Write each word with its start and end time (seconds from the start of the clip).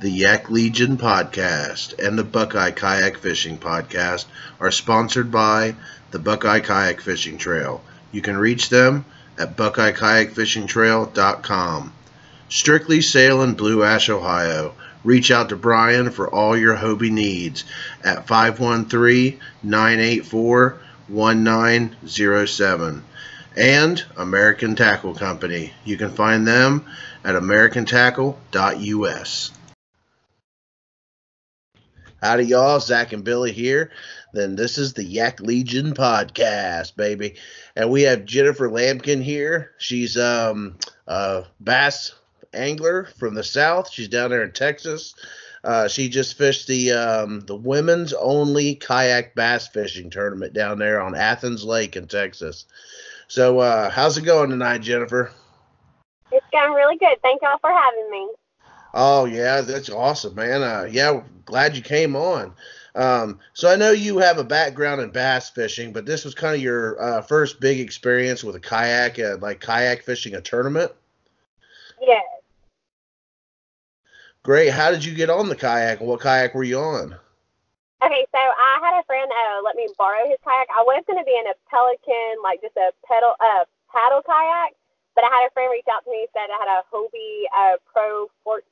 The 0.00 0.10
Yak 0.10 0.48
Legion 0.48 0.96
podcast 0.96 1.98
and 1.98 2.16
the 2.16 2.22
Buckeye 2.22 2.70
Kayak 2.70 3.18
Fishing 3.18 3.58
podcast 3.58 4.26
are 4.60 4.70
sponsored 4.70 5.32
by 5.32 5.74
the 6.12 6.20
Buckeye 6.20 6.60
Kayak 6.60 7.00
Fishing 7.00 7.36
Trail. 7.36 7.82
You 8.12 8.22
can 8.22 8.38
reach 8.38 8.68
them 8.68 9.04
at 9.36 9.56
buckeyekayakfishingtrail.com. 9.56 11.92
Strictly 12.48 13.00
Sail 13.00 13.42
in 13.42 13.54
Blue 13.54 13.82
Ash, 13.82 14.08
Ohio. 14.08 14.74
Reach 15.02 15.32
out 15.32 15.48
to 15.48 15.56
Brian 15.56 16.12
for 16.12 16.28
all 16.28 16.56
your 16.56 16.76
Hobie 16.76 17.10
needs 17.10 17.64
at 18.04 18.28
513 18.28 19.40
984 19.64 20.78
1907. 21.08 23.02
And 23.56 24.04
American 24.16 24.76
Tackle 24.76 25.16
Company. 25.16 25.72
You 25.84 25.96
can 25.96 26.12
find 26.12 26.46
them 26.46 26.84
at 27.24 27.34
americantackle.us. 27.34 29.50
Howdy, 32.22 32.46
y'all. 32.46 32.80
Zach 32.80 33.12
and 33.12 33.22
Billy 33.22 33.52
here. 33.52 33.92
Then 34.32 34.56
this 34.56 34.76
is 34.76 34.92
the 34.92 35.04
Yak 35.04 35.40
Legion 35.40 35.94
podcast, 35.94 36.96
baby. 36.96 37.36
And 37.76 37.90
we 37.90 38.02
have 38.02 38.24
Jennifer 38.24 38.68
Lampkin 38.68 39.22
here. 39.22 39.72
She's 39.78 40.16
um, 40.16 40.76
a 41.06 41.44
bass 41.60 42.14
angler 42.52 43.04
from 43.18 43.34
the 43.34 43.44
south. 43.44 43.90
She's 43.90 44.08
down 44.08 44.30
there 44.30 44.42
in 44.42 44.50
Texas. 44.50 45.14
Uh, 45.62 45.86
she 45.86 46.08
just 46.08 46.36
fished 46.36 46.66
the 46.66 46.92
um, 46.92 47.40
the 47.40 47.56
women's 47.56 48.12
only 48.14 48.74
kayak 48.74 49.36
bass 49.36 49.68
fishing 49.68 50.10
tournament 50.10 50.52
down 50.52 50.78
there 50.78 51.00
on 51.00 51.14
Athens 51.14 51.64
Lake 51.64 51.94
in 51.94 52.08
Texas. 52.08 52.66
So, 53.28 53.58
uh, 53.58 53.90
how's 53.90 54.18
it 54.18 54.22
going 54.22 54.50
tonight, 54.50 54.78
Jennifer? 54.78 55.30
It's 56.32 56.46
going 56.50 56.72
really 56.72 56.96
good. 56.96 57.20
Thank 57.22 57.42
y'all 57.42 57.58
for 57.60 57.70
having 57.70 58.10
me. 58.10 58.28
Oh 58.94 59.24
yeah, 59.26 59.60
that's 59.60 59.90
awesome, 59.90 60.34
man. 60.34 60.62
Uh, 60.62 60.88
yeah, 60.90 61.20
glad 61.44 61.76
you 61.76 61.82
came 61.82 62.16
on. 62.16 62.52
Um, 62.94 63.38
so 63.52 63.70
I 63.70 63.76
know 63.76 63.92
you 63.92 64.18
have 64.18 64.38
a 64.38 64.44
background 64.44 65.00
in 65.00 65.10
bass 65.10 65.50
fishing, 65.50 65.92
but 65.92 66.06
this 66.06 66.24
was 66.24 66.34
kind 66.34 66.54
of 66.54 66.62
your 66.62 67.00
uh, 67.00 67.22
first 67.22 67.60
big 67.60 67.78
experience 67.78 68.42
with 68.42 68.56
a 68.56 68.60
kayak, 68.60 69.18
uh, 69.18 69.36
like 69.40 69.60
kayak 69.60 70.02
fishing 70.02 70.34
a 70.34 70.40
tournament. 70.40 70.90
Yes. 72.00 72.24
Great. 74.42 74.70
How 74.70 74.90
did 74.90 75.04
you 75.04 75.14
get 75.14 75.30
on 75.30 75.48
the 75.48 75.56
kayak? 75.56 76.00
What 76.00 76.20
kayak 76.20 76.54
were 76.54 76.64
you 76.64 76.78
on? 76.78 77.14
Okay, 78.00 78.26
so 78.30 78.38
I 78.38 78.78
had 78.80 78.98
a 78.98 79.04
friend 79.04 79.30
uh, 79.30 79.60
let 79.64 79.74
me 79.74 79.88
borrow 79.98 80.26
his 80.28 80.38
kayak. 80.46 80.68
I 80.70 80.82
was 80.82 81.02
going 81.06 81.18
to 81.18 81.24
be 81.24 81.36
in 81.36 81.46
a 81.46 81.54
Pelican, 81.68 82.42
like 82.42 82.62
just 82.62 82.76
a 82.76 82.92
pedal, 83.06 83.34
uh, 83.40 83.64
paddle 83.92 84.22
kayak, 84.22 84.77
but 85.18 85.26
I 85.26 85.34
had 85.34 85.50
a 85.50 85.52
friend 85.52 85.66
reach 85.74 85.90
out 85.90 86.06
to 86.06 86.10
me 86.14 86.22
and 86.22 86.30
said 86.30 86.46
I 86.46 86.62
had 86.62 86.70
a 86.70 86.86
Hobie 86.94 87.50
uh, 87.50 87.74
Pro 87.90 88.30
14 88.46 88.62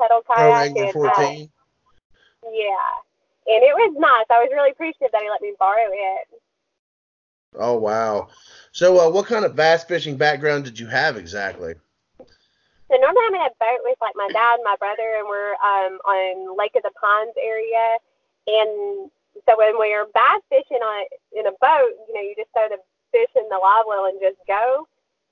pedal 0.00 0.24
kayak. 0.24 0.40
Pro 0.40 0.52
Angler 0.56 0.92
14. 0.96 1.12
And, 1.12 1.44
uh, 1.44 2.48
yeah, 2.56 2.88
and 3.52 3.60
it 3.60 3.76
was 3.76 3.92
nice. 4.00 4.24
I 4.32 4.40
was 4.40 4.48
really 4.48 4.72
appreciative 4.72 5.12
that 5.12 5.20
he 5.20 5.28
let 5.28 5.44
me 5.44 5.52
borrow 5.60 5.92
it. 5.92 6.40
Oh 7.60 7.76
wow! 7.76 8.28
So, 8.72 8.96
uh, 8.96 9.12
what 9.12 9.26
kind 9.26 9.44
of 9.44 9.56
bass 9.56 9.84
fishing 9.84 10.16
background 10.16 10.64
did 10.64 10.80
you 10.80 10.86
have 10.86 11.18
exactly? 11.18 11.74
So 12.16 12.96
normally 12.96 13.28
I'm 13.28 13.36
in 13.36 13.52
a 13.52 13.60
boat 13.60 13.84
with 13.84 14.00
like 14.00 14.16
my 14.16 14.28
dad, 14.32 14.56
and 14.56 14.64
my 14.64 14.76
brother, 14.80 15.20
and 15.20 15.28
we're 15.28 15.52
um, 15.60 16.00
on 16.08 16.56
Lake 16.56 16.76
of 16.76 16.82
the 16.82 16.92
Pines 16.96 17.36
area. 17.36 18.00
And 18.48 19.12
so 19.44 19.52
when 19.60 19.76
we're 19.76 20.08
bass 20.16 20.40
fishing 20.48 20.80
on 20.80 21.04
in 21.36 21.44
a 21.44 21.52
boat, 21.60 21.92
you 22.08 22.14
know, 22.16 22.24
you 22.24 22.32
just 22.40 22.48
throw 22.56 22.72
the 22.72 22.80
fish 23.12 23.32
in 23.36 23.44
the 23.52 23.60
live 23.60 23.84
well 23.84 24.08
and 24.08 24.16
just 24.16 24.40
go. 24.48 24.88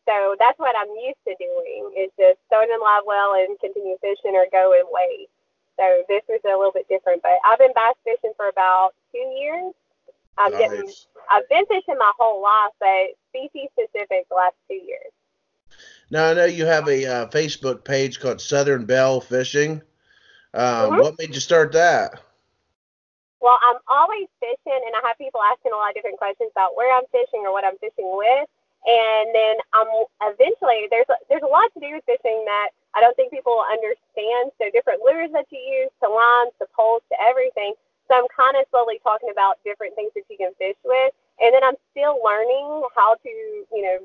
So 0.07 0.37
that's 0.39 0.59
what 0.59 0.75
I'm 0.79 0.91
used 1.03 1.19
to 1.27 1.35
doing 1.39 1.93
is 1.99 2.11
just 2.19 2.39
throwing 2.49 2.71
in 2.71 2.81
live 2.81 3.03
well 3.07 3.35
and 3.35 3.59
continue 3.59 3.97
fishing 4.01 4.35
or 4.35 4.47
go 4.53 4.73
and 4.73 4.87
wait. 4.91 5.29
So 5.79 6.03
this 6.09 6.23
was 6.29 6.41
a 6.47 6.57
little 6.57 6.73
bit 6.73 6.89
different, 6.89 7.23
but 7.23 7.39
I've 7.45 7.59
been 7.59 7.75
bass 7.75 7.95
fishing 8.05 8.33
for 8.37 8.49
about 8.49 8.95
two 9.13 9.19
years. 9.19 9.75
I'm 10.39 10.53
Nice. 10.53 10.61
getting, 10.61 10.93
I've 11.31 11.49
been 11.49 11.67
fishing 11.67 11.99
my 11.99 12.13
whole 12.19 12.41
life, 12.43 12.73
but 12.79 13.17
species 13.31 13.69
specific 13.73 14.29
the 14.29 14.37
last 14.37 14.55
two 14.69 14.75
years. 14.75 15.13
Now 16.11 16.31
I 16.31 16.35
know 16.35 16.45
you 16.45 16.67
have 16.67 16.89
a 16.89 17.05
uh, 17.05 17.27
Facebook 17.27 17.85
page 17.85 18.21
called 18.21 18.41
Southern 18.41 18.87
Belle 18.87 19.21
Fishing. 19.21 19.83
Um, 20.55 20.93
Mhm. 20.93 20.99
What 21.01 21.19
made 21.19 21.35
you 21.35 21.41
start 21.41 21.73
that? 21.73 22.21
Well, 23.41 23.59
I'm 23.63 23.79
always 23.89 24.29
fishing, 24.41 24.81
and 24.87 24.95
I 24.97 25.07
have 25.09 25.19
people 25.19 25.41
asking 25.43 25.73
a 25.73 25.77
lot 25.77 25.91
of 25.91 25.95
different 25.95 26.19
questions 26.19 26.51
about 26.53 26.77
where 26.77 26.95
I'm 26.97 27.07
fishing 27.13 27.45
or 27.45 27.53
what 27.53 27.65
I'm 27.65 27.77
fishing 27.79 28.17
with. 28.17 28.49
And 28.87 29.35
then 29.35 29.57
um, 29.75 29.91
eventually, 30.23 30.87
there's 30.91 31.11
a, 31.11 31.19
there's 31.29 31.43
a 31.43 31.51
lot 31.51 31.69
to 31.75 31.81
do 31.83 31.91
with 31.99 32.07
fishing 32.07 32.45
that 32.47 32.71
I 32.95 33.01
don't 33.03 33.17
think 33.19 33.33
people 33.35 33.59
understand. 33.67 34.55
So 34.63 34.71
different 34.71 35.03
lures 35.03 35.31
that 35.35 35.47
you 35.51 35.59
use, 35.59 35.91
to 36.03 36.09
lines, 36.09 36.55
to 36.63 36.67
poles, 36.75 37.03
to 37.11 37.17
everything. 37.21 37.75
So 38.09 38.15
I'm 38.15 38.31
kind 38.31 38.57
of 38.57 38.65
slowly 38.71 39.03
talking 39.03 39.31
about 39.31 39.59
different 39.67 39.95
things 39.99 40.13
that 40.15 40.25
you 40.31 40.39
can 40.39 40.55
fish 40.59 40.79
with. 40.87 41.13
And 41.43 41.53
then 41.53 41.65
I'm 41.65 41.77
still 41.91 42.23
learning 42.25 42.87
how 42.95 43.17
to, 43.17 43.29
you 43.29 43.83
know, 43.83 43.99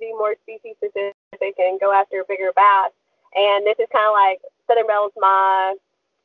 be 0.00 0.12
more 0.16 0.34
species 0.42 0.76
specific 0.80 1.54
and 1.60 1.78
go 1.78 1.92
after 1.92 2.24
bigger 2.26 2.52
bass. 2.56 2.90
And 3.36 3.66
this 3.66 3.76
is 3.78 3.88
kind 3.92 4.08
of 4.08 4.16
like 4.16 4.40
Southern 4.66 4.86
Belle's 4.88 5.12
my 5.16 5.76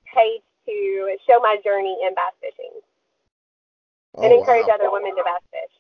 page 0.08 0.42
to 0.66 1.18
show 1.28 1.40
my 1.40 1.58
journey 1.64 1.98
in 2.08 2.16
bass 2.16 2.34
fishing 2.42 2.72
and 4.24 4.34
Oh, 4.34 4.40
encourage 4.40 4.68
wow. 4.68 4.76
other 4.76 4.92
women 4.92 5.16
to 5.16 5.24
bass 5.24 5.44
fish. 5.52 5.77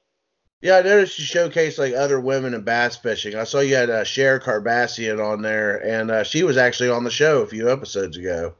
Yeah, 0.61 0.77
I 0.77 0.81
noticed 0.81 1.19
you 1.19 1.25
showcase 1.25 1.77
like 1.77 1.93
other 1.93 2.19
women 2.19 2.55
in 2.55 2.61
bass 2.61 2.95
fishing. 2.95 3.35
I 3.35 3.43
saw 3.43 3.59
you 3.59 3.75
had 3.75 3.91
uh, 3.91 4.03
Cher 4.03 4.39
Carbassian 4.39 5.23
on 5.23 5.43
there, 5.43 5.77
and 5.85 6.09
uh, 6.09 6.23
she 6.23 6.41
was 6.43 6.57
actually 6.57 6.89
on 6.89 7.03
the 7.03 7.11
show 7.11 7.41
a 7.43 7.47
few 7.47 7.69
episodes 7.71 8.17
ago. 8.17 8.55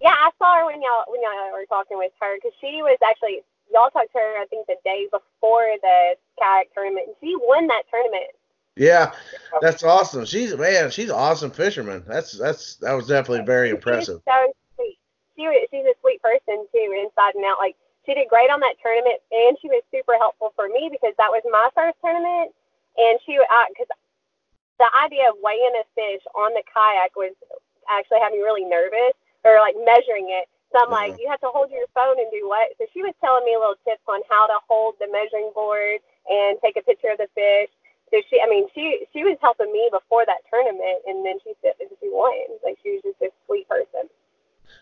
Yeah, 0.00 0.10
I 0.12 0.30
saw 0.38 0.58
her 0.58 0.66
when 0.66 0.82
y'all 0.82 1.04
when 1.08 1.20
y'all 1.22 1.52
were 1.52 1.66
talking 1.66 1.96
with 1.96 2.12
her 2.20 2.36
because 2.36 2.52
she 2.60 2.82
was 2.82 2.98
actually 3.02 3.40
y'all 3.72 3.90
talked 3.90 4.12
to 4.12 4.18
her 4.18 4.38
I 4.40 4.46
think 4.50 4.66
the 4.66 4.76
day 4.84 5.06
before 5.10 5.68
the 5.82 6.16
kayak 6.38 6.72
tournament 6.74 7.06
and 7.08 7.16
she 7.20 7.34
won 7.36 7.66
that 7.68 7.84
tournament. 7.90 8.32
Yeah, 8.76 9.12
that's 9.60 9.82
awesome. 9.82 10.24
She's 10.24 10.56
man, 10.56 10.90
she's 10.90 11.10
an 11.10 11.16
awesome 11.16 11.50
fisherman. 11.50 12.04
That's 12.06 12.32
that's 12.32 12.76
that 12.76 12.92
was 12.92 13.06
definitely 13.08 13.44
very 13.44 13.68
She's 13.68 13.74
impressive. 13.76 14.20
so 14.26 14.52
sweet. 14.76 14.98
She 15.36 15.42
was, 15.42 15.68
she's 15.70 15.84
a 15.84 15.94
sweet 16.00 16.20
person 16.22 16.66
too, 16.72 17.02
inside 17.04 17.34
and 17.34 17.44
out. 17.44 17.58
Like 17.58 17.76
she 18.10 18.18
did 18.18 18.26
great 18.26 18.50
on 18.50 18.58
that 18.58 18.74
tournament, 18.82 19.22
and 19.30 19.54
she 19.62 19.70
was 19.70 19.86
super 19.94 20.18
helpful 20.18 20.50
for 20.58 20.66
me 20.66 20.90
because 20.90 21.14
that 21.14 21.30
was 21.30 21.46
my 21.46 21.70
first 21.78 21.94
tournament, 22.02 22.50
and 22.98 23.22
she 23.22 23.38
because 23.38 23.86
the 24.82 24.90
idea 24.98 25.30
of 25.30 25.38
weighing 25.38 25.78
a 25.78 25.86
fish 25.94 26.18
on 26.34 26.50
the 26.58 26.66
kayak 26.66 27.14
was 27.14 27.30
actually 27.86 28.18
had 28.18 28.34
me 28.34 28.42
really 28.42 28.66
nervous, 28.66 29.14
or 29.46 29.62
like 29.62 29.78
measuring 29.86 30.26
it. 30.34 30.50
So 30.74 30.82
I'm 30.82 30.90
like, 30.90 31.14
Mhm. 31.14 31.22
you 31.22 31.30
have 31.30 31.38
to 31.46 31.54
hold 31.54 31.70
your 31.70 31.86
phone 31.94 32.18
and 32.18 32.30
do 32.34 32.46
what? 32.50 32.74
So 32.78 32.86
she 32.90 33.02
was 33.02 33.14
telling 33.22 33.44
me 33.46 33.54
little 33.54 33.78
tips 33.86 34.02
on 34.10 34.22
how 34.26 34.46
to 34.50 34.58
hold 34.66 34.98
the 34.98 35.06
measuring 35.06 35.54
board 35.54 36.02
and 36.26 36.58
take 36.62 36.74
a 36.74 36.82
picture 36.82 37.14
of 37.14 37.18
the 37.18 37.30
fish. 37.38 37.70
So 38.10 38.22
she, 38.26 38.42
I 38.42 38.50
mean, 38.50 38.66
she 38.74 39.06
she 39.14 39.22
was 39.22 39.38
helping 39.38 39.70
me 39.70 39.86
before 39.94 40.26
that 40.26 40.42
tournament, 40.50 41.06
and 41.06 41.22
then 41.24 41.38
she 41.46 41.54
said 41.62 41.78
she 41.78 42.10
won. 42.10 42.58
Like 42.66 42.78
she 42.82 42.98
was 42.98 43.02
just 43.06 43.22
a 43.22 43.30
sweet 43.46 43.68
person. 43.70 44.10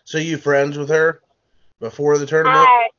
So 0.03 0.17
you 0.17 0.37
friends 0.37 0.77
with 0.77 0.89
her 0.89 1.21
before 1.79 2.17
the 2.17 2.25
tournament? 2.25 2.67
Uh, 2.67 2.89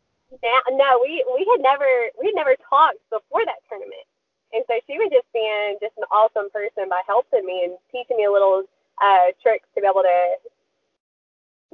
now, 0.42 0.58
no, 0.70 1.00
we 1.02 1.24
we 1.34 1.46
had 1.50 1.60
never 1.60 1.88
we 2.18 2.26
had 2.26 2.34
never 2.34 2.54
talked 2.68 3.02
before 3.10 3.44
that 3.44 3.60
tournament, 3.68 4.06
and 4.52 4.64
so 4.68 4.78
she 4.86 4.98
was 4.98 5.10
just 5.10 5.26
being 5.32 5.76
just 5.82 5.98
an 5.98 6.04
awesome 6.10 6.50
person 6.50 6.88
by 6.88 7.02
helping 7.06 7.44
me 7.44 7.64
and 7.64 7.74
teaching 7.91 8.16
me 8.16 8.24
a 8.24 8.32
little 8.32 8.62
uh, 9.03 9.34
tricks 9.42 9.66
to 9.74 9.80
be 9.80 9.86
able 9.86 10.03
to 10.03 10.18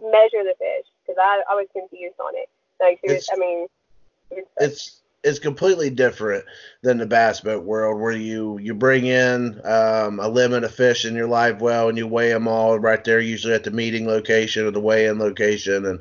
measure 0.01 0.45
the 0.45 0.57
fish 0.59 0.89
because 1.05 1.21
I 1.21 1.43
I 1.51 1.55
was 1.55 1.69
confused 1.73 2.21
on 2.21 2.33
it. 2.35 2.49
Like 2.81 3.01
she 3.05 3.13
was, 3.13 3.29
I 3.33 3.37
mean, 3.37 3.67
it 4.31 4.49
it's 4.57 5.03
it's 5.23 5.39
completely 5.39 5.91
different 5.91 6.45
than 6.83 6.99
the 6.99 7.07
bass 7.07 7.41
boat 7.41 7.65
world 7.65 8.01
where 8.01 8.13
you 8.13 8.59
you 8.59 8.75
bring 8.75 9.07
in 9.07 9.61
um, 9.65 10.21
a 10.21 10.29
limit 10.29 10.65
of 10.65 10.75
fish 10.75 11.05
in 11.05 11.15
your 11.15 11.27
live 11.27 11.61
well 11.61 11.89
and 11.89 11.99
you 11.99 12.07
weigh 12.07 12.33
them 12.33 12.47
all 12.47 12.79
right 12.79 13.03
there 13.05 13.21
usually 13.21 13.53
at 13.53 13.65
the 13.65 13.71
meeting 13.71 14.07
location 14.07 14.65
or 14.65 14.71
the 14.71 14.81
weigh-in 14.81 15.19
location 15.19 15.85
and 15.85 16.01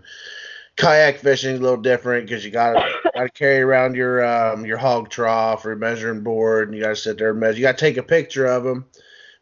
kayak 0.77 1.17
fishing 1.17 1.51
is 1.53 1.59
a 1.59 1.63
little 1.63 1.77
different 1.81 2.27
because 2.27 2.43
you 2.43 2.51
gotta 2.51 2.83
gotta 3.13 3.29
carry 3.29 3.61
around 3.61 3.95
your 3.95 4.23
um, 4.25 4.65
your 4.65 4.77
hog 4.77 5.09
trough 5.09 5.65
or 5.65 5.75
measuring 5.75 6.21
board 6.21 6.67
and 6.67 6.75
you 6.77 6.83
gotta 6.83 6.95
sit 6.95 7.17
there 7.17 7.31
and 7.31 7.39
measure 7.39 7.57
you 7.57 7.63
gotta 7.63 7.77
take 7.77 7.97
a 7.97 8.03
picture 8.03 8.45
of 8.45 8.63
them 8.63 8.85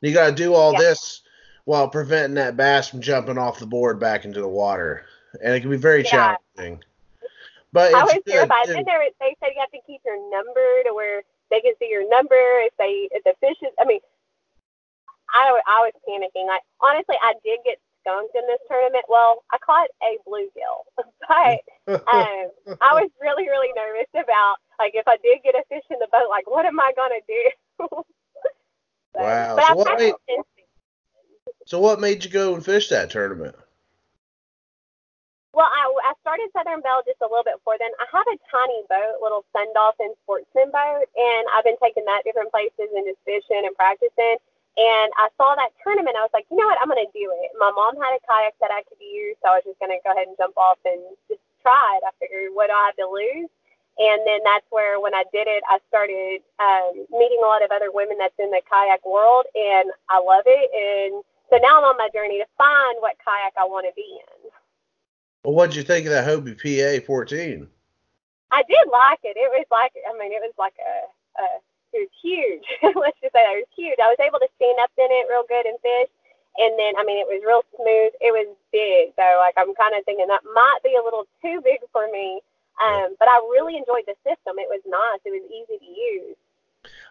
you 0.02 0.14
gotta 0.14 0.32
do 0.36 0.54
all 0.54 0.74
Yeah. 0.74 0.80
this 0.80 1.22
while 1.66 1.88
preventing 1.88 2.36
that 2.36 2.56
bass 2.58 2.90
from 2.90 3.02
jumping 3.02 3.38
off 3.38 3.60
the 3.60 3.66
board 3.66 4.00
back 4.00 4.26
into 4.26 4.42
the 4.42 4.48
water 4.48 5.06
and 5.44 5.54
it 5.56 5.62
can 5.62 5.70
be 5.72 5.78
very 5.78 6.04
Yeah. 6.04 6.38
challenging 6.56 6.84
but 7.72 7.90
it's 7.90 7.96
I 7.98 8.04
was 8.04 8.14
good. 8.14 8.26
terrified. 8.28 8.68
and- 8.68 8.76
Then 8.76 8.86
there, 8.86 9.02
they 9.20 9.36
said 9.42 9.50
you 9.56 9.60
have 9.62 9.72
to 9.72 9.82
keep 9.88 10.02
your 10.06 10.18
number 10.30 10.84
to 10.86 10.94
where 10.94 11.24
they 11.50 11.60
can 11.62 11.74
see 11.80 11.90
your 11.90 12.08
number 12.10 12.38
if 12.70 12.74
they 12.78 13.10
if 13.12 13.24
the 13.24 13.34
fish 13.42 13.58
is. 13.64 13.74
I 13.80 13.86
mean, 13.86 14.00
I 15.34 15.60
I 15.66 15.82
was 15.90 15.94
panicking. 16.08 16.46
Like 16.48 16.62
honestly, 16.82 17.16
I 17.22 17.34
did 17.44 17.60
get 17.66 17.80
skunked 18.04 18.36
in 18.36 18.44
this 18.48 18.60
tournament. 18.68 19.06
Well, 19.08 19.44
I 19.52 19.58
caught 19.64 19.88
a 20.04 20.20
bluegill, 20.28 20.84
but 21.28 21.64
um, 21.88 22.78
I 22.84 22.92
was 23.00 23.10
really 23.22 23.48
really 23.48 23.72
nervous 23.76 24.12
about 24.14 24.58
like 24.80 24.92
if 24.94 25.08
I 25.08 25.16
did 25.24 25.40
get 25.44 25.56
a 25.56 25.64
fish 25.70 25.88
in 25.90 25.98
the 26.00 26.08
boat, 26.12 26.28
like 26.30 26.46
what 26.46 26.66
am 26.66 26.80
I 26.80 26.92
gonna 26.96 27.24
do? 27.28 27.44
So, 29.16 29.22
Wow. 29.22 29.60
So 29.60 29.76
what 29.76 30.00
made- 30.00 30.14
So 31.68 31.80
what 31.80 32.00
made 32.02 32.26
you 32.26 32.32
go 32.32 32.56
and 32.56 32.66
fish 32.66 32.90
that 32.90 33.12
tournament? 33.12 33.56
Well, 35.54 35.70
I, 35.70 35.86
I 36.10 36.14
started 36.22 36.50
Southern 36.50 36.82
Belle 36.82 37.06
just 37.06 37.22
a 37.22 37.30
little 37.30 37.46
bit 37.46 37.62
before 37.62 37.78
then. 37.78 37.94
I 38.02 38.10
have 38.10 38.26
a 38.26 38.38
tiny 38.50 38.82
boat, 38.90 39.22
little 39.22 39.46
Sun 39.54 39.70
Dolphin 39.78 40.18
sportsman 40.26 40.74
boat, 40.74 41.06
and 41.14 41.44
I've 41.54 41.64
been 41.64 41.78
taking 41.78 42.06
that 42.10 42.26
different 42.26 42.50
places 42.50 42.90
and 42.90 43.06
just 43.06 43.22
fishing 43.22 43.62
and 43.70 43.76
practicing. 43.78 44.42
And 44.74 45.14
I 45.22 45.30
saw 45.38 45.54
that 45.54 45.70
tournament. 45.86 46.18
I 46.18 46.26
was 46.26 46.34
like, 46.34 46.50
you 46.50 46.58
know 46.58 46.66
what? 46.66 46.82
I'm 46.82 46.90
going 46.90 47.06
to 47.06 47.14
do 47.14 47.30
it. 47.30 47.54
My 47.62 47.70
mom 47.70 47.94
had 48.02 48.18
a 48.18 48.22
kayak 48.26 48.58
that 48.58 48.74
I 48.74 48.82
could 48.90 48.98
use, 48.98 49.38
so 49.42 49.54
I 49.54 49.62
was 49.62 49.66
just 49.70 49.78
going 49.78 49.94
to 49.94 50.02
go 50.02 50.18
ahead 50.18 50.26
and 50.26 50.38
jump 50.38 50.58
off 50.58 50.82
and 50.82 50.98
just 51.30 51.46
try 51.62 52.02
it. 52.02 52.04
I 52.06 52.12
figured, 52.18 52.58
what 52.58 52.68
do 52.70 52.74
I 52.74 52.90
have 52.90 52.98
to 52.98 53.06
lose? 53.06 53.54
And 54.02 54.26
then 54.26 54.42
that's 54.42 54.66
where, 54.74 54.98
when 54.98 55.14
I 55.14 55.30
did 55.30 55.46
it, 55.46 55.62
I 55.70 55.78
started 55.94 56.42
um, 56.58 57.06
meeting 57.14 57.38
a 57.38 57.46
lot 57.46 57.62
of 57.62 57.70
other 57.70 57.94
women 57.94 58.18
that's 58.18 58.34
in 58.42 58.50
the 58.50 58.66
kayak 58.66 59.06
world, 59.06 59.46
and 59.54 59.94
I 60.10 60.18
love 60.18 60.50
it. 60.50 60.68
And 60.74 61.22
so 61.54 61.62
now 61.62 61.78
I'm 61.78 61.94
on 61.94 61.98
my 62.02 62.10
journey 62.10 62.42
to 62.42 62.50
find 62.58 62.98
what 62.98 63.22
kayak 63.22 63.54
I 63.54 63.70
want 63.70 63.86
to 63.86 63.94
be 63.94 64.18
in. 64.18 64.50
Well, 65.46 65.54
what'd 65.54 65.78
you 65.78 65.86
think 65.86 66.10
of 66.10 66.18
that 66.18 66.26
Hobie 66.26 66.58
PA 66.58 67.06
14? 67.06 67.70
I 68.50 68.64
did 68.66 68.86
like 68.90 69.22
it. 69.22 69.38
It 69.38 69.50
was 69.54 69.66
like, 69.70 69.94
I 70.10 70.18
mean, 70.18 70.34
it 70.34 70.42
was 70.42 70.54
like 70.58 70.78
a, 70.82 71.42
a 71.42 71.46
it 71.94 72.10
was 72.10 72.16
huge. 72.20 72.66
Let's 72.98 73.20
just 73.22 73.32
say 73.32 73.46
that 73.46 73.56
it 73.56 73.64
was 73.64 73.74
huge. 73.78 73.98
I 74.02 74.10
was 74.10 74.20
able 74.20 74.42
to 74.42 74.50
stand 74.58 74.78
up 74.82 74.92
in 74.98 75.08
it 75.10 75.30
real 75.30 75.46
good 75.48 75.66
and 75.66 75.80
fish. 75.80 76.12
And 76.54 76.78
then, 76.78 76.94
I 76.98 77.06
mean, 77.06 77.18
it 77.18 77.26
was 77.26 77.42
real 77.42 77.66
smooth. 77.74 78.14
It 78.22 78.30
was 78.30 78.46
big, 78.70 79.18
so 79.18 79.26
like 79.42 79.58
I'm 79.58 79.74
kind 79.74 79.98
of 79.98 80.06
thinking 80.06 80.30
that 80.30 80.46
might 80.46 80.86
be 80.86 80.94
a 80.94 81.02
little 81.02 81.26
too 81.42 81.62
big 81.66 81.82
for 81.90 82.06
me 82.14 82.42
um, 82.82 83.16
but 83.20 83.28
I 83.28 83.38
really 83.52 83.78
enjoyed 83.78 84.04
the 84.08 84.16
system. 84.24 84.58
It 84.58 84.70
was 84.70 84.82
nice. 84.86 85.20
It 85.26 85.32
was 85.32 85.50
easy 85.52 85.80
to 85.80 85.92
use. 86.00 86.36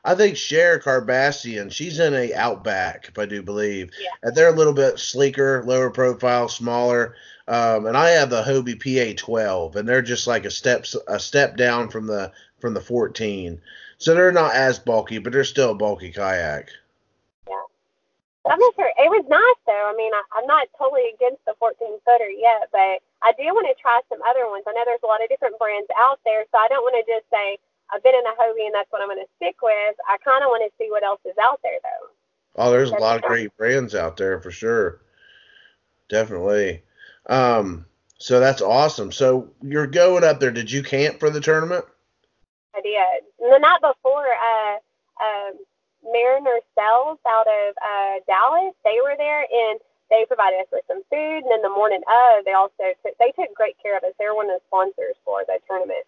I 0.05 0.15
think 0.15 0.37
Cher 0.37 0.81
Carbassian, 0.81 1.71
she's 1.71 1.99
in 1.99 2.15
a 2.15 2.35
Outback, 2.35 3.09
if 3.09 3.19
I 3.19 3.27
do 3.27 3.43
believe. 3.43 3.91
Yeah. 4.01 4.09
And 4.23 4.37
they're 4.37 4.53
a 4.53 4.57
little 4.57 4.73
bit 4.73 4.99
sleeker, 4.99 5.63
lower 5.65 5.91
profile, 5.91 6.49
smaller. 6.49 7.15
Um, 7.47 7.87
and 7.87 7.97
I 7.97 8.11
have 8.11 8.29
the 8.29 8.43
Hobie 8.43 8.83
PA12, 8.83 9.77
and 9.77 9.89
they're 9.89 10.03
just 10.03 10.27
like 10.27 10.45
a 10.45 10.51
step 10.51 10.87
a 11.07 11.19
step 11.19 11.57
down 11.57 11.89
from 11.89 12.07
the 12.07 12.33
from 12.61 12.75
the 12.75 12.81
14. 12.81 13.61
So 14.03 14.19
they're 14.19 14.35
not 14.35 14.59
as 14.59 14.83
bulky, 14.83 15.23
but 15.23 15.33
they're 15.33 15.47
still 15.47 15.71
a 15.71 15.79
bulky 15.79 16.11
kayak. 16.11 16.75
Yeah. 17.47 17.63
I'm 18.51 18.59
not 18.59 18.75
sure. 18.75 18.91
It 18.99 19.07
was 19.07 19.23
nice 19.31 19.61
though. 19.63 19.87
I 19.87 19.95
mean, 19.95 20.11
I, 20.11 20.23
I'm 20.35 20.47
not 20.51 20.67
totally 20.77 21.15
against 21.15 21.45
the 21.47 21.55
14 21.63 21.79
footer 22.03 22.31
yet, 22.35 22.67
but 22.75 22.99
I 23.23 23.31
do 23.39 23.47
want 23.55 23.71
to 23.71 23.79
try 23.81 24.03
some 24.11 24.19
other 24.27 24.51
ones. 24.51 24.67
I 24.67 24.75
know 24.75 24.83
there's 24.85 25.07
a 25.07 25.07
lot 25.07 25.23
of 25.23 25.31
different 25.31 25.55
brands 25.55 25.87
out 25.95 26.19
there, 26.27 26.43
so 26.51 26.59
I 26.59 26.67
don't 26.67 26.83
want 26.83 26.99
to 26.99 27.07
just 27.07 27.31
say 27.31 27.63
I've 27.95 28.03
been 28.03 28.19
in 28.19 28.27
a 28.27 28.35
Hobie 28.35 28.67
and 28.67 28.75
that's 28.75 28.91
what 28.91 29.03
I'm 29.03 29.09
going 29.09 29.23
to 29.23 29.31
stick 29.39 29.63
with. 29.63 29.95
I 30.11 30.19
kind 30.19 30.43
of 30.43 30.51
want 30.51 30.67
to 30.67 30.75
see 30.83 30.91
what 30.91 31.07
else 31.07 31.23
is 31.23 31.39
out 31.39 31.63
there 31.63 31.79
though. 31.87 32.11
Oh, 32.59 32.75
there's 32.75 32.91
a 32.91 32.99
lot 32.99 33.23
of 33.23 33.23
great 33.23 33.57
brands 33.57 33.95
out 33.95 34.17
there 34.17 34.43
for 34.43 34.51
sure. 34.51 34.99
Definitely. 36.11 36.83
Um, 37.31 37.87
so 38.19 38.41
that's 38.41 38.67
awesome. 38.67 39.15
So 39.15 39.55
you're 39.63 39.87
going 39.87 40.27
up 40.27 40.43
there. 40.43 40.51
Did 40.51 40.75
you 40.75 40.83
camp 40.83 41.21
for 41.21 41.31
the 41.31 41.41
tournament? 41.41 41.87
I 42.75 42.81
did. 42.81 43.29
The 43.39 43.59
night 43.59 43.81
before, 43.81 44.27
uh, 44.27 44.77
um, 45.21 45.55
Mariner 46.03 46.59
Sails 46.75 47.19
out 47.29 47.47
of 47.47 47.77
uh, 47.79 48.15
Dallas, 48.27 48.75
they 48.85 48.99
were 49.03 49.15
there, 49.17 49.45
and 49.45 49.79
they 50.11 50.25
provided 50.27 50.61
us 50.61 50.71
with 50.73 50.85
some 50.89 51.03
food, 51.09 51.41
and 51.45 51.51
then 51.51 51.63
the 51.63 51.73
morning 51.73 52.03
of, 52.05 52.45
they 52.45 52.53
also 52.53 52.97
took, 53.05 53.17
they 53.19 53.33
took 53.33 53.55
great 53.55 53.77
care 53.81 53.97
of 53.97 54.05
us. 54.05 54.13
They 54.19 54.27
were 54.27 54.37
one 54.37 54.51
of 54.51 54.61
the 54.61 54.67
sponsors 54.69 55.17
for 55.25 55.45
the 55.47 55.59
tournament. 55.69 56.05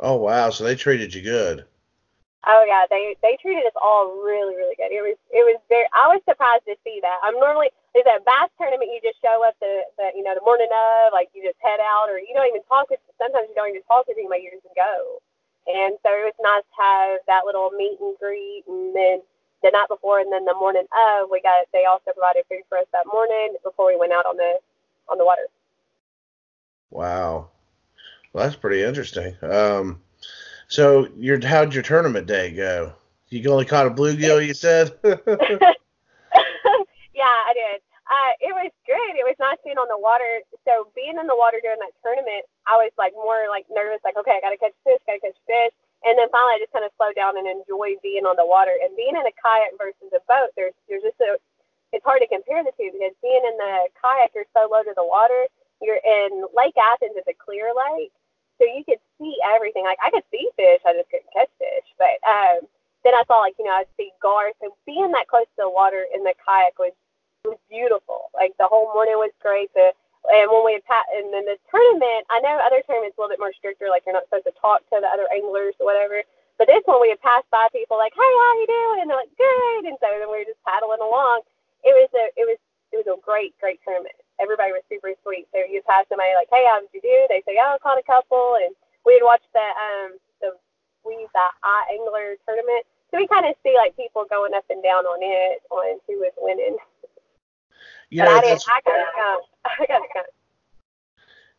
Oh 0.00 0.16
wow! 0.16 0.50
So 0.50 0.64
they 0.64 0.74
treated 0.74 1.14
you 1.14 1.22
good. 1.22 1.64
Oh 2.42 2.64
yeah, 2.66 2.90
they 2.90 3.14
they 3.22 3.38
treated 3.38 3.62
us 3.68 3.76
all 3.78 4.18
really 4.18 4.56
really 4.56 4.74
good. 4.74 4.90
It 4.90 5.04
was 5.04 5.14
it 5.30 5.44
was 5.46 5.60
very. 5.68 5.86
I 5.94 6.10
was 6.10 6.18
surprised 6.26 6.66
to 6.66 6.74
see 6.82 6.98
that. 7.04 7.22
I'm 7.22 7.38
normally 7.38 7.70
there's 7.94 8.08
a 8.08 8.24
bass 8.24 8.50
tournament. 8.58 8.90
You 8.90 8.98
just 9.04 9.20
show 9.22 9.44
up 9.46 9.54
the 9.60 9.86
the 10.00 10.10
you 10.16 10.24
know 10.24 10.34
the 10.34 10.42
morning 10.42 10.72
of, 10.72 11.12
like 11.12 11.30
you 11.36 11.44
just 11.44 11.60
head 11.62 11.78
out, 11.78 12.10
or 12.10 12.18
you 12.18 12.32
don't 12.34 12.48
even 12.48 12.64
talk 12.66 12.90
with. 12.90 12.98
Sometimes 13.14 13.46
you 13.46 13.54
don't 13.54 13.70
even 13.70 13.84
talk 13.86 14.08
with 14.08 14.18
anybody. 14.18 14.48
You 14.48 14.58
just 14.58 14.74
go. 14.74 15.22
And 15.66 15.94
so 16.02 16.10
it 16.10 16.26
was 16.26 16.34
nice 16.42 16.64
to 16.64 16.82
have 16.82 17.18
that 17.26 17.44
little 17.46 17.70
meet 17.70 17.98
and 18.00 18.16
greet, 18.18 18.64
and 18.66 18.94
then 18.94 19.22
the 19.62 19.70
night 19.70 19.88
before 19.88 20.18
and 20.18 20.32
then 20.32 20.44
the 20.44 20.54
morning 20.54 20.86
of 20.92 21.30
we 21.30 21.40
got 21.40 21.66
they 21.72 21.84
also 21.84 22.10
provided 22.12 22.44
food 22.48 22.62
for 22.68 22.78
us 22.78 22.86
that 22.92 23.06
morning 23.12 23.54
before 23.62 23.86
we 23.86 23.96
went 23.96 24.12
out 24.12 24.26
on 24.26 24.36
the 24.36 24.58
on 25.08 25.18
the 25.18 25.24
water. 25.24 25.46
Wow. 26.90 27.50
Well, 28.32 28.44
that's 28.44 28.56
pretty 28.56 28.82
interesting. 28.82 29.36
Um, 29.42 30.00
so 30.68 31.08
your 31.16 31.44
how'd 31.46 31.74
your 31.74 31.82
tournament 31.82 32.26
day 32.26 32.50
go? 32.52 32.94
You 33.28 33.50
only 33.50 33.64
caught 33.64 33.86
a 33.86 33.90
bluegill, 33.90 34.46
you 34.46 34.52
said? 34.52 34.92
yeah, 35.04 35.14
I 37.24 37.54
did. 37.54 37.82
Uh, 38.12 38.32
it 38.44 38.52
was 38.52 38.68
good. 38.84 39.12
It 39.16 39.24
was 39.24 39.40
nice 39.40 39.56
being 39.64 39.80
on 39.80 39.88
the 39.88 39.96
water. 39.96 40.44
So 40.68 40.92
being 40.92 41.16
in 41.16 41.24
the 41.24 41.38
water 41.38 41.64
during 41.64 41.80
that 41.80 41.96
tournament, 42.04 42.44
I 42.68 42.76
was 42.76 42.92
like 43.00 43.16
more 43.16 43.48
like 43.48 43.64
nervous, 43.72 44.04
like 44.04 44.20
okay, 44.20 44.36
I 44.36 44.44
gotta 44.44 44.60
catch 44.60 44.76
fish, 44.84 45.00
gotta 45.08 45.24
catch 45.24 45.40
fish. 45.48 45.72
And 46.04 46.20
then 46.20 46.28
finally, 46.28 46.60
I 46.60 46.62
just 46.62 46.76
kind 46.76 46.84
of 46.84 46.92
slowed 47.00 47.16
down 47.16 47.40
and 47.40 47.48
enjoyed 47.48 48.04
being 48.04 48.28
on 48.28 48.36
the 48.36 48.44
water. 48.44 48.76
And 48.84 48.92
being 49.00 49.16
in 49.16 49.24
a 49.24 49.32
kayak 49.40 49.80
versus 49.80 50.12
a 50.12 50.20
boat, 50.28 50.52
there's 50.60 50.76
there's 50.92 51.00
just 51.00 51.24
a 51.24 51.40
it's 51.96 52.04
hard 52.04 52.20
to 52.20 52.28
compare 52.28 52.60
the 52.60 52.76
two 52.76 52.92
because 52.92 53.16
being 53.24 53.40
in 53.48 53.56
the 53.56 53.88
kayak, 53.96 54.36
you're 54.36 54.48
so 54.52 54.68
low 54.68 54.84
to 54.84 54.92
the 54.92 55.08
water. 55.08 55.48
You're 55.80 56.04
in 56.04 56.44
Lake 56.52 56.76
Athens, 56.76 57.16
it's 57.16 57.32
a 57.32 57.36
clear 57.36 57.72
lake, 57.72 58.12
so 58.60 58.68
you 58.68 58.84
could 58.86 59.00
see 59.18 59.34
everything. 59.40 59.88
Like 59.88 59.98
I 60.04 60.12
could 60.12 60.28
see 60.28 60.52
fish, 60.60 60.84
I 60.84 60.92
just 60.92 61.08
couldn't 61.08 61.32
catch 61.32 61.50
fish. 61.56 61.88
But 61.96 62.20
um, 62.28 62.68
then 63.08 63.16
I 63.16 63.24
saw 63.24 63.40
like 63.40 63.56
you 63.56 63.64
know 63.64 63.72
I'd 63.80 63.88
see 63.96 64.12
gar. 64.20 64.52
So 64.60 64.76
being 64.84 65.16
that 65.16 65.32
close 65.32 65.48
to 65.56 65.64
the 65.64 65.72
water 65.72 66.04
in 66.12 66.28
the 66.28 66.36
kayak 66.44 66.76
was 66.76 66.92
was 67.44 67.58
beautiful. 67.66 68.30
Like 68.34 68.54
the 68.58 68.70
whole 68.70 68.94
morning 68.94 69.18
was 69.18 69.34
great. 69.42 69.72
The 69.74 69.90
and 70.30 70.46
when 70.54 70.62
we 70.62 70.78
had 70.78 70.86
pat 70.86 71.10
and 71.10 71.34
then 71.34 71.42
the 71.50 71.58
tournament, 71.66 72.22
I 72.30 72.38
know 72.46 72.54
other 72.62 72.78
tournaments 72.86 73.18
a 73.18 73.20
little 73.20 73.34
bit 73.34 73.42
more 73.42 73.50
stricter, 73.58 73.90
like 73.90 74.06
you're 74.06 74.14
not 74.14 74.30
supposed 74.30 74.46
to 74.46 74.54
talk 74.54 74.86
to 74.94 75.02
the 75.02 75.10
other 75.10 75.26
anglers 75.34 75.74
or 75.82 75.86
whatever. 75.90 76.22
But 76.62 76.70
this 76.70 76.86
one 76.86 77.02
we 77.02 77.10
had 77.10 77.18
passed 77.18 77.50
by 77.50 77.66
people 77.74 77.98
like, 77.98 78.14
Hey, 78.14 78.22
how 78.22 78.52
you 78.62 78.68
doing? 78.70 78.98
And 79.02 79.08
they're 79.10 79.18
like, 79.18 79.34
Good 79.34 79.90
and 79.90 79.98
so 79.98 80.06
then 80.06 80.30
we 80.30 80.46
were 80.46 80.50
just 80.50 80.62
paddling 80.62 81.02
along. 81.02 81.42
It 81.82 81.90
was 81.98 82.10
a 82.14 82.30
it 82.38 82.46
was 82.46 82.58
it 82.94 83.02
was 83.02 83.08
a 83.10 83.18
great, 83.18 83.58
great 83.58 83.82
tournament. 83.82 84.14
Everybody 84.38 84.70
was 84.70 84.86
super 84.86 85.10
sweet. 85.26 85.50
So 85.50 85.58
you 85.66 85.82
pass 85.82 86.06
somebody 86.06 86.38
like, 86.38 86.52
Hey, 86.52 86.62
how 86.70 86.78
did 86.78 86.94
you 86.94 87.02
do? 87.02 87.18
They 87.26 87.42
say, 87.42 87.58
Oh, 87.58 87.74
I 87.74 87.82
caught 87.82 87.98
a 87.98 88.06
couple 88.06 88.62
and 88.62 88.70
we 89.02 89.18
had 89.18 89.26
watched 89.26 89.50
the 89.50 89.66
um 89.66 90.14
the 90.38 90.54
we 91.02 91.26
the 91.34 91.46
angler 91.90 92.38
tournament. 92.46 92.86
So 93.10 93.18
we 93.18 93.26
kind 93.26 93.50
of 93.50 93.58
see 93.66 93.74
like 93.74 93.98
people 93.98 94.22
going 94.30 94.54
up 94.54 94.64
and 94.70 94.78
down 94.86 95.02
on 95.10 95.18
it 95.18 95.66
on 95.74 95.98
who 96.06 96.22
was 96.22 96.32
winning. 96.38 96.78
You 98.12 98.22
know, 98.22 98.30
I 98.30 98.40
didn't. 98.42 98.62
I 98.68 98.80
got 98.84 98.92
to 98.92 99.40
I 99.64 99.86
got 99.86 99.98
to 100.00 100.24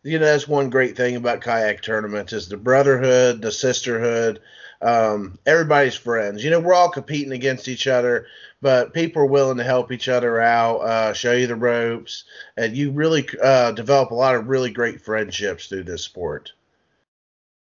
You 0.03 0.19
know, 0.19 0.25
that's 0.25 0.47
one 0.47 0.69
great 0.69 0.95
thing 0.95 1.15
about 1.15 1.41
kayak 1.41 1.81
tournaments 1.81 2.31
is 2.31 2.47
the 2.47 2.57
brotherhood, 2.57 3.41
the 3.41 3.51
sisterhood. 3.51 4.39
Um, 4.79 5.39
everybody's 5.47 5.95
friends. 5.95 6.43
You 6.43 6.51
know, 6.51 6.59
we're 6.59 6.75
all 6.75 6.91
competing 6.91 7.31
against 7.31 7.67
each 7.67 7.87
other, 7.87 8.27
but 8.61 8.93
people 8.93 9.23
are 9.23 9.25
willing 9.25 9.57
to 9.57 9.63
help 9.63 9.91
each 9.91 10.07
other 10.07 10.39
out, 10.39 10.81
uh, 10.81 11.13
show 11.13 11.31
you 11.31 11.47
the 11.47 11.55
ropes, 11.55 12.25
and 12.55 12.77
you 12.77 12.91
really 12.91 13.27
uh, 13.41 13.71
develop 13.71 14.11
a 14.11 14.15
lot 14.15 14.35
of 14.35 14.47
really 14.47 14.69
great 14.69 15.01
friendships 15.01 15.67
through 15.67 15.85
this 15.85 16.03
sport. 16.03 16.51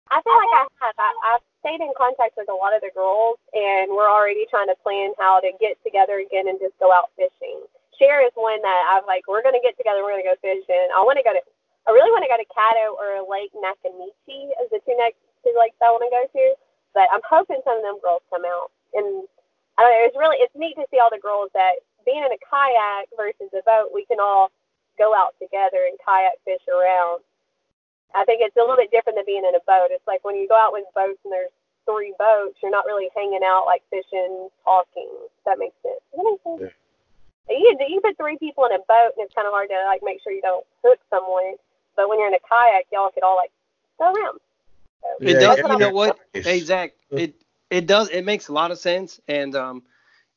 I 0.09 0.19
feel 0.23 0.33
like 0.33 0.49
I 0.51 0.65
have. 0.81 0.95
I, 0.97 1.35
I've 1.35 1.41
stayed 1.59 1.83
in 1.83 1.93
contact 1.95 2.37
with 2.37 2.49
a 2.49 2.53
lot 2.53 2.73
of 2.73 2.81
the 2.81 2.89
girls, 2.95 3.37
and 3.53 3.91
we're 3.91 4.09
already 4.09 4.47
trying 4.49 4.69
to 4.69 4.75
plan 4.81 5.13
how 5.19 5.41
to 5.41 5.51
get 5.59 5.77
together 5.83 6.17
again 6.17 6.47
and 6.47 6.57
just 6.59 6.73
go 6.79 6.91
out 6.91 7.11
fishing. 7.15 7.61
Cher 7.99 8.23
is 8.23 8.33
one 8.33 8.63
that 8.63 8.81
I'm 8.89 9.03
like, 9.05 9.27
we're 9.27 9.43
gonna 9.43 9.61
get 9.61 9.75
together, 9.75 10.01
we're 10.01 10.15
gonna 10.15 10.33
go 10.33 10.39
fishing. 10.39 10.87
I 10.95 11.03
want 11.03 11.19
to 11.19 11.27
go 11.27 11.35
to, 11.35 11.43
I 11.85 11.91
really 11.91 12.09
want 12.09 12.23
to 12.23 12.31
go 12.31 12.39
to 12.39 12.47
Caddo 12.47 12.95
or 12.95 13.21
Lake 13.27 13.51
Nakamichi 13.53 14.55
as 14.57 14.71
the 14.71 14.79
two 14.87 14.95
next 14.95 15.19
two 15.43 15.53
lakes 15.59 15.77
I 15.83 15.91
want 15.91 16.07
to 16.07 16.13
go 16.15 16.23
to. 16.23 16.45
But 16.95 17.11
I'm 17.13 17.21
hoping 17.27 17.61
some 17.67 17.77
of 17.77 17.85
them 17.85 18.01
girls 18.01 18.25
come 18.33 18.47
out, 18.47 18.73
and 18.97 19.27
I 19.77 19.85
don't 19.85 19.93
know. 19.93 20.05
It's 20.07 20.17
really 20.17 20.39
it's 20.39 20.55
neat 20.55 20.79
to 20.79 20.87
see 20.89 20.97
all 20.97 21.11
the 21.11 21.21
girls 21.21 21.51
that 21.53 21.83
being 22.07 22.23
in 22.23 22.31
a 22.31 22.41
kayak 22.41 23.11
versus 23.13 23.51
a 23.53 23.61
boat, 23.67 23.91
we 23.93 24.07
can 24.07 24.17
all 24.17 24.49
go 24.97 25.13
out 25.13 25.35
together 25.37 25.85
and 25.85 25.99
kayak 26.01 26.39
fish 26.47 26.63
around. 26.71 27.21
I 28.15 28.25
think 28.25 28.41
it's 28.41 28.57
a 28.57 28.65
little 28.65 28.79
bit 28.79 28.89
different 28.89 29.21
than 29.21 29.29
being 29.29 29.45
in 29.45 29.53
a 29.53 29.63
boat. 29.69 29.93
It's 29.93 30.07
like 30.07 30.25
when 30.25 30.35
you 30.35 30.49
go 30.49 30.57
out 30.57 30.73
with 30.73 30.89
boats 30.95 31.21
and 31.23 31.31
there's 31.31 31.53
three 31.85 32.13
boats, 32.17 32.57
you're 32.61 32.73
not 32.73 32.89
really 32.89 33.09
hanging 33.13 33.45
out 33.45 33.69
like 33.69 33.85
fishing, 33.89 34.49
talking. 34.65 35.09
That 35.45 35.59
makes 35.61 35.77
sense. 35.85 36.01
That 36.13 36.25
make 36.25 36.41
sense? 36.41 36.73
Yeah. 36.73 36.78
You 37.49 37.77
you 37.87 38.01
put 38.01 38.17
three 38.17 38.37
people 38.37 38.65
in 38.65 38.73
a 38.73 38.79
boat 38.79 39.11
and 39.17 39.25
it's 39.25 39.33
kind 39.33 39.47
of 39.47 39.53
hard 39.53 39.69
to 39.69 39.83
like 39.85 40.01
make 40.03 40.21
sure 40.21 40.31
you 40.31 40.41
don't 40.41 40.65
hook 40.83 40.99
someone. 41.09 41.55
But 41.95 42.09
when 42.09 42.19
you're 42.19 42.27
in 42.27 42.33
a 42.33 42.39
kayak, 42.39 42.85
y'all 42.91 43.09
could 43.11 43.23
all 43.23 43.35
like 43.35 43.51
go 43.97 44.13
around. 44.13 44.39
So, 45.01 45.07
it 45.21 45.33
yeah, 45.33 45.39
does. 45.39 45.57
You 45.57 45.77
know 45.77 45.91
what? 45.91 46.19
Hey 46.33 46.59
Zach, 46.59 46.93
it 47.11 47.35
it 47.69 47.87
does. 47.87 48.09
It 48.09 48.23
makes 48.23 48.47
a 48.47 48.53
lot 48.53 48.71
of 48.71 48.79
sense, 48.79 49.19
and 49.27 49.55
um, 49.55 49.83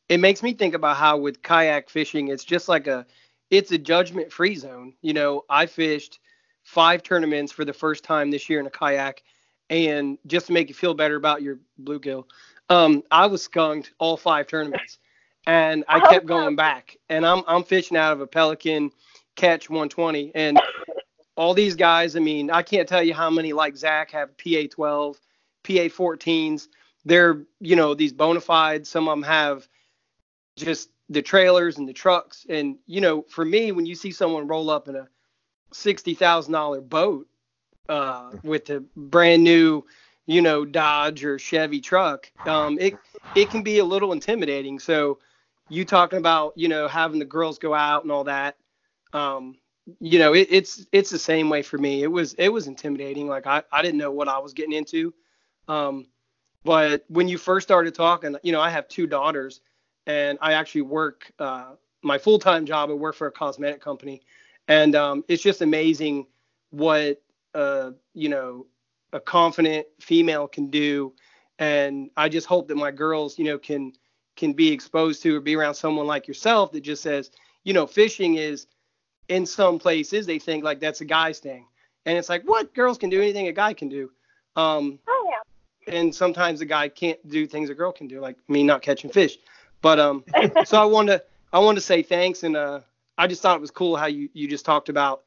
it 0.09 0.19
makes 0.19 0.43
me 0.43 0.55
think 0.55 0.75
about 0.75 0.97
how 0.97 1.19
with 1.19 1.43
kayak 1.43 1.91
fishing, 1.91 2.29
it's 2.29 2.45
just 2.45 2.69
like 2.69 2.87
a 2.87 3.07
it's 3.51 3.71
a 3.73 3.79
judgment 3.79 4.33
free 4.33 4.55
zone. 4.55 4.95
You 5.03 5.13
know, 5.13 5.45
I 5.49 5.67
fished 5.67 6.21
five 6.63 7.03
tournaments 7.03 7.53
for 7.53 7.65
the 7.65 7.73
first 7.73 8.05
time 8.05 8.31
this 8.31 8.49
year 8.49 8.61
in 8.61 8.67
a 8.67 8.71
kayak, 8.71 9.23
and 9.71 10.19
just 10.27 10.47
to 10.47 10.53
make 10.53 10.69
you 10.69 10.75
feel 10.75 10.95
better 10.95 11.17
about 11.17 11.43
your 11.43 11.59
bluegill, 11.83 12.25
um, 12.69 13.03
I 13.11 13.27
was 13.27 13.43
skunked 13.43 13.93
all 13.99 14.17
five 14.17 14.47
tournaments 14.47 14.99
and 15.47 15.85
I, 15.89 15.97
I 15.97 16.01
kept 16.11 16.27
going 16.27 16.57
back. 16.57 16.97
And 17.09 17.27
I'm 17.27 17.43
I'm 17.47 17.65
fishing 17.65 17.97
out 17.97 18.13
of 18.13 18.21
a 18.21 18.27
Pelican 18.27 18.91
Catch 19.37 19.71
120, 19.71 20.33
and 20.35 20.61
all 21.37 21.55
these 21.55 21.75
guys. 21.75 22.17
I 22.17 22.21
mean, 22.21 22.51
I 22.51 22.63
can't 22.63 22.89
tell 22.89 23.03
you 23.03 23.15
how 23.15 23.31
many 23.31 23.53
like 23.53 23.77
Zach 23.77 24.11
have 24.13 24.37
PA 24.37 24.65
12, 24.71 25.17
PA 25.65 25.71
14s. 25.71 26.69
They're 27.05 27.45
you 27.61 27.77
know 27.77 27.95
these 27.95 28.13
Bonafides. 28.13 28.87
Some 28.87 29.09
of 29.09 29.13
them 29.13 29.23
have 29.25 29.69
just 30.57 30.91
the 31.09 31.23
trailers 31.23 31.79
and 31.79 31.89
the 31.89 31.93
trucks. 31.93 32.47
And 32.49 32.79
you 32.87 33.01
know, 33.01 33.23
for 33.23 33.45
me, 33.45 33.73
when 33.73 33.87
you 33.87 33.95
see 33.95 34.13
someone 34.13 34.47
roll 34.47 34.71
up 34.71 34.89
in 34.89 34.97
a 34.97 35.09
sixty 35.73 36.15
thousand 36.15 36.53
dollar 36.53 36.81
boat 36.81 37.27
uh, 37.89 38.31
with 38.43 38.71
a 38.71 38.85
brand 38.97 39.43
new, 39.43 39.85
you 40.27 40.43
know, 40.43 40.65
Dodge 40.65 41.25
or 41.25 41.39
Chevy 41.39 41.81
truck, 41.81 42.31
um, 42.47 42.79
it 42.79 42.95
it 43.35 43.51
can 43.51 43.63
be 43.63 43.79
a 43.79 43.85
little 43.85 44.13
intimidating. 44.13 44.79
So 44.79 45.19
you 45.73 45.85
talking 45.85 46.19
about 46.19 46.53
you 46.57 46.69
know 46.69 46.89
having 46.89 47.19
the 47.19 47.25
girls 47.25 47.59
go 47.59 47.75
out 47.75 48.03
and 48.03 48.13
all 48.13 48.25
that. 48.25 48.57
Um, 49.13 49.57
you 50.01 50.19
know, 50.19 50.35
it, 50.35 50.49
it's 50.51 50.87
it's 50.93 51.11
the 51.11 51.19
same 51.19 51.49
way 51.49 51.63
for 51.63 51.79
me. 51.79 52.03
It 52.03 52.11
was 52.11 52.35
it 52.35 52.49
was 52.49 52.67
intimidating. 52.67 53.27
Like 53.27 53.47
I, 53.47 53.63
I 53.73 53.83
didn't 53.83 53.99
know 53.99 54.13
what 54.13 54.29
I 54.29 54.39
was 54.39 54.53
getting 54.53 54.73
into. 54.73 55.13
Um, 55.69 56.07
but 56.65 57.05
when 57.09 57.29
you 57.29 57.39
first 57.39 57.67
started 57.67 57.95
talking, 57.95 58.37
you 58.43 58.53
know, 58.53 58.61
I 58.61 58.71
have 58.71 58.87
two 58.89 59.07
daughters, 59.07 59.61
and 60.07 60.39
I 60.41 60.53
actually 60.53 60.83
work 60.83 61.33
uh, 61.39 61.73
my 62.03 62.19
full 62.19 62.39
time 62.39 62.67
job. 62.67 62.91
I 62.91 62.95
work 62.95 63.17
for 63.17 63.27
a 63.27 63.33
cosmetic 63.33 63.81
company, 63.81 64.23
and 64.69 64.95
um, 64.95 65.25
it's 65.29 65.43
just 65.43 65.63
amazing 65.63 66.27
what 66.71 67.21
uh, 67.55 67.91
you 68.15 68.29
know 68.29 68.67
a 69.13 69.21
confident 69.21 69.87
female 70.01 70.47
can 70.47 70.71
do. 70.71 71.13
And 71.59 72.11
I 72.17 72.29
just 72.29 72.47
hope 72.47 72.69
that 72.69 72.77
my 72.77 72.91
girls, 72.91 73.39
you 73.39 73.45
know, 73.45 73.59
can 73.59 73.93
can 74.43 74.53
be 74.53 74.73
exposed 74.73 75.23
to 75.23 75.37
or 75.37 75.41
be 75.41 75.55
around 75.55 75.73
someone 75.73 76.05
like 76.05 76.27
yourself 76.27 76.73
that 76.73 76.81
just 76.81 77.01
says, 77.01 77.31
you 77.63 77.73
know, 77.73 77.87
fishing 77.87 78.35
is 78.35 78.67
in 79.29 79.47
some 79.47 79.79
places 79.79 80.27
they 80.27 80.41
think 80.41 80.65
like 80.65 80.81
that's 80.81 81.01
a 81.01 81.05
guy's 81.05 81.39
thing, 81.39 81.65
and 82.07 82.19
it's 82.19 82.29
like 82.29 82.43
what 82.43 82.75
girls 82.75 82.99
can 82.99 83.09
do 83.09 83.23
anything 83.23 83.47
a 83.47 83.53
guy 83.53 83.73
can 83.73 83.89
do. 83.89 84.11
Um, 84.57 84.99
oh 85.07 85.31
yeah. 85.31 85.97
And 85.97 86.13
sometimes 86.13 86.61
a 86.61 86.65
guy 86.65 86.89
can't 86.89 87.21
do 87.29 87.47
things 87.47 87.71
a 87.71 87.75
girl 87.75 87.93
can 87.93 88.09
do, 88.09 88.21
like 88.21 88.37
me 88.49 88.65
not 88.65 88.83
catching 88.83 89.11
fish. 89.11 89.39
But 89.81 90.01
um, 90.01 90.25
so 90.65 90.83
I 90.83 90.87
wanted 90.87 91.19
to 91.19 91.25
I 91.53 91.61
wanted 91.61 91.77
to 91.77 91.87
say 91.87 92.03
thanks, 92.03 92.43
and 92.43 92.57
uh, 92.57 92.81
I 93.17 93.29
just 93.29 93.43
thought 93.43 93.57
it 93.59 93.61
was 93.61 93.71
cool 93.71 93.95
how 93.95 94.07
you 94.07 94.29
you 94.33 94.49
just 94.49 94.65
talked 94.65 94.89
about 94.89 95.23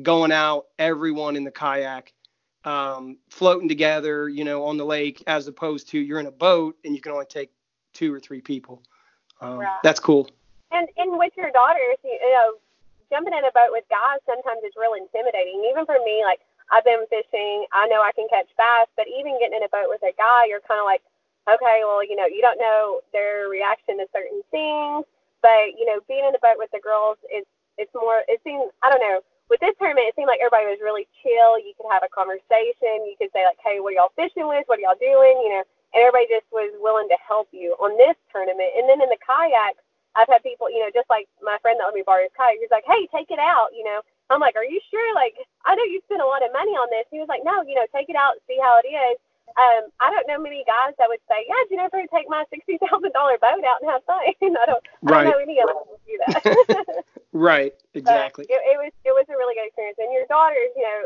going 0.00 0.32
out, 0.32 0.64
everyone 0.78 1.36
in 1.36 1.44
the 1.44 1.50
kayak, 1.50 2.14
um, 2.64 3.18
floating 3.28 3.68
together, 3.68 4.30
you 4.30 4.44
know, 4.44 4.64
on 4.64 4.78
the 4.78 4.86
lake, 4.86 5.22
as 5.26 5.46
opposed 5.46 5.90
to 5.90 5.98
you're 5.98 6.20
in 6.20 6.26
a 6.26 6.38
boat 6.46 6.76
and 6.86 6.94
you 6.94 7.02
can 7.02 7.12
only 7.12 7.26
take 7.26 7.50
two 7.96 8.12
or 8.12 8.20
three 8.20 8.40
people. 8.40 8.82
Um. 9.40 9.64
That's 9.82 10.00
cool. 10.00 10.28
And 10.70 10.88
and 10.96 11.16
with 11.16 11.32
your 11.36 11.50
daughters, 11.50 11.96
you 12.04 12.18
know, 12.20 12.60
jumping 13.08 13.32
in 13.32 13.44
a 13.44 13.54
boat 13.56 13.72
with 13.72 13.88
guys 13.88 14.20
sometimes 14.28 14.60
it's 14.62 14.76
real 14.76 14.92
intimidating. 14.92 15.64
Even 15.70 15.88
for 15.88 15.96
me, 16.04 16.22
like 16.28 16.44
I've 16.68 16.84
been 16.84 17.06
fishing, 17.08 17.64
I 17.72 17.86
know 17.88 18.02
I 18.02 18.12
can 18.12 18.26
catch 18.28 18.50
bass, 18.58 18.90
but 18.98 19.06
even 19.06 19.38
getting 19.38 19.56
in 19.56 19.64
a 19.64 19.72
boat 19.72 19.86
with 19.88 20.02
a 20.02 20.12
guy, 20.18 20.50
you're 20.50 20.64
kind 20.66 20.82
of 20.82 20.86
like, 20.86 21.00
okay, 21.46 21.86
well, 21.86 22.02
you 22.02 22.18
know, 22.18 22.26
you 22.26 22.42
don't 22.42 22.58
know 22.58 23.00
their 23.14 23.46
reaction 23.46 24.02
to 24.02 24.06
certain 24.10 24.42
things, 24.50 25.06
but 25.40 25.78
you 25.78 25.86
know, 25.86 26.02
being 26.10 26.26
in 26.26 26.34
the 26.34 26.42
boat 26.42 26.58
with 26.58 26.70
the 26.74 26.82
girls, 26.82 27.16
it's 27.30 27.48
it's 27.78 27.92
more. 27.94 28.26
It 28.28 28.42
seems 28.44 28.68
I 28.82 28.90
don't 28.90 29.02
know. 29.02 29.22
With 29.46 29.62
this 29.62 29.78
tournament, 29.78 30.10
it 30.10 30.18
seemed 30.18 30.26
like 30.26 30.42
everybody 30.42 30.66
was 30.66 30.82
really 30.82 31.06
chill. 31.22 31.54
You 31.62 31.70
could 31.78 31.86
have 31.94 32.02
a 32.02 32.10
conversation. 32.10 33.06
You 33.06 33.14
could 33.14 33.30
say 33.30 33.46
like, 33.46 33.62
hey, 33.62 33.78
what 33.78 33.94
are 33.94 34.02
y'all 34.02 34.16
fishing 34.18 34.50
with? 34.50 34.66
What 34.66 34.82
are 34.82 34.90
y'all 34.90 34.98
doing? 34.98 35.38
You 35.38 35.50
know, 35.54 35.64
and 35.96 36.04
everybody 36.04 36.28
just 36.28 36.44
was 36.52 36.68
willing 36.84 37.08
to 37.08 37.16
help 37.24 37.48
you 37.56 37.72
on 37.80 37.96
this 37.96 38.12
tournament. 38.28 38.68
And 38.76 38.84
then 38.84 39.00
in 39.00 39.08
the 39.08 39.16
kayaks, 39.24 39.80
I've 40.12 40.28
had 40.28 40.44
people, 40.44 40.68
you 40.68 40.84
know, 40.84 40.92
just 40.92 41.08
like 41.08 41.24
my 41.40 41.56
friend 41.64 41.80
that 41.80 41.88
let 41.88 41.96
me 41.96 42.04
borrow 42.04 42.28
his 42.28 42.36
kayak. 42.36 42.60
He's 42.60 42.72
like, 42.72 42.84
hey, 42.84 43.08
take 43.08 43.32
it 43.32 43.40
out. 43.40 43.72
You 43.72 43.88
know, 43.88 44.04
I'm 44.28 44.40
like, 44.44 44.60
are 44.60 44.68
you 44.68 44.80
sure? 44.92 45.08
Like, 45.16 45.40
I 45.64 45.72
know 45.72 45.88
you 45.88 46.04
spent 46.04 46.20
a 46.20 46.28
lot 46.28 46.44
of 46.44 46.52
money 46.52 46.76
on 46.76 46.92
this. 46.92 47.08
He 47.08 47.16
was 47.16 47.28
like, 47.32 47.44
no, 47.44 47.64
you 47.64 47.76
know, 47.76 47.88
take 47.96 48.12
it 48.12 48.16
out, 48.16 48.36
see 48.44 48.60
how 48.60 48.76
it 48.84 48.88
is 48.88 49.16
um, 49.56 49.88
I 50.04 50.10
don't 50.10 50.26
know 50.28 50.36
many 50.42 50.64
guys 50.66 50.92
that 50.98 51.08
would 51.08 51.22
say, 51.30 51.46
"Yeah, 51.48 51.62
Jennifer, 51.70 52.02
take 52.12 52.28
my 52.28 52.44
sixty 52.50 52.76
thousand 52.82 53.12
dollar 53.12 53.38
boat 53.38 53.64
out 53.64 53.80
and 53.80 53.88
have 53.88 54.04
fun." 54.04 54.20
I 54.28 54.66
don't, 54.66 54.82
right. 55.02 55.24
I 55.26 55.30
don't 55.30 55.32
know 55.32 55.40
any 55.40 55.60
of 55.62 55.68
them 55.70 55.86
do 56.04 56.16
that. 56.26 57.04
right, 57.32 57.72
exactly. 57.94 58.44
It, 58.50 58.60
it, 58.74 58.76
was 58.76 58.92
it 59.04 59.14
was 59.14 59.24
a 59.30 59.36
really 59.38 59.54
good 59.54 59.70
experience, 59.70 59.96
and 59.96 60.12
your 60.12 60.26
daughters, 60.28 60.74
you 60.76 60.82
know, 60.82 60.98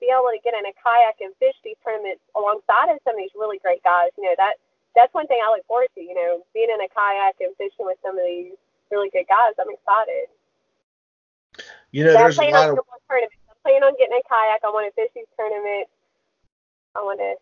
be 0.00 0.10
able 0.10 0.30
to 0.30 0.40
get 0.42 0.54
in 0.54 0.64
a 0.66 0.74
kayak 0.78 1.20
and 1.20 1.34
fish 1.38 1.56
these 1.62 1.78
tournaments 1.84 2.22
alongside 2.34 2.90
of 2.90 2.98
some 3.04 3.14
of 3.14 3.20
these 3.20 3.34
really 3.34 3.58
great 3.58 3.82
guys. 3.82 4.10
You 4.16 4.30
know, 4.30 4.36
that 4.38 4.58
that's 4.94 5.12
one 5.14 5.26
thing 5.26 5.38
I 5.42 5.50
look 5.52 5.66
forward 5.66 5.92
to. 5.94 6.02
You 6.02 6.14
know, 6.14 6.42
being 6.54 6.70
in 6.70 6.80
a 6.80 6.90
kayak 6.90 7.38
and 7.40 7.54
fishing 7.56 7.86
with 7.86 7.98
some 8.02 8.18
of 8.18 8.24
these 8.24 8.56
really 8.90 9.10
good 9.10 9.26
guys. 9.28 9.58
I'm 9.58 9.70
excited. 9.70 10.30
You 11.90 12.04
know, 12.04 12.14
there's 12.14 12.38
a 12.38 12.48
lot 12.50 12.70
of. 12.70 12.78
Tournaments. 13.08 13.36
I'm 13.48 13.56
planning 13.64 13.84
on 13.84 13.94
getting 13.96 14.18
a 14.18 14.24
kayak. 14.28 14.60
I 14.64 14.70
want 14.70 14.86
to 14.88 14.94
fish 14.94 15.10
these 15.14 15.30
tournaments. 15.36 15.90
I 16.94 17.00
want 17.00 17.20
to 17.20 17.36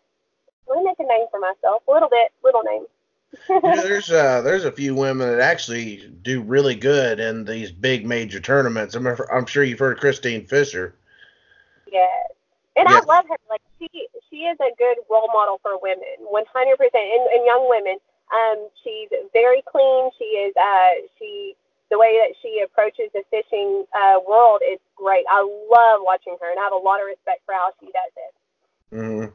let 0.67 0.79
me 0.79 0.85
make 0.85 0.99
a 0.99 1.07
name 1.07 1.27
for 1.31 1.39
myself. 1.39 1.83
A 1.87 1.91
little 1.91 2.09
bit, 2.09 2.31
little 2.43 2.63
name. 2.63 2.85
there's 3.61 4.09
uh 4.09 4.41
there's 4.41 4.63
a 4.63 4.71
few 4.71 4.95
women 4.95 5.27
that 5.27 5.41
actually 5.41 6.09
do 6.21 6.41
really 6.41 6.75
good 6.75 7.19
in 7.19 7.43
these 7.43 7.71
big 7.71 8.05
major 8.05 8.39
tournaments. 8.39 8.95
I'm 8.95 9.05
I'm 9.05 9.45
sure 9.45 9.63
you've 9.63 9.79
heard 9.79 9.97
of 9.97 9.99
Christine 9.99 10.45
Fisher. 10.45 10.95
Yes, 11.91 12.27
and 12.77 12.87
I 12.87 13.01
love 13.05 13.25
her. 13.29 13.37
Like 13.49 13.61
she 13.79 13.89
she 14.29 14.45
is 14.45 14.57
a 14.59 14.71
good 14.77 14.97
role 15.09 15.29
model 15.33 15.59
for 15.61 15.79
women, 15.81 16.21
100 16.21 16.77
percent, 16.77 17.07
and 17.33 17.45
young 17.45 17.67
women. 17.69 17.97
Um, 18.29 18.67
she's 18.83 19.09
very 19.33 19.63
clean. 19.65 20.11
She 20.17 20.25
is 20.25 20.53
uh 20.55 21.07
she 21.17 21.55
the 21.89 21.97
way 21.97 22.19
that 22.19 22.35
she 22.41 22.61
approaches 22.63 23.09
the 23.13 23.23
fishing 23.31 23.85
uh 23.95 24.19
world 24.27 24.61
is 24.61 24.79
great. 24.95 25.25
I 25.29 25.41
love 25.41 26.01
watching 26.03 26.37
her, 26.39 26.49
and 26.49 26.59
I 26.59 26.63
have 26.63 26.73
a 26.73 26.83
lot 26.83 27.01
of 27.01 27.07
respect 27.07 27.41
for 27.45 27.53
how 27.53 27.71
she 27.79 27.87
does 27.87 28.13
it. 28.15 28.95
Mm-hmm. 28.95 29.33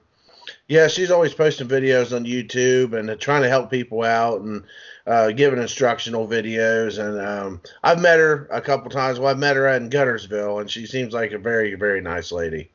Yeah, 0.66 0.88
she's 0.88 1.10
always 1.10 1.34
posting 1.34 1.68
videos 1.68 2.14
on 2.14 2.24
YouTube 2.24 2.98
and 2.98 3.10
uh, 3.10 3.16
trying 3.16 3.42
to 3.42 3.48
help 3.48 3.70
people 3.70 4.02
out 4.02 4.40
and 4.40 4.64
uh, 5.06 5.30
giving 5.30 5.60
instructional 5.60 6.26
videos. 6.26 6.98
And 6.98 7.20
um, 7.20 7.60
I've 7.82 8.00
met 8.00 8.18
her 8.18 8.48
a 8.50 8.60
couple 8.60 8.90
times. 8.90 9.18
Well, 9.18 9.28
I've 9.28 9.38
met 9.38 9.56
her 9.56 9.68
in 9.68 9.90
Guntersville, 9.90 10.60
and 10.60 10.70
she 10.70 10.86
seems 10.86 11.12
like 11.12 11.32
a 11.32 11.38
very, 11.38 11.74
very 11.74 12.00
nice 12.00 12.32
lady. 12.32 12.71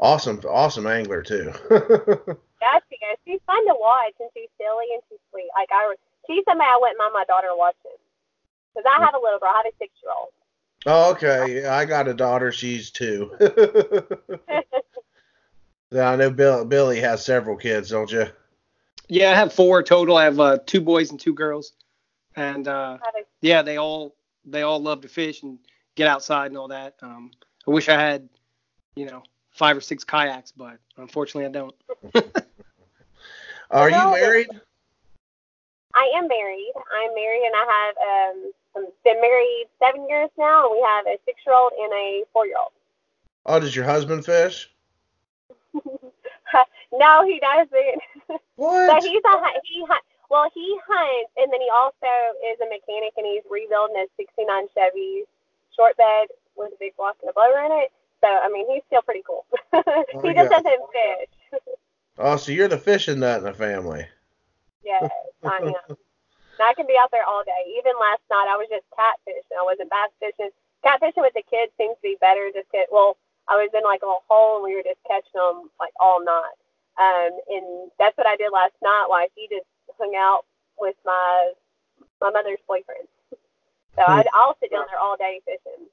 Awesome, 0.00 0.40
awesome 0.48 0.86
angler 0.86 1.22
too. 1.22 1.52
yeah, 1.70 2.78
she 2.88 2.96
is. 2.96 3.18
She's 3.26 3.40
fun 3.46 3.66
to 3.66 3.74
watch, 3.78 4.14
and 4.18 4.30
she's 4.34 4.48
silly 4.58 4.86
and 4.94 5.02
she's 5.08 5.20
sweet. 5.30 5.48
Like 5.54 5.68
I, 5.70 5.94
she's 6.26 6.42
somebody 6.48 6.68
I 6.68 6.78
wouldn't 6.80 6.98
mind 6.98 7.12
my 7.12 7.24
daughter 7.28 7.48
watching. 7.52 7.92
Because 8.74 8.90
I 8.90 9.04
have 9.04 9.14
a 9.14 9.20
little 9.22 9.38
girl. 9.38 9.50
I 9.50 9.62
have 9.64 9.72
a 9.72 9.76
six 9.78 9.92
year 10.02 10.12
old. 10.18 10.32
Oh, 10.86 11.10
okay. 11.12 11.62
Yeah, 11.62 11.76
I 11.76 11.84
got 11.84 12.08
a 12.08 12.14
daughter. 12.14 12.50
She's 12.50 12.90
two. 12.90 13.36
Yeah, 15.92 16.10
I 16.10 16.16
know 16.16 16.30
Bill, 16.30 16.64
Billy 16.64 17.00
has 17.00 17.24
several 17.24 17.56
kids, 17.56 17.90
don't 17.90 18.10
you? 18.12 18.26
Yeah, 19.08 19.32
I 19.32 19.34
have 19.34 19.52
four 19.52 19.82
total. 19.82 20.16
I 20.16 20.24
have 20.24 20.38
uh, 20.38 20.58
two 20.64 20.80
boys 20.80 21.10
and 21.10 21.18
two 21.18 21.34
girls, 21.34 21.72
and 22.36 22.68
uh, 22.68 22.98
yeah, 23.40 23.62
they 23.62 23.76
all 23.76 24.14
they 24.44 24.62
all 24.62 24.80
love 24.80 25.00
to 25.00 25.08
fish 25.08 25.42
and 25.42 25.58
get 25.96 26.06
outside 26.06 26.46
and 26.46 26.56
all 26.56 26.68
that. 26.68 26.94
Um, 27.02 27.32
I 27.66 27.72
wish 27.72 27.88
I 27.88 28.00
had, 28.00 28.28
you 28.94 29.06
know, 29.06 29.24
five 29.50 29.76
or 29.76 29.80
six 29.80 30.04
kayaks, 30.04 30.52
but 30.52 30.78
unfortunately, 30.96 31.46
I 31.46 31.50
don't. 31.50 31.74
Are 33.70 33.90
you 33.90 34.10
married? 34.10 34.48
I 35.94 36.12
am 36.16 36.28
married. 36.28 36.72
I'm 36.76 37.14
married, 37.14 37.42
and 37.46 37.54
I 37.56 37.64
have 37.76 37.96
um 38.08 38.86
been 39.04 39.20
married 39.20 39.66
seven 39.78 40.08
years 40.08 40.30
now, 40.38 40.64
and 40.64 40.72
we 40.72 40.86
have 40.86 41.06
a 41.06 41.18
six-year-old 41.24 41.72
and 41.80 41.92
a 41.92 42.24
four-year-old. 42.32 42.72
Oh, 43.46 43.58
does 43.58 43.74
your 43.74 43.84
husband 43.84 44.24
fish? 44.24 44.70
no, 45.74 47.26
he 47.26 47.40
doesn't. 47.40 48.40
What? 48.56 48.92
but 48.92 49.02
he's 49.02 49.24
a 49.24 49.36
he 49.64 49.82
well 50.28 50.50
he 50.52 50.78
hunts 50.86 51.32
and 51.38 51.50
then 51.50 51.60
he 51.62 51.70
also 51.72 52.12
is 52.44 52.60
a 52.60 52.68
mechanic 52.68 53.16
and 53.16 53.24
he's 53.24 53.42
rebuilding 53.48 53.96
a 53.96 54.04
'69 54.18 54.68
Chevy 54.76 55.24
short 55.74 55.96
bed 55.96 56.28
with 56.56 56.72
a 56.72 56.76
big 56.78 56.94
block 56.96 57.16
and 57.22 57.30
a 57.30 57.32
blower 57.32 57.64
in 57.64 57.72
it. 57.72 57.90
So 58.20 58.28
I 58.28 58.48
mean 58.52 58.66
he's 58.70 58.82
still 58.86 59.02
pretty 59.02 59.22
cool. 59.26 59.46
Oh, 59.72 60.20
he 60.22 60.34
just 60.34 60.50
doesn't 60.50 60.82
fish. 60.92 61.60
oh, 62.18 62.36
so 62.36 62.52
you're 62.52 62.68
the 62.68 62.78
fishing 62.78 63.20
nut 63.20 63.38
in 63.38 63.44
the 63.44 63.54
family. 63.54 64.06
Yes, 64.84 65.08
I 65.44 65.56
am. 65.58 65.72
and 65.88 65.96
I 66.60 66.74
can 66.74 66.86
be 66.86 66.96
out 67.00 67.10
there 67.10 67.24
all 67.24 67.42
day. 67.44 67.62
Even 67.78 67.92
last 68.00 68.20
night 68.30 68.48
I 68.50 68.56
was 68.56 68.66
just 68.68 68.84
catfishing. 68.92 69.56
I 69.58 69.64
wasn't 69.64 69.90
bass 69.90 70.10
fishing. 70.18 70.50
Catfishing 70.84 71.22
with 71.22 71.34
the 71.34 71.44
kids 71.48 71.72
seems 71.78 71.96
to 71.96 72.02
be 72.02 72.16
better. 72.20 72.50
Just 72.52 72.70
get 72.72 72.88
well 72.90 73.16
I 73.48 73.54
was 73.56 73.70
in 73.74 73.82
like 73.82 74.02
a 74.02 74.14
hole 74.28 74.56
and 74.56 74.64
we 74.64 74.74
were 74.76 74.82
just 74.82 75.02
catching 75.06 75.34
them 75.34 75.70
like 75.78 75.92
all 76.00 76.22
night. 76.24 76.58
Um, 76.98 77.32
and 77.48 77.90
that's 77.98 78.16
what 78.18 78.26
I 78.26 78.36
did 78.36 78.52
last 78.52 78.74
night 78.82 79.06
while 79.08 79.26
he 79.34 79.48
just 79.48 79.66
hung 79.98 80.14
out 80.16 80.44
with 80.78 80.96
my 81.04 81.52
my 82.20 82.30
mother's 82.30 82.60
boyfriend. 82.68 83.08
So 83.96 84.02
I'd, 84.06 84.26
I'll 84.34 84.56
sit 84.60 84.70
down 84.70 84.84
there 84.88 84.98
all 84.98 85.16
day 85.16 85.40
fishing. 85.44 85.86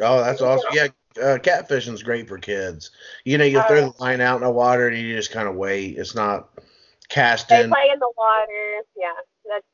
Oh, 0.00 0.22
that's 0.22 0.40
awesome. 0.40 0.70
Yeah, 0.72 0.88
uh, 1.18 1.38
catfishing's 1.38 2.02
great 2.02 2.28
for 2.28 2.38
kids. 2.38 2.90
You 3.24 3.38
know, 3.38 3.44
you 3.44 3.62
throw 3.62 3.80
the 3.80 3.86
uh, 3.88 3.92
line 3.98 4.20
out 4.20 4.36
in 4.36 4.42
the 4.42 4.50
water 4.50 4.88
and 4.88 4.98
you 4.98 5.16
just 5.16 5.32
kind 5.32 5.48
of 5.48 5.56
wait. 5.56 5.98
It's 5.98 6.14
not 6.14 6.50
casting. 7.08 7.56
They 7.56 7.68
play 7.68 7.90
in 7.92 7.98
the 7.98 8.12
water. 8.16 8.82
Yeah, 8.96 9.12
that's 9.48 9.66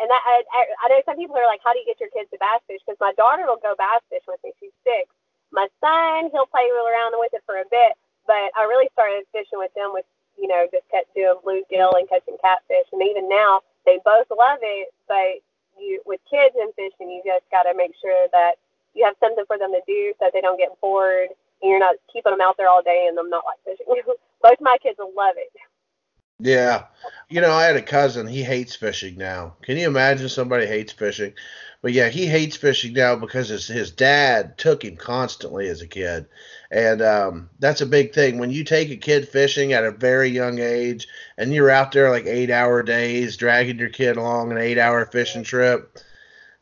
and 0.00 0.08
that 0.08 0.22
I, 0.24 0.42
I, 0.52 0.60
I 0.84 0.88
know 0.88 1.02
some 1.04 1.16
people 1.16 1.36
are 1.36 1.46
like, 1.46 1.60
how 1.62 1.74
do 1.74 1.78
you 1.78 1.84
get 1.84 2.00
your 2.00 2.08
kids 2.08 2.30
to 2.32 2.38
bass 2.40 2.64
fish? 2.66 2.80
Because 2.86 2.96
my 3.00 3.12
daughter 3.20 3.44
will 3.44 3.60
go 3.60 3.74
bass 3.76 4.00
fish 4.08 4.24
with 4.26 4.40
me. 4.42 4.52
She's 4.58 4.72
six, 4.82 5.12
my 5.52 5.68
son, 5.80 6.30
he'll 6.32 6.46
play 6.46 6.66
around 6.70 7.14
with 7.18 7.34
it 7.34 7.42
for 7.44 7.56
a 7.58 7.68
bit, 7.70 7.92
but 8.26 8.54
I 8.56 8.64
really 8.64 8.88
started 8.92 9.26
fishing 9.32 9.58
with 9.58 9.74
them 9.74 9.90
with, 9.92 10.06
you 10.38 10.48
know, 10.48 10.66
just 10.72 10.88
kept 10.90 11.14
doing 11.14 11.36
bluegill 11.44 11.98
and 11.98 12.08
catching 12.08 12.38
catfish. 12.40 12.86
And 12.92 13.02
even 13.02 13.28
now, 13.28 13.60
they 13.84 13.98
both 14.04 14.30
love 14.30 14.58
it, 14.62 14.94
but 15.08 15.42
you, 15.78 16.00
with 16.06 16.20
kids 16.30 16.54
and 16.58 16.72
fishing, 16.74 17.10
you 17.10 17.22
just 17.24 17.44
got 17.50 17.64
to 17.64 17.74
make 17.74 17.92
sure 18.00 18.26
that 18.32 18.56
you 18.94 19.04
have 19.04 19.16
something 19.20 19.44
for 19.46 19.58
them 19.58 19.72
to 19.72 19.80
do 19.86 20.12
so 20.18 20.30
they 20.32 20.40
don't 20.40 20.58
get 20.58 20.78
bored 20.80 21.28
and 21.62 21.70
you're 21.70 21.78
not 21.78 21.96
keeping 22.12 22.32
them 22.32 22.40
out 22.40 22.56
there 22.56 22.68
all 22.68 22.82
day 22.82 23.06
and 23.08 23.16
them 23.16 23.30
not 23.30 23.44
like 23.44 23.58
fishing. 23.64 23.86
both 24.42 24.60
my 24.60 24.76
kids 24.82 24.98
love 24.98 25.34
it. 25.36 25.52
Yeah. 26.42 26.84
You 27.28 27.40
know, 27.40 27.52
I 27.52 27.64
had 27.64 27.76
a 27.76 27.82
cousin, 27.82 28.26
he 28.26 28.42
hates 28.42 28.74
fishing 28.74 29.16
now. 29.16 29.56
Can 29.62 29.76
you 29.76 29.86
imagine 29.86 30.28
somebody 30.28 30.66
hates 30.66 30.92
fishing? 30.92 31.34
But 31.82 31.92
yeah, 31.92 32.08
he 32.08 32.26
hates 32.26 32.56
fishing 32.56 32.92
now 32.94 33.16
because 33.16 33.48
his, 33.48 33.66
his 33.66 33.90
dad 33.90 34.58
took 34.58 34.84
him 34.84 34.96
constantly 34.96 35.68
as 35.68 35.80
a 35.80 35.86
kid. 35.86 36.26
And 36.70 37.02
um, 37.02 37.50
that's 37.58 37.80
a 37.80 37.86
big 37.86 38.14
thing. 38.14 38.38
When 38.38 38.50
you 38.50 38.64
take 38.64 38.90
a 38.90 38.96
kid 38.96 39.28
fishing 39.28 39.72
at 39.72 39.84
a 39.84 39.90
very 39.90 40.28
young 40.28 40.58
age 40.58 41.08
and 41.38 41.52
you're 41.52 41.70
out 41.70 41.92
there 41.92 42.10
like 42.10 42.26
eight 42.26 42.50
hour 42.50 42.82
days, 42.82 43.36
dragging 43.36 43.78
your 43.78 43.88
kid 43.88 44.16
along 44.16 44.50
an 44.50 44.58
eight 44.58 44.78
hour 44.78 45.04
fishing 45.06 45.42
trip, 45.42 45.98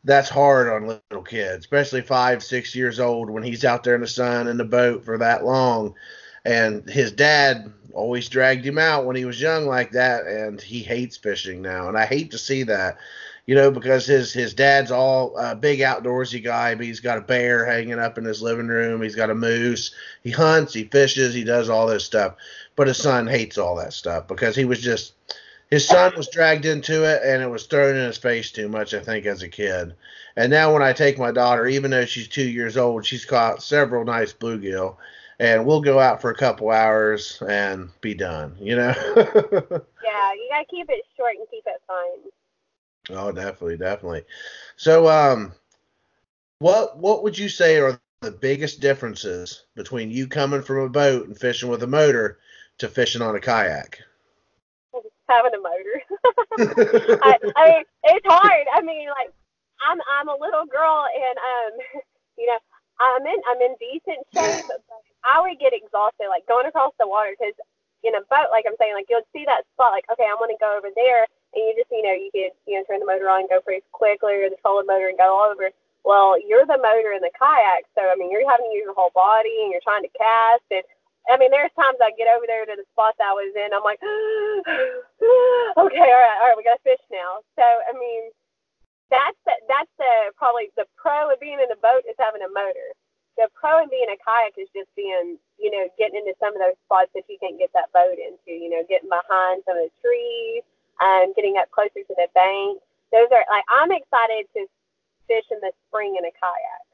that's 0.04 0.28
hard 0.28 0.68
on 0.68 0.86
little 0.86 1.24
kids, 1.24 1.64
especially 1.64 2.02
five, 2.02 2.42
six 2.42 2.74
years 2.74 3.00
old 3.00 3.30
when 3.30 3.42
he's 3.42 3.64
out 3.64 3.84
there 3.84 3.94
in 3.94 4.00
the 4.00 4.06
sun 4.06 4.48
in 4.48 4.56
the 4.56 4.64
boat 4.64 5.04
for 5.04 5.18
that 5.18 5.44
long. 5.44 5.94
And 6.44 6.88
his 6.88 7.12
dad 7.12 7.72
always 7.92 8.28
dragged 8.28 8.64
him 8.64 8.78
out 8.78 9.04
when 9.04 9.16
he 9.16 9.24
was 9.24 9.40
young 9.40 9.66
like 9.66 9.92
that, 9.92 10.26
and 10.26 10.60
he 10.60 10.82
hates 10.82 11.16
fishing 11.16 11.60
now. 11.60 11.88
And 11.88 11.98
I 11.98 12.06
hate 12.06 12.30
to 12.30 12.38
see 12.38 12.62
that 12.64 12.98
you 13.48 13.54
know, 13.54 13.70
because 13.70 14.04
his 14.04 14.30
his 14.30 14.52
dad's 14.52 14.90
all 14.90 15.34
uh, 15.38 15.54
big 15.54 15.78
outdoorsy 15.78 16.44
guy. 16.44 16.74
But 16.74 16.84
he's 16.84 17.00
got 17.00 17.16
a 17.16 17.22
bear 17.22 17.64
hanging 17.64 17.98
up 17.98 18.18
in 18.18 18.24
his 18.26 18.42
living 18.42 18.68
room. 18.68 19.00
He's 19.00 19.14
got 19.16 19.30
a 19.30 19.34
moose. 19.34 19.94
He 20.22 20.30
hunts. 20.30 20.74
He 20.74 20.84
fishes. 20.84 21.32
He 21.32 21.44
does 21.44 21.70
all 21.70 21.86
this 21.86 22.04
stuff. 22.04 22.34
But 22.76 22.88
his 22.88 22.98
son 22.98 23.26
hates 23.26 23.56
all 23.56 23.74
that 23.76 23.94
stuff 23.94 24.28
because 24.28 24.54
he 24.54 24.66
was 24.66 24.82
just 24.82 25.14
his 25.70 25.86
son 25.86 26.12
was 26.16 26.28
dragged 26.28 26.64
into 26.64 27.04
it 27.04 27.22
and 27.22 27.42
it 27.42 27.50
was 27.50 27.66
thrown 27.66 27.96
in 27.96 28.06
his 28.06 28.18
face 28.18 28.50
too 28.50 28.68
much. 28.68 28.94
I 28.94 29.00
think 29.00 29.26
as 29.26 29.42
a 29.42 29.48
kid. 29.48 29.94
And 30.36 30.50
now 30.50 30.72
when 30.72 30.82
I 30.82 30.92
take 30.92 31.18
my 31.18 31.30
daughter, 31.30 31.66
even 31.66 31.90
though 31.90 32.06
she's 32.06 32.28
two 32.28 32.48
years 32.48 32.76
old, 32.76 33.04
she's 33.04 33.24
caught 33.24 33.62
several 33.62 34.04
nice 34.04 34.32
bluegill. 34.32 34.96
And 35.40 35.66
we'll 35.66 35.82
go 35.82 36.00
out 36.00 36.20
for 36.20 36.30
a 36.30 36.36
couple 36.36 36.70
hours 36.70 37.40
and 37.48 37.90
be 38.00 38.14
done, 38.14 38.56
you 38.58 38.74
know? 38.74 38.92
yeah, 39.16 40.32
you 40.32 40.48
got 40.50 40.60
to 40.60 40.66
keep 40.68 40.88
it 40.88 41.04
short 41.16 41.36
and 41.36 41.48
keep 41.50 41.64
it 41.66 41.80
fun. 41.86 43.16
Oh, 43.16 43.30
definitely, 43.30 43.76
definitely. 43.76 44.24
So, 44.76 45.08
um, 45.08 45.52
what 46.58 46.98
what 46.98 47.22
would 47.22 47.38
you 47.38 47.48
say 47.48 47.78
are 47.78 48.00
the 48.20 48.30
biggest 48.32 48.80
differences 48.80 49.64
between 49.76 50.10
you 50.10 50.26
coming 50.26 50.62
from 50.62 50.78
a 50.78 50.88
boat 50.88 51.28
and 51.28 51.38
fishing 51.38 51.68
with 51.68 51.82
a 51.84 51.86
motor 51.86 52.38
to 52.78 52.88
fishing 52.88 53.22
on 53.22 53.36
a 53.36 53.40
kayak? 53.40 54.00
Having 55.28 55.54
a 55.54 55.62
motor. 55.62 55.96
I, 57.22 57.36
I 57.56 57.62
mean, 57.68 57.84
it's 58.04 58.26
hard. 58.26 58.66
I 58.72 58.80
mean, 58.80 59.08
like 59.08 59.30
I'm 59.84 59.98
I'm 60.18 60.28
a 60.28 60.38
little 60.40 60.66
girl, 60.66 61.06
and 61.06 61.36
um, 61.38 61.72
you 62.38 62.46
know, 62.46 62.58
I'm 63.00 63.24
in 63.26 63.40
I'm 63.48 63.60
in 63.62 63.74
decent 63.78 64.24
shape, 64.34 64.64
but 64.68 64.82
I 65.24 65.40
would 65.40 65.58
get 65.58 65.72
exhausted 65.76 66.28
like 66.28 66.46
going 66.48 66.66
across 66.66 66.92
the 66.98 67.08
water 67.08 67.34
because 67.38 67.54
in 68.04 68.14
a 68.14 68.22
boat, 68.30 68.50
like 68.54 68.64
I'm 68.66 68.78
saying, 68.78 68.94
like 68.94 69.06
you'll 69.10 69.26
see 69.34 69.44
that 69.46 69.66
spot, 69.74 69.92
like 69.92 70.06
okay, 70.10 70.26
I 70.26 70.38
want 70.38 70.50
to 70.54 70.60
go 70.62 70.76
over 70.76 70.88
there, 70.94 71.26
and 71.54 71.62
you 71.66 71.74
just, 71.76 71.90
you 71.90 72.02
know, 72.02 72.14
you 72.14 72.30
could, 72.30 72.54
you 72.66 72.78
know, 72.78 72.84
turn 72.86 73.00
the 73.00 73.08
motor 73.08 73.28
on, 73.28 73.44
and 73.46 73.50
go 73.50 73.60
pretty 73.60 73.84
quickly, 73.92 74.34
or 74.42 74.50
the 74.50 74.60
solid 74.62 74.86
motor 74.86 75.08
and 75.08 75.18
go 75.18 75.34
all 75.34 75.50
over. 75.50 75.70
Well, 76.06 76.38
you're 76.40 76.64
the 76.64 76.78
motor 76.78 77.12
in 77.12 77.20
the 77.20 77.34
kayak, 77.36 77.84
so 77.92 78.06
I 78.06 78.14
mean, 78.16 78.30
you're 78.30 78.48
having 78.48 78.70
to 78.70 78.74
use 78.74 78.86
your 78.86 78.94
whole 78.94 79.12
body, 79.14 79.66
and 79.66 79.72
you're 79.74 79.84
trying 79.84 80.06
to 80.06 80.14
cast. 80.16 80.64
And 80.70 80.84
I 81.28 81.36
mean, 81.36 81.52
there's 81.52 81.72
times 81.76 82.00
I 82.00 82.16
get 82.16 82.32
over 82.32 82.48
there 82.48 82.64
to 82.64 82.76
the 82.76 82.88
spot 82.96 83.14
that 83.20 83.30
I 83.30 83.36
was 83.36 83.52
in, 83.52 83.76
I'm 83.76 83.84
like, 83.84 84.00
okay, 84.02 86.08
all 86.08 86.22
right, 86.24 86.38
all 86.40 86.48
right, 86.48 86.56
we 86.56 86.64
got 86.64 86.80
to 86.80 86.88
fish 86.88 87.04
now. 87.12 87.44
So 87.54 87.64
I 87.64 87.92
mean, 87.92 88.32
that's 89.12 89.36
the, 89.44 89.54
that's 89.68 89.92
the 90.00 90.32
probably 90.36 90.72
the 90.76 90.88
pro 90.96 91.32
of 91.32 91.40
being 91.40 91.60
in 91.60 91.68
a 91.68 91.80
boat 91.80 92.08
is 92.08 92.16
having 92.18 92.40
a 92.40 92.52
motor. 92.52 92.96
The 93.36 93.46
pro 93.54 93.84
of 93.84 93.92
being 93.92 94.08
a 94.10 94.18
kayak 94.18 94.58
is 94.58 94.66
just 94.74 94.90
being, 94.98 95.38
you 95.60 95.70
know, 95.70 95.86
getting 95.94 96.24
into 96.24 96.34
some 96.42 96.56
of 96.56 96.60
those 96.60 96.74
spots 96.88 97.12
that 97.14 97.28
you 97.30 97.38
can't 97.38 97.60
get 97.60 97.70
that 97.76 97.92
boat 97.94 98.18
into. 98.18 98.50
You 98.50 98.66
know, 98.66 98.82
getting 98.88 99.08
behind 99.08 99.62
some 99.62 99.78
of 99.78 99.86
the 99.86 99.94
trees 100.02 100.66
um, 101.00 101.32
getting 101.34 101.56
up 101.58 101.70
closer 101.70 102.02
to 102.02 102.14
the 102.14 102.28
bank. 102.34 102.82
Those 103.10 103.30
are 103.32 103.46
like 103.48 103.64
I'm 103.70 103.90
excited 103.90 104.46
to 104.54 104.66
fish 105.26 105.46
in 105.50 105.58
the 105.62 105.72
spring 105.88 106.16
in 106.18 106.26
a 106.26 106.34
kayak. 106.34 106.84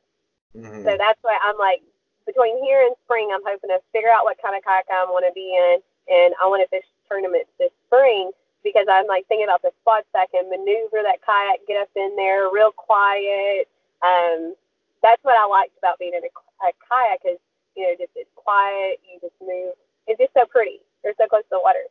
Mm-hmm. 0.54 0.82
So 0.86 0.90
that's 0.96 1.18
why 1.22 1.36
I'm 1.42 1.58
like 1.58 1.82
between 2.26 2.62
here 2.64 2.82
and 2.84 2.94
spring, 3.04 3.30
I'm 3.32 3.44
hoping 3.44 3.70
to 3.70 3.80
figure 3.92 4.10
out 4.10 4.24
what 4.24 4.40
kind 4.40 4.56
of 4.56 4.64
kayak 4.64 4.86
I 4.90 5.04
want 5.08 5.24
to 5.28 5.32
be 5.32 5.54
in, 5.54 5.78
and 6.08 6.34
I 6.40 6.46
want 6.48 6.64
to 6.64 6.68
fish 6.68 6.86
tournaments 7.08 7.50
this 7.58 7.72
spring 7.86 8.32
because 8.64 8.86
I'm 8.88 9.06
like 9.06 9.28
thinking 9.28 9.44
about 9.46 9.62
the 9.62 9.72
spots 9.80 10.08
that 10.12 10.26
I 10.26 10.28
can 10.32 10.48
maneuver 10.48 11.04
that 11.04 11.20
kayak, 11.20 11.68
get 11.68 11.80
up 11.80 11.92
in 11.96 12.16
there 12.16 12.48
real 12.48 12.72
quiet. 12.72 13.68
Um, 14.00 14.54
that's 15.02 15.22
what 15.22 15.36
I 15.36 15.44
liked 15.46 15.76
about 15.78 15.98
being 15.98 16.16
in 16.16 16.24
a, 16.24 16.32
a 16.64 16.72
kayak 16.88 17.20
is 17.28 17.38
you 17.76 17.84
know 17.84 17.94
just 17.98 18.12
it's 18.16 18.30
quiet, 18.34 19.00
you 19.04 19.20
just 19.20 19.36
move. 19.40 19.76
It's 20.06 20.18
just 20.18 20.32
so 20.32 20.44
pretty. 20.46 20.80
You're 21.04 21.14
so 21.20 21.26
close 21.28 21.44
to 21.52 21.60
the 21.60 21.60
water. 21.60 21.84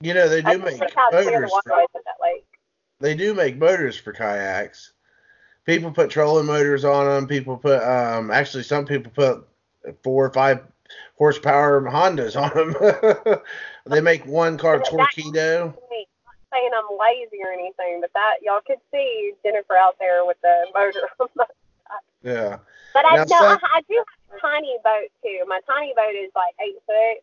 You 0.00 0.14
know, 0.14 0.28
they 0.28 0.42
do 0.42 0.58
make 0.58 0.80
motors. 1.12 1.50
For, 1.50 1.70
they 3.00 3.14
do 3.14 3.34
make 3.34 3.56
motors 3.56 3.96
for 3.96 4.12
kayaks. 4.12 4.93
People 5.64 5.90
put 5.90 6.10
trolling 6.10 6.46
motors 6.46 6.84
on 6.84 7.06
them. 7.06 7.26
People 7.26 7.56
put, 7.56 7.82
um, 7.82 8.30
actually, 8.30 8.62
some 8.64 8.84
people 8.84 9.10
put 9.10 9.46
four 10.02 10.26
or 10.26 10.32
five 10.32 10.60
horsepower 11.16 11.80
Hondas 11.82 12.36
on 12.36 12.52
them. 12.54 13.38
they 13.86 14.00
make 14.00 14.26
one 14.26 14.58
called 14.58 14.82
Torqeedo. 14.82 15.74
saying 16.54 16.70
I'm 16.70 16.86
lazy 16.94 17.42
or 17.42 17.50
anything, 17.50 17.98
but 18.00 18.14
that 18.14 18.38
y'all 18.42 18.62
could 18.62 18.78
see 18.94 19.34
Jennifer 19.42 19.76
out 19.76 19.98
there 19.98 20.24
with 20.24 20.38
the 20.42 20.70
motor 20.70 21.10
Yeah. 22.22 22.62
But 22.94 23.04
I 23.06 23.16
know 23.26 23.42
I, 23.42 23.58
I 23.74 23.80
do 23.90 23.98
have 23.98 24.38
a 24.38 24.40
tiny 24.40 24.78
boat 24.86 25.10
too. 25.18 25.42
My 25.50 25.58
tiny 25.66 25.92
boat 25.98 26.14
is 26.14 26.30
like 26.38 26.54
eight 26.62 26.78
foot, 26.86 27.18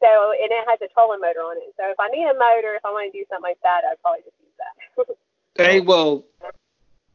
so 0.00 0.32
and 0.32 0.48
it 0.48 0.64
has 0.64 0.80
a 0.80 0.88
trolling 0.96 1.20
motor 1.20 1.44
on 1.44 1.60
it. 1.60 1.76
So 1.76 1.84
if 1.92 2.00
I 2.00 2.08
need 2.08 2.24
a 2.24 2.32
motor, 2.32 2.74
if 2.74 2.84
I 2.84 2.90
want 2.90 3.12
to 3.12 3.18
do 3.18 3.24
something 3.28 3.52
like 3.52 3.60
that, 3.62 3.84
I'd 3.84 4.00
probably 4.00 4.24
just 4.24 4.40
use 4.40 4.56
that. 4.56 5.16
hey, 5.60 5.80
well, 5.80 6.24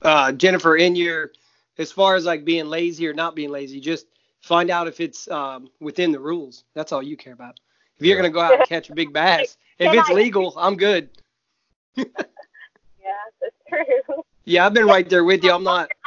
uh, 0.05 0.31
Jennifer, 0.31 0.77
in 0.77 0.95
your 0.95 1.31
as 1.77 1.91
far 1.91 2.15
as 2.15 2.25
like 2.25 2.45
being 2.45 2.67
lazy 2.67 3.07
or 3.07 3.13
not 3.13 3.35
being 3.35 3.49
lazy, 3.49 3.79
just 3.79 4.07
find 4.41 4.69
out 4.69 4.87
if 4.87 4.99
it's 4.99 5.29
um, 5.29 5.69
within 5.79 6.11
the 6.11 6.19
rules. 6.19 6.63
That's 6.73 6.91
all 6.91 7.03
you 7.03 7.17
care 7.17 7.33
about. 7.33 7.59
If 7.97 8.05
you're 8.05 8.17
gonna 8.17 8.29
go 8.29 8.41
out 8.41 8.53
and 8.53 8.67
catch 8.67 8.89
a 8.89 8.95
big 8.95 9.11
bass, 9.11 9.57
if 9.79 9.93
it's 9.93 10.09
legal, 10.09 10.53
I'm 10.57 10.75
good. 10.77 11.09
yeah, 11.95 12.03
that's 13.41 13.55
true. 13.67 14.23
Yeah, 14.45 14.65
I've 14.65 14.73
been 14.73 14.85
right 14.85 15.09
there 15.09 15.23
with 15.23 15.43
you. 15.43 15.51
I'm 15.51 15.63
not. 15.63 15.89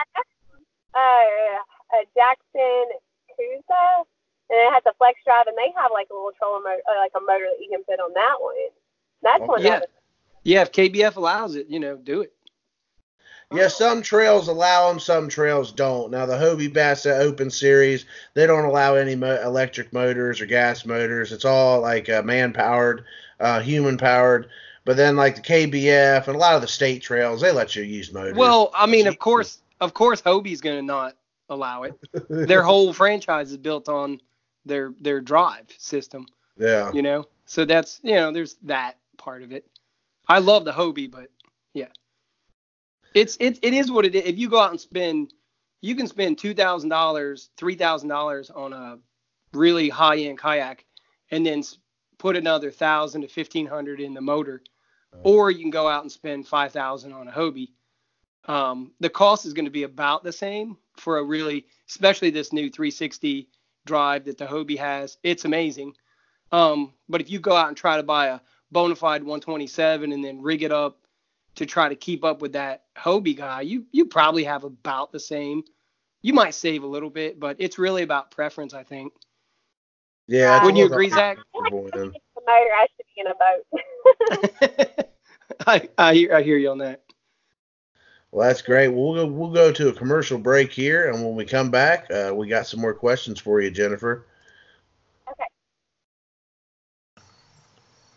Uh, 0.94 1.60
uh 1.94 2.04
Jackson 2.16 2.88
Coosa 3.36 4.04
and 4.50 4.58
it 4.58 4.72
has 4.72 4.82
a 4.86 4.94
flex 4.96 5.18
drive, 5.24 5.46
and 5.46 5.56
they 5.56 5.72
have 5.76 5.90
like 5.92 6.08
a 6.10 6.14
little 6.14 6.32
trolling 6.38 6.64
motor, 6.64 6.82
uh, 6.90 7.00
like 7.00 7.12
a 7.16 7.20
motor 7.20 7.46
that 7.52 7.62
you 7.62 7.68
can 7.70 7.84
fit 7.84 8.00
on 8.00 8.12
that 8.14 8.36
one. 8.40 8.54
That's 9.22 9.46
one. 9.46 9.62
Yeah, 9.62 9.80
yeah. 10.42 10.62
If 10.62 10.72
KBF 10.72 11.16
allows 11.16 11.54
it, 11.54 11.68
you 11.68 11.80
know, 11.80 11.96
do 11.96 12.22
it. 12.22 12.32
Yeah, 13.52 13.68
some 13.68 14.02
trails 14.02 14.48
allow 14.48 14.88
them, 14.88 15.00
some 15.00 15.28
trails 15.28 15.72
don't. 15.72 16.10
Now 16.10 16.26
the 16.26 16.34
Hobie 16.34 16.72
Bass 16.72 17.06
Open 17.06 17.50
Series, 17.50 18.04
they 18.34 18.46
don't 18.46 18.66
allow 18.66 18.94
any 18.94 19.14
mo- 19.14 19.40
electric 19.42 19.90
motors 19.92 20.40
or 20.42 20.46
gas 20.46 20.84
motors. 20.84 21.32
It's 21.32 21.46
all 21.46 21.80
like 21.80 22.10
uh, 22.10 22.22
man 22.22 22.52
powered, 22.52 23.04
uh, 23.40 23.60
human 23.60 23.96
powered. 23.96 24.50
But 24.84 24.98
then 24.98 25.16
like 25.16 25.36
the 25.36 25.40
KBF 25.42 26.26
and 26.26 26.36
a 26.36 26.38
lot 26.38 26.56
of 26.56 26.62
the 26.62 26.68
state 26.68 27.02
trails, 27.02 27.40
they 27.40 27.50
let 27.50 27.74
you 27.74 27.82
use 27.82 28.12
motors. 28.12 28.36
Well, 28.36 28.70
I 28.74 28.86
mean, 28.86 29.06
of 29.06 29.18
course, 29.18 29.62
of 29.80 29.94
course, 29.94 30.20
Hobie's 30.20 30.60
gonna 30.60 30.82
not 30.82 31.16
allow 31.48 31.84
it. 31.84 31.98
Their 32.28 32.62
whole 32.62 32.92
franchise 32.94 33.50
is 33.50 33.56
built 33.56 33.88
on 33.88 34.20
their 34.66 34.92
their 35.00 35.20
drive 35.20 35.66
system. 35.78 36.26
Yeah. 36.58 36.92
You 36.92 37.02
know, 37.02 37.24
so 37.46 37.64
that's 37.64 38.00
you 38.02 38.14
know 38.14 38.30
there's 38.30 38.56
that 38.64 38.98
part 39.16 39.42
of 39.42 39.52
it. 39.52 39.66
I 40.26 40.40
love 40.40 40.66
the 40.66 40.72
Hobie, 40.72 41.10
but 41.10 41.30
yeah, 41.72 41.88
it's 43.18 43.36
it 43.40 43.58
it 43.62 43.74
is 43.74 43.90
what 43.90 44.04
it 44.04 44.14
is. 44.14 44.24
If 44.24 44.38
you 44.38 44.48
go 44.48 44.60
out 44.60 44.70
and 44.70 44.80
spend, 44.80 45.34
you 45.80 45.94
can 45.94 46.06
spend 46.06 46.38
two 46.38 46.54
thousand 46.54 46.90
dollars, 46.90 47.50
three 47.56 47.74
thousand 47.74 48.08
dollars 48.08 48.50
on 48.50 48.72
a 48.72 48.98
really 49.52 49.88
high 49.88 50.18
end 50.18 50.38
kayak, 50.38 50.84
and 51.30 51.44
then 51.44 51.62
put 52.18 52.36
another 52.36 52.70
thousand 52.70 53.22
to 53.22 53.28
fifteen 53.28 53.66
hundred 53.66 54.00
in 54.00 54.14
the 54.14 54.20
motor, 54.20 54.62
or 55.22 55.50
you 55.50 55.60
can 55.60 55.70
go 55.70 55.88
out 55.88 56.02
and 56.02 56.12
spend 56.12 56.46
five 56.46 56.72
thousand 56.72 57.12
on 57.12 57.28
a 57.28 57.32
Hobie. 57.32 57.72
Um, 58.46 58.92
the 59.00 59.10
cost 59.10 59.44
is 59.44 59.52
going 59.52 59.66
to 59.66 59.70
be 59.70 59.82
about 59.82 60.24
the 60.24 60.32
same 60.32 60.78
for 60.96 61.18
a 61.18 61.24
really, 61.24 61.66
especially 61.88 62.30
this 62.30 62.50
new 62.50 62.70
360 62.70 63.46
drive 63.84 64.24
that 64.24 64.38
the 64.38 64.46
Hobie 64.46 64.78
has. 64.78 65.18
It's 65.22 65.44
amazing. 65.44 65.92
Um, 66.50 66.94
but 67.10 67.20
if 67.20 67.30
you 67.30 67.40
go 67.40 67.54
out 67.54 67.68
and 67.68 67.76
try 67.76 67.98
to 67.98 68.02
buy 68.02 68.28
a 68.28 68.40
Bonafide 68.72 69.22
127 69.22 70.12
and 70.12 70.24
then 70.24 70.40
rig 70.40 70.62
it 70.62 70.72
up 70.72 70.98
to 71.58 71.66
try 71.66 71.88
to 71.88 71.94
keep 71.94 72.24
up 72.24 72.42
with 72.42 72.52
that 72.52 72.84
Hobie 72.96 73.36
guy, 73.36 73.60
you 73.60 73.86
you 73.92 74.06
probably 74.06 74.44
have 74.44 74.64
about 74.64 75.12
the 75.12 75.20
same 75.20 75.62
you 76.22 76.32
might 76.32 76.54
save 76.54 76.82
a 76.82 76.86
little 76.86 77.10
bit, 77.10 77.38
but 77.38 77.56
it's 77.58 77.78
really 77.78 78.02
about 78.02 78.30
preference, 78.30 78.74
I 78.74 78.82
think. 78.82 79.12
Yeah. 80.26 80.62
Wouldn't 80.62 80.78
you 80.78 80.86
agree, 80.86 81.10
Zach? 81.10 81.38
the 81.54 81.70
motor, 81.70 82.12
I 82.46 82.86
should 82.96 83.06
be 83.14 83.20
in 83.20 83.26
a 83.26 83.34
boat. 84.90 85.08
I, 85.66 85.88
I 85.96 86.14
hear 86.14 86.34
I 86.34 86.42
hear 86.42 86.56
you 86.56 86.70
on 86.70 86.78
that. 86.78 87.02
Well, 88.30 88.46
that's 88.46 88.60
great. 88.60 88.88
We'll 88.88 89.14
go, 89.14 89.26
we'll 89.26 89.50
go 89.50 89.72
to 89.72 89.88
a 89.88 89.92
commercial 89.92 90.38
break 90.38 90.70
here, 90.70 91.10
and 91.10 91.24
when 91.24 91.34
we 91.34 91.46
come 91.46 91.70
back, 91.70 92.10
uh, 92.10 92.32
we 92.34 92.46
got 92.46 92.66
some 92.66 92.80
more 92.80 92.92
questions 92.92 93.40
for 93.40 93.60
you, 93.60 93.70
Jennifer. 93.70 94.26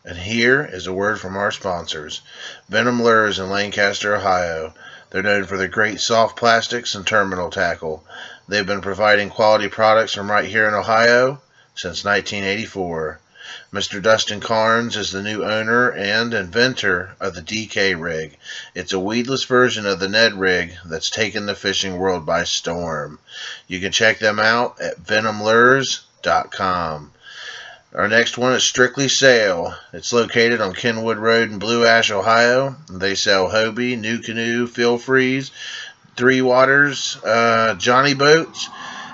And 0.03 0.17
here 0.17 0.63
is 0.63 0.87
a 0.87 0.93
word 0.93 1.19
from 1.19 1.37
our 1.37 1.51
sponsors 1.51 2.21
Venom 2.67 3.03
Lures 3.03 3.37
in 3.37 3.51
Lancaster, 3.51 4.15
Ohio. 4.15 4.73
They're 5.11 5.21
known 5.21 5.45
for 5.45 5.57
their 5.57 5.67
great 5.67 6.01
soft 6.01 6.37
plastics 6.37 6.95
and 6.95 7.05
terminal 7.05 7.51
tackle. 7.51 8.03
They've 8.47 8.65
been 8.65 8.81
providing 8.81 9.29
quality 9.29 9.67
products 9.67 10.15
from 10.15 10.31
right 10.31 10.45
here 10.45 10.67
in 10.67 10.73
Ohio 10.73 11.39
since 11.75 12.03
1984. 12.03 13.19
Mr. 13.71 14.01
Dustin 14.01 14.39
Carnes 14.39 14.97
is 14.97 15.11
the 15.11 15.21
new 15.21 15.43
owner 15.43 15.91
and 15.91 16.33
inventor 16.33 17.15
of 17.19 17.35
the 17.35 17.41
DK 17.41 18.01
rig. 18.01 18.37
It's 18.73 18.93
a 18.93 18.99
weedless 18.99 19.43
version 19.43 19.85
of 19.85 19.99
the 19.99 20.09
Ned 20.09 20.33
rig 20.33 20.77
that's 20.83 21.09
taken 21.09 21.45
the 21.45 21.53
fishing 21.53 21.97
world 21.97 22.25
by 22.25 22.45
storm. 22.45 23.19
You 23.67 23.79
can 23.79 23.91
check 23.91 24.19
them 24.19 24.39
out 24.39 24.81
at 24.81 25.03
venomlures.com. 25.03 27.11
Our 27.93 28.07
next 28.07 28.37
one 28.37 28.53
is 28.53 28.63
Strictly 28.63 29.09
Sail. 29.09 29.75
It's 29.91 30.13
located 30.13 30.61
on 30.61 30.73
Kenwood 30.73 31.17
Road 31.17 31.51
in 31.51 31.59
Blue 31.59 31.85
Ash, 31.85 32.09
Ohio. 32.09 32.77
They 32.89 33.15
sell 33.15 33.49
Hobie, 33.49 33.99
NuCanoe, 33.99 34.69
Feel 34.69 34.97
Freeze, 34.97 35.51
Three 36.15 36.41
Waters, 36.41 37.17
uh, 37.17 37.73
Johnny 37.73 38.13
Boats, 38.13 38.69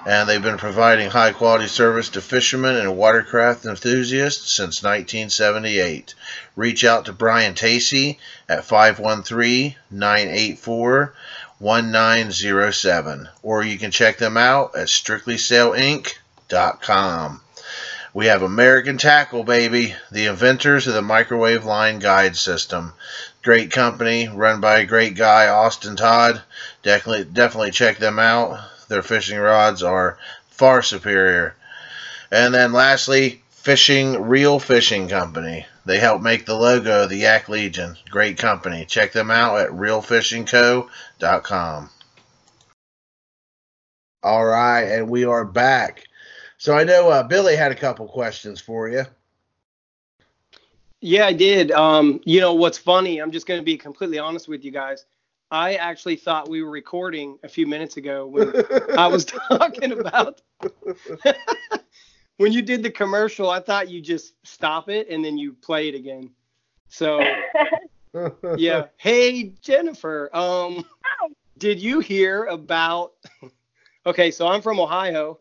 and 0.05 0.29
they've 0.29 0.43
been 0.43 0.59
providing 0.59 1.09
high 1.09 1.31
quality 1.31 1.65
service 1.65 2.09
to 2.09 2.21
fishermen 2.21 2.75
and 2.75 2.95
watercraft 2.95 3.65
enthusiasts 3.65 4.53
since 4.53 4.83
1978. 4.83 6.13
Reach 6.55 6.83
out 6.83 7.05
to 7.05 7.13
Brian 7.13 7.55
Tacey 7.55 8.19
at 8.47 8.63
513 8.63 9.75
984 9.89 11.15
1907, 11.57 13.27
or 13.41 13.63
you 13.63 13.79
can 13.79 13.89
check 13.89 14.19
them 14.19 14.37
out 14.37 14.75
at 14.75 14.87
strictlysailinc.com. 14.87 17.41
We 18.17 18.25
have 18.25 18.41
American 18.41 18.97
Tackle, 18.97 19.43
baby, 19.43 19.93
the 20.09 20.25
inventors 20.25 20.87
of 20.87 20.95
the 20.95 21.03
microwave 21.03 21.65
line 21.65 21.99
guide 21.99 22.35
system. 22.35 22.93
Great 23.43 23.69
company, 23.69 24.27
run 24.27 24.59
by 24.59 24.79
a 24.79 24.87
great 24.87 25.13
guy, 25.13 25.47
Austin 25.47 25.95
Todd. 25.95 26.41
Definitely, 26.81 27.25
definitely 27.25 27.69
check 27.69 27.99
them 27.99 28.17
out. 28.17 28.59
Their 28.87 29.03
fishing 29.03 29.37
rods 29.37 29.83
are 29.83 30.17
far 30.49 30.81
superior. 30.81 31.55
And 32.31 32.55
then 32.55 32.73
lastly, 32.73 33.43
Fishing 33.51 34.23
Real 34.23 34.59
Fishing 34.59 35.07
Company. 35.07 35.67
They 35.85 35.99
help 35.99 36.23
make 36.23 36.47
the 36.47 36.55
logo 36.55 37.03
of 37.03 37.09
the 37.09 37.17
Yak 37.17 37.49
Legion. 37.49 37.97
Great 38.09 38.39
company. 38.39 38.85
Check 38.85 39.11
them 39.11 39.29
out 39.29 39.59
at 39.59 39.69
realfishingco.com. 39.69 41.89
All 44.23 44.45
right, 44.45 44.85
and 44.85 45.07
we 45.07 45.23
are 45.23 45.45
back. 45.45 46.06
So 46.57 46.75
I 46.75 46.83
know 46.83 47.09
uh, 47.09 47.23
Billy 47.23 47.55
had 47.55 47.71
a 47.71 47.75
couple 47.75 48.07
questions 48.07 48.59
for 48.59 48.89
you. 48.89 49.03
Yeah, 51.01 51.27
I 51.27 51.33
did. 51.33 51.71
Um, 51.71 52.19
you 52.25 52.39
know 52.39 52.55
what's 52.55 52.79
funny? 52.79 53.19
I'm 53.19 53.31
just 53.31 53.45
going 53.45 53.59
to 53.59 53.63
be 53.63 53.77
completely 53.77 54.17
honest 54.17 54.47
with 54.47 54.65
you 54.65 54.71
guys. 54.71 55.05
I 55.51 55.75
actually 55.75 56.15
thought 56.15 56.49
we 56.49 56.63
were 56.63 56.71
recording 56.71 57.37
a 57.43 57.47
few 57.47 57.67
minutes 57.67 57.97
ago 57.97 58.25
when 58.25 58.51
I 58.97 59.07
was 59.07 59.23
talking 59.49 59.93
about 59.93 60.41
when 62.37 62.51
you 62.51 62.63
did 62.63 62.81
the 62.81 62.89
commercial. 62.89 63.49
I 63.49 63.59
thought 63.59 63.89
you 63.89 64.01
just 64.01 64.33
stop 64.43 64.89
it 64.89 65.07
and 65.09 65.23
then 65.23 65.37
you 65.37 65.53
play 65.53 65.87
it 65.87 65.95
again. 65.95 66.31
So 66.89 67.21
yeah. 68.57 68.87
Hey 68.97 69.53
Jennifer, 69.61 70.35
um, 70.35 70.83
did 71.59 71.79
you 71.79 71.99
hear 71.99 72.45
about? 72.45 73.13
okay, 74.05 74.31
so 74.31 74.47
I'm 74.47 74.61
from 74.61 74.79
Ohio 74.79 75.39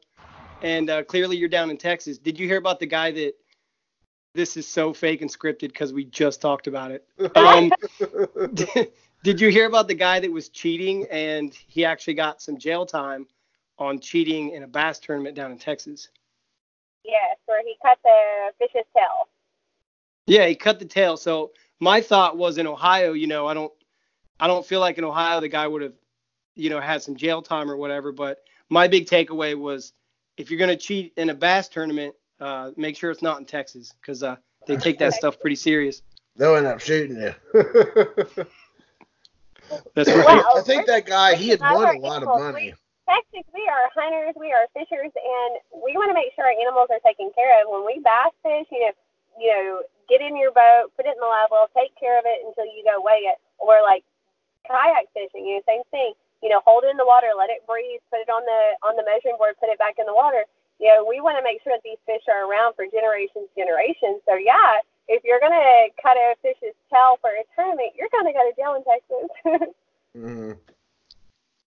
and 0.62 0.90
uh, 0.90 1.04
clearly 1.04 1.36
you're 1.36 1.48
down 1.48 1.70
in 1.70 1.76
Texas. 1.76 2.18
Did 2.18 2.38
you 2.38 2.46
hear 2.46 2.58
about 2.58 2.80
the 2.80 2.86
guy 2.86 3.10
that? 3.12 3.34
This 4.34 4.58
is 4.58 4.68
so 4.68 4.92
fake 4.92 5.22
and 5.22 5.30
scripted 5.30 5.68
because 5.68 5.94
we 5.94 6.04
just 6.04 6.42
talked 6.42 6.66
about 6.66 6.90
it. 6.90 7.06
Um, 7.36 7.72
did, 8.52 8.92
did 9.24 9.40
you 9.40 9.48
hear 9.48 9.66
about 9.66 9.88
the 9.88 9.94
guy 9.94 10.20
that 10.20 10.30
was 10.30 10.50
cheating 10.50 11.06
and 11.10 11.54
he 11.54 11.86
actually 11.86 12.14
got 12.14 12.42
some 12.42 12.58
jail 12.58 12.84
time 12.84 13.26
on 13.78 13.98
cheating 13.98 14.50
in 14.50 14.62
a 14.62 14.66
bass 14.66 14.98
tournament 14.98 15.36
down 15.36 15.52
in 15.52 15.58
Texas? 15.58 16.10
Yes, 17.02 17.38
where 17.46 17.62
he 17.62 17.76
cut 17.82 17.98
the 18.04 18.52
fish's 18.58 18.86
tail. 18.94 19.28
Yeah, 20.26 20.46
he 20.46 20.54
cut 20.54 20.78
the 20.78 20.84
tail. 20.84 21.16
So 21.16 21.52
my 21.80 22.00
thought 22.00 22.36
was 22.36 22.58
in 22.58 22.66
Ohio, 22.66 23.12
you 23.12 23.26
know, 23.26 23.46
I 23.46 23.54
don't 23.54 23.72
I 24.38 24.46
don't 24.46 24.66
feel 24.66 24.80
like 24.80 24.98
in 24.98 25.04
Ohio 25.04 25.40
the 25.40 25.48
guy 25.48 25.66
would 25.66 25.82
have, 25.82 25.94
you 26.54 26.68
know, 26.68 26.80
had 26.80 27.02
some 27.02 27.16
jail 27.16 27.42
time 27.42 27.70
or 27.70 27.76
whatever, 27.76 28.12
but 28.12 28.42
my 28.68 28.88
big 28.88 29.06
takeaway 29.06 29.56
was 29.56 29.92
if 30.36 30.50
you're 30.50 30.58
going 30.58 30.70
to 30.70 30.76
cheat 30.76 31.12
in 31.16 31.30
a 31.30 31.34
bass 31.34 31.68
tournament, 31.68 32.14
uh, 32.40 32.70
make 32.76 32.96
sure 32.96 33.10
it's 33.10 33.22
not 33.22 33.38
in 33.38 33.46
Texas 33.46 33.94
because 34.00 34.22
uh, 34.22 34.36
they 34.66 34.76
take 34.76 34.98
that 34.98 35.14
stuff 35.14 35.40
pretty 35.40 35.56
serious. 35.56 36.02
They'll 36.36 36.56
end 36.56 36.66
up 36.66 36.80
shooting 36.80 37.16
you. 37.16 37.34
That's 39.94 40.08
right. 40.08 40.24
Well, 40.24 40.58
I 40.58 40.62
think 40.62 40.86
that 40.86 41.06
guy 41.06 41.34
he 41.34 41.48
had 41.48 41.60
won 41.60 41.96
a 41.96 41.98
lot 41.98 42.22
of 42.22 42.28
money. 42.28 42.74
Texas, 43.08 43.46
we 43.54 43.66
are 43.70 43.88
hunters, 43.94 44.34
we 44.38 44.52
are 44.52 44.66
fishers, 44.74 45.14
and 45.14 45.52
we 45.82 45.94
want 45.94 46.10
to 46.10 46.14
make 46.14 46.34
sure 46.34 46.44
our 46.44 46.50
animals 46.50 46.88
are 46.90 46.98
taken 47.06 47.30
care 47.34 47.62
of. 47.62 47.70
When 47.70 47.86
we 47.86 48.02
bass 48.02 48.34
fish, 48.42 48.66
you 48.70 48.80
know, 48.80 48.92
you 49.38 49.48
know, 49.48 49.82
get 50.08 50.20
in 50.20 50.36
your 50.36 50.50
boat, 50.50 50.90
put 50.96 51.06
it 51.06 51.14
in 51.14 51.20
the 51.20 51.26
level, 51.26 51.70
take 51.74 51.94
care 51.98 52.18
of 52.18 52.24
it 52.26 52.42
until 52.44 52.66
you 52.66 52.82
go 52.84 53.00
weigh 53.00 53.30
it. 53.30 53.38
Or 53.58 53.80
like 53.82 54.04
kayak 54.66 55.06
fishing, 55.14 55.46
you 55.46 55.56
know, 55.56 55.62
same 55.66 55.82
thing 55.90 56.12
you 56.42 56.48
know, 56.48 56.60
hold 56.64 56.84
it 56.84 56.90
in 56.90 56.96
the 56.96 57.06
water, 57.06 57.28
let 57.36 57.50
it 57.50 57.66
breathe, 57.66 58.00
put 58.10 58.20
it 58.20 58.28
on 58.28 58.44
the 58.44 58.62
on 58.86 58.96
the 58.96 59.04
measuring 59.04 59.36
board, 59.36 59.56
put 59.60 59.72
it 59.72 59.78
back 59.78 59.96
in 59.98 60.06
the 60.06 60.14
water. 60.14 60.44
You 60.78 60.92
know, 60.92 61.06
we 61.08 61.20
want 61.20 61.38
to 61.38 61.44
make 61.44 61.62
sure 61.64 61.72
that 61.72 61.84
these 61.84 62.00
fish 62.04 62.22
are 62.28 62.44
around 62.44 62.76
for 62.76 62.84
generations, 62.84 63.48
generations. 63.56 64.20
So 64.28 64.36
yeah, 64.36 64.84
if 65.08 65.24
you're 65.24 65.40
gonna 65.40 65.88
cut 66.00 66.16
a 66.16 66.36
fish's 66.42 66.76
tail 66.92 67.16
for 67.20 67.30
a 67.30 67.44
tournament, 67.54 67.96
you're 67.96 68.12
gonna 68.12 68.32
go 68.32 68.44
to 68.44 68.54
jail 68.56 68.76
in 68.76 68.84
Texas. 68.84 69.28
mm-hmm. 70.16 70.52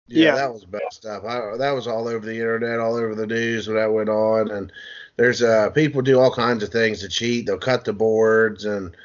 Yeah, 0.08 0.24
yeah, 0.24 0.34
that 0.36 0.52
was 0.52 0.64
bad 0.64 0.90
stuff. 0.90 1.24
I, 1.24 1.56
that 1.58 1.72
was 1.72 1.86
all 1.86 2.08
over 2.08 2.24
the 2.24 2.34
internet, 2.34 2.80
all 2.80 2.94
over 2.94 3.14
the 3.14 3.26
news 3.26 3.68
when 3.68 3.76
that 3.76 3.92
went 3.92 4.08
on. 4.08 4.50
And 4.50 4.72
there's 5.16 5.42
uh 5.42 5.70
people 5.70 6.00
do 6.00 6.18
all 6.18 6.32
kinds 6.32 6.62
of 6.62 6.70
things 6.70 7.00
to 7.00 7.08
cheat. 7.08 7.46
They'll 7.46 7.58
cut 7.58 7.84
the 7.84 7.92
boards 7.92 8.64
and 8.64 8.96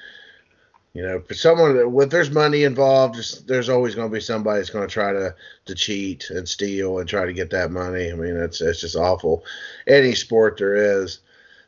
you 0.94 1.02
know, 1.02 1.20
for 1.22 1.34
someone 1.34 1.92
with 1.92 2.12
there's 2.12 2.30
money 2.30 2.64
involved, 2.64 3.48
there's 3.48 3.70
always 3.70 3.96
going 3.96 4.10
to 4.10 4.14
be 4.14 4.22
somebody 4.22 4.60
that's 4.60 4.70
going 4.70 4.88
to 4.88 4.94
try 4.94 5.12
to 5.12 5.36
to 5.66 5.76
cheat 5.76 6.30
and 6.30 6.48
steal 6.48 7.00
and 7.00 7.10
try 7.10 7.26
to 7.26 7.34
get 7.34 7.50
that 7.50 7.72
money. 7.72 8.12
I 8.12 8.16
mean, 8.16 8.38
it's 8.38 8.62
it's 8.62 8.82
just 8.82 8.96
awful. 8.96 9.44
Any 9.88 10.14
sport 10.14 10.58
there 10.58 11.02
is. 11.02 11.20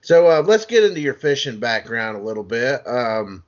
So 0.01 0.27
uh, 0.27 0.43
let's 0.43 0.65
get 0.65 0.83
into 0.83 1.01
your 1.01 1.15
fishing 1.15 1.59
background 1.59 2.17
a 2.17 2.21
little 2.21 2.43
bit. 2.43 2.85
Um, 2.85 3.43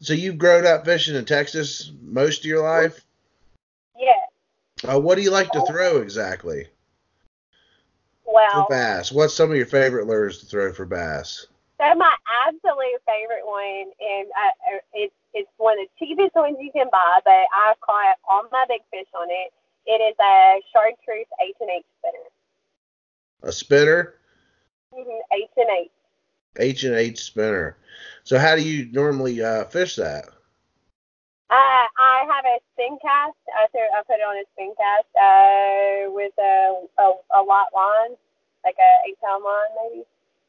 so 0.00 0.12
you've 0.12 0.36
grown 0.36 0.66
up 0.66 0.84
fishing 0.84 1.16
in 1.16 1.24
Texas 1.24 1.90
most 2.02 2.40
of 2.40 2.44
your 2.44 2.62
life. 2.62 3.02
Yeah. 3.98 4.92
Uh, 4.92 5.00
what 5.00 5.14
do 5.14 5.22
you 5.22 5.30
like 5.30 5.50
to 5.52 5.64
throw 5.66 6.02
exactly? 6.02 6.66
Well, 8.26 8.66
for 8.66 8.66
bass. 8.68 9.10
What's 9.10 9.32
some 9.32 9.50
of 9.50 9.56
your 9.56 9.64
favorite 9.64 10.06
lures 10.06 10.40
to 10.40 10.46
throw 10.46 10.74
for 10.74 10.84
bass? 10.84 11.46
So 11.78 11.94
my 11.94 12.14
absolute 12.46 13.00
favorite 13.04 13.44
one, 13.44 13.92
and 14.00 14.28
uh, 14.32 14.80
it's 14.94 15.14
it's 15.34 15.50
one 15.58 15.78
of 15.78 15.86
the 15.86 16.06
cheapest 16.06 16.34
ones 16.34 16.56
you 16.58 16.72
can 16.72 16.88
buy, 16.90 17.20
but 17.24 17.44
I've 17.54 17.78
caught 17.80 18.16
all 18.28 18.44
my 18.50 18.64
big 18.68 18.80
fish 18.90 19.08
on 19.14 19.28
it. 19.28 19.52
It 19.84 20.00
is 20.00 20.16
a 20.18 20.60
chartreuse 20.72 21.26
H 21.40 21.54
and 21.60 21.70
H 21.70 21.84
spinner. 22.00 22.28
A 23.42 23.52
spinner. 23.52 24.14
Mm-hmm, 24.94 25.20
H 25.32 25.50
and 25.56 25.70
H. 25.70 25.90
H 26.58 26.84
and 26.84 26.94
H 26.94 27.22
spinner. 27.22 27.76
So 28.24 28.38
how 28.38 28.56
do 28.56 28.62
you 28.62 28.90
normally 28.92 29.42
uh, 29.42 29.64
fish 29.64 29.96
that? 29.96 30.24
Uh, 31.48 31.86
I 31.86 32.26
have 32.26 32.44
a 32.44 32.58
spin 32.72 32.98
cast. 33.00 33.36
I, 33.54 33.68
threw, 33.70 33.80
I 33.80 34.02
put 34.06 34.18
it 34.18 34.26
on 34.26 34.36
a 34.36 34.44
spin 34.54 34.74
cast 34.74 35.06
uh, 35.14 36.10
with 36.10 36.32
a, 36.40 36.86
a, 36.98 37.12
a 37.38 37.42
lot 37.42 37.68
line, 37.74 38.16
like 38.64 38.74
a 38.80 39.08
eight 39.08 39.20
pound 39.22 39.44
line 39.44 39.70
maybe, 39.78 40.04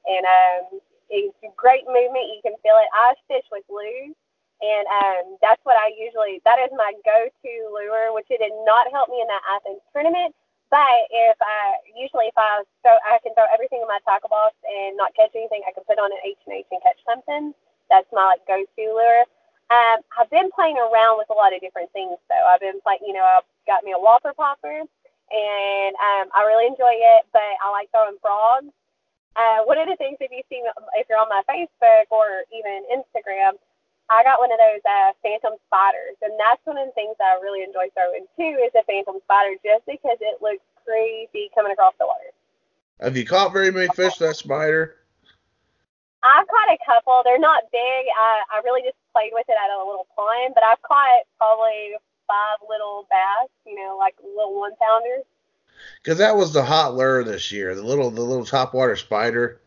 and 0.08 0.26
um, 0.26 0.80
it's 1.10 1.36
great 1.56 1.86
movement. 1.88 2.32
You 2.36 2.42
can 2.44 2.56
feel 2.64 2.78
it. 2.80 2.90
I 2.94 3.14
fish 3.28 3.46
with 3.52 3.64
lures, 3.70 4.16
and 4.60 4.86
um, 4.90 5.38
that's 5.42 5.62
what 5.64 5.78
I 5.78 5.94
usually. 5.96 6.42
That 6.44 6.60
is 6.60 6.72
my 6.76 6.94
go-to 7.06 7.54
lure, 7.72 8.14
which 8.14 8.28
it 8.30 8.40
did 8.44 8.56
not 8.66 8.92
help 8.92 9.10
me 9.10 9.22
in 9.22 9.28
that 9.28 9.46
Athens 9.48 9.84
tournament. 9.94 10.36
But 10.70 11.08
if 11.12 11.38
I 11.40 11.80
usually 11.96 12.28
if 12.28 12.36
I 12.36 12.64
throw, 12.84 13.00
I 13.08 13.24
can 13.24 13.32
throw 13.34 13.48
everything 13.54 13.80
in 13.80 13.88
my 13.88 14.04
tackle 14.04 14.28
box 14.28 14.56
and 14.68 15.00
not 15.00 15.16
catch 15.16 15.32
anything. 15.32 15.64
I 15.64 15.72
can 15.72 15.88
put 15.88 15.96
on 15.96 16.12
an 16.12 16.20
H 16.28 16.44
and 16.44 16.60
H 16.60 16.68
and 16.72 16.84
catch 16.84 17.00
something. 17.08 17.56
That's 17.90 18.08
my 18.12 18.36
like 18.36 18.44
go-to 18.48 18.86
lure. 18.92 19.24
Um, 19.72 20.00
I've 20.16 20.32
been 20.32 20.52
playing 20.52 20.80
around 20.80 21.20
with 21.20 21.32
a 21.32 21.36
lot 21.36 21.56
of 21.56 21.60
different 21.64 21.92
things 21.92 22.16
though. 22.28 22.46
I've 22.48 22.60
been 22.60 22.80
playing, 22.84 23.04
you 23.08 23.14
know, 23.16 23.24
I've 23.24 23.48
got 23.68 23.84
me 23.84 23.92
a 23.96 24.00
whopper 24.00 24.32
plopper, 24.36 24.84
and 24.84 25.94
um, 26.00 26.28
I 26.36 26.44
really 26.48 26.68
enjoy 26.68 26.96
it. 26.96 27.24
But 27.32 27.48
I 27.64 27.72
like 27.72 27.92
throwing 27.92 28.20
frogs. 28.20 28.72
Uh, 29.38 29.62
one 29.70 29.78
of 29.78 29.86
the 29.88 29.96
things, 30.02 30.18
if 30.20 30.34
you 30.34 30.42
see, 30.50 30.66
if 30.98 31.06
you're 31.06 31.22
on 31.22 31.30
my 31.30 31.46
Facebook 31.46 32.10
or 32.10 32.42
even 32.50 32.82
Instagram, 32.90 33.54
I 34.10 34.24
got 34.24 34.40
one 34.40 34.52
of 34.52 34.58
those 34.58 34.82
uh, 34.82 35.14
phantom 35.22 35.60
spiders, 35.70 36.18
and 36.26 36.34
that's 36.42 36.64
one 36.66 36.78
of 36.78 36.90
the 36.90 36.96
things 36.98 37.16
I 37.22 37.38
really 37.38 37.62
enjoy 37.62 37.94
throwing 37.94 38.26
too. 38.34 38.58
Is 38.58 38.74
a 38.74 38.82
phantom 38.88 39.22
spider, 39.24 39.60
just 39.62 39.86
because 39.86 40.18
it 40.22 40.42
looks 40.42 40.64
crazy 40.82 41.52
coming 41.54 41.72
across 41.72 41.94
the 42.00 42.08
water. 42.08 42.34
Have 43.00 43.16
you 43.16 43.26
caught 43.26 43.54
very 43.54 43.70
many 43.70 43.88
fish 43.94 44.18
that 44.18 44.36
spider? 44.36 44.98
I've 46.24 46.48
caught 46.48 46.74
a 46.74 46.80
couple. 46.82 47.22
They're 47.24 47.38
not 47.38 47.70
big. 47.72 48.02
I, 48.10 48.58
I 48.58 48.62
really 48.66 48.82
just 48.82 48.98
played 49.14 49.32
with 49.38 49.46
it 49.48 49.60
at 49.60 49.70
a 49.70 49.78
little 49.78 50.08
pond, 50.18 50.56
but 50.56 50.64
I've 50.64 50.82
caught 50.82 51.30
probably 51.38 51.94
five 52.26 52.58
little 52.66 53.06
bass, 53.12 53.54
you 53.68 53.76
know, 53.76 53.98
like 54.00 54.16
little 54.24 54.58
one 54.58 54.74
pounders. 54.82 55.30
Because 56.02 56.18
that 56.20 56.36
was 56.36 56.54
the 56.54 56.64
hot 56.64 56.96
lure 56.96 57.24
this 57.24 57.52
year, 57.52 57.76
the 57.76 57.84
little 57.84 58.12
the 58.12 58.22
little 58.22 58.46
top 58.46 58.74
water 58.74 58.96
spider 58.96 59.62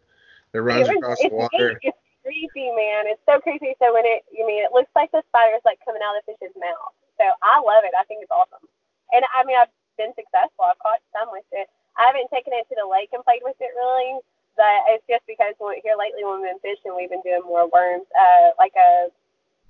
that 0.52 0.62
runs 0.62 0.88
was, 0.88 0.96
across 0.96 1.18
the 1.20 1.30
water. 1.30 1.78
It's 1.82 1.98
creepy, 2.24 2.70
man. 2.74 3.06
It's 3.06 3.22
so 3.26 3.40
creepy. 3.40 3.74
So 3.78 3.92
when 3.94 4.04
it, 4.06 4.24
you 4.32 4.46
mean, 4.46 4.62
it 4.62 4.72
looks 4.72 4.90
like 4.94 5.10
the 5.12 5.22
spider 5.28 5.56
is 5.56 5.64
like 5.64 5.78
coming 5.84 6.02
out 6.04 6.16
of 6.16 6.22
the 6.26 6.34
fish's 6.34 6.54
mouth. 6.58 6.94
So 7.18 7.24
I 7.42 7.60
love 7.60 7.84
it. 7.84 7.92
I 7.98 8.04
think 8.04 8.22
it's 8.22 8.32
awesome. 8.32 8.64
And 9.12 9.24
I 9.34 9.44
mean, 9.44 9.58
I've 9.58 9.72
been 9.98 10.14
successful. 10.14 10.64
I've 10.64 10.78
caught 10.80 11.02
some 11.12 11.28
with 11.32 11.46
it. 11.52 11.68
I 11.98 12.06
haven't 12.06 12.30
taken 12.32 12.54
it 12.54 12.64
to 12.70 12.76
the 12.78 12.88
lake 12.88 13.10
and 13.12 13.24
played 13.26 13.42
with 13.44 13.58
it 13.60 13.74
really, 13.76 14.22
but 14.56 14.88
it's 14.94 15.04
just 15.10 15.26
because 15.26 15.52
here 15.58 15.98
lately 15.98 16.24
when 16.24 16.40
we've 16.40 16.54
been 16.54 16.62
fishing, 16.64 16.94
we've 16.96 17.10
been 17.10 17.24
doing 17.26 17.44
more 17.44 17.68
worms, 17.68 18.06
uh, 18.14 18.56
like 18.56 18.72
a 18.78 19.10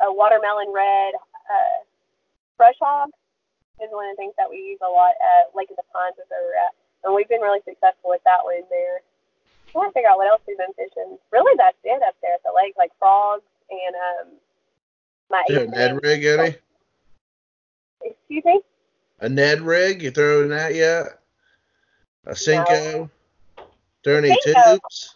a 0.01 0.13
watermelon 0.13 0.73
red 0.73 1.13
uh, 1.51 1.81
brush 2.57 2.77
hog 2.81 3.11
is 3.79 3.95
one 3.95 4.11
of 4.11 4.17
the 4.17 4.21
things 4.21 4.35
that 4.37 4.51
we 4.51 4.59
use 4.59 4.83
a 4.83 4.91
lot 4.91 5.15
at 5.21 5.55
Lake 5.55 5.71
of 5.71 5.77
the 5.77 5.87
Pines 5.95 6.19
is 6.19 6.27
where 6.29 6.43
we're 6.43 6.59
at, 6.59 6.75
and 7.05 7.15
we've 7.15 7.31
been 7.31 7.41
really 7.41 7.63
successful 7.63 8.11
with 8.11 8.25
that 8.25 8.43
one 8.43 8.67
there. 8.69 9.01
I 9.71 9.79
want 9.79 9.91
to 9.91 9.95
figure 9.95 10.11
out 10.11 10.19
what 10.19 10.27
else 10.27 10.43
we've 10.49 10.59
been 10.59 10.75
fishing. 10.75 11.17
Really, 11.31 11.55
that's 11.57 11.79
it 11.85 12.03
up 12.03 12.17
there 12.21 12.35
at 12.35 12.43
the 12.43 12.51
lake, 12.55 12.75
like 12.77 12.91
frogs 12.99 13.47
and 13.71 13.95
um. 13.95 14.27
My 15.31 15.45
a 15.49 15.65
Ned 15.67 16.03
rig, 16.03 16.25
Eddie? 16.25 16.57
Excuse 18.03 18.45
me. 18.45 18.61
A 19.21 19.29
Ned 19.29 19.61
rig? 19.61 20.03
You 20.03 20.11
throwing 20.11 20.49
that 20.49 20.75
yet? 20.75 21.21
A 22.27 22.33
Senko? 22.33 23.09
No. 24.05 24.13
Any 24.13 24.37
tubes? 24.43 25.15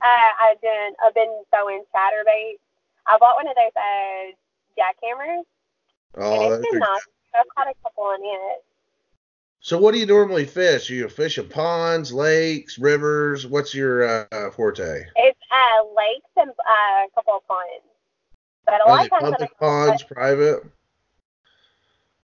Uh, 0.00 0.30
I've 0.40 0.60
been 0.60 0.90
I've 1.04 1.14
been 1.14 1.42
throwing 1.50 1.82
chatterbait. 1.92 2.58
I 3.06 3.18
bought 3.18 3.34
one 3.34 3.48
of 3.48 3.56
those 3.56 3.74
uh, 3.74 4.30
jackhammers. 4.78 5.42
Oh, 6.16 6.52
and 6.52 6.54
it's 6.54 6.70
been 6.70 6.78
nice. 6.78 7.00
I've 7.34 7.44
caught 7.54 7.68
a 7.68 7.74
couple 7.82 8.04
on 8.04 8.18
it. 8.22 8.64
So 9.60 9.78
what 9.78 9.92
do 9.92 9.98
you 9.98 10.06
normally 10.06 10.44
fish? 10.44 10.88
You 10.88 11.08
fish 11.08 11.38
in 11.38 11.48
ponds, 11.48 12.12
lakes, 12.12 12.78
rivers? 12.78 13.46
What's 13.46 13.74
your 13.74 14.26
uh, 14.30 14.50
forte? 14.52 15.04
It's 15.16 15.40
uh, 15.50 15.84
lakes 15.96 16.30
and 16.36 16.50
uh, 16.50 17.04
a 17.04 17.08
couple 17.14 17.34
of 17.34 17.48
ponds. 17.48 17.84
But 18.64 18.86
a 18.86 18.88
lot 18.88 19.04
of 19.04 19.10
times 19.10 19.22
public 19.22 19.58
ponds, 19.58 20.02
but, 20.04 20.14
private. 20.14 20.62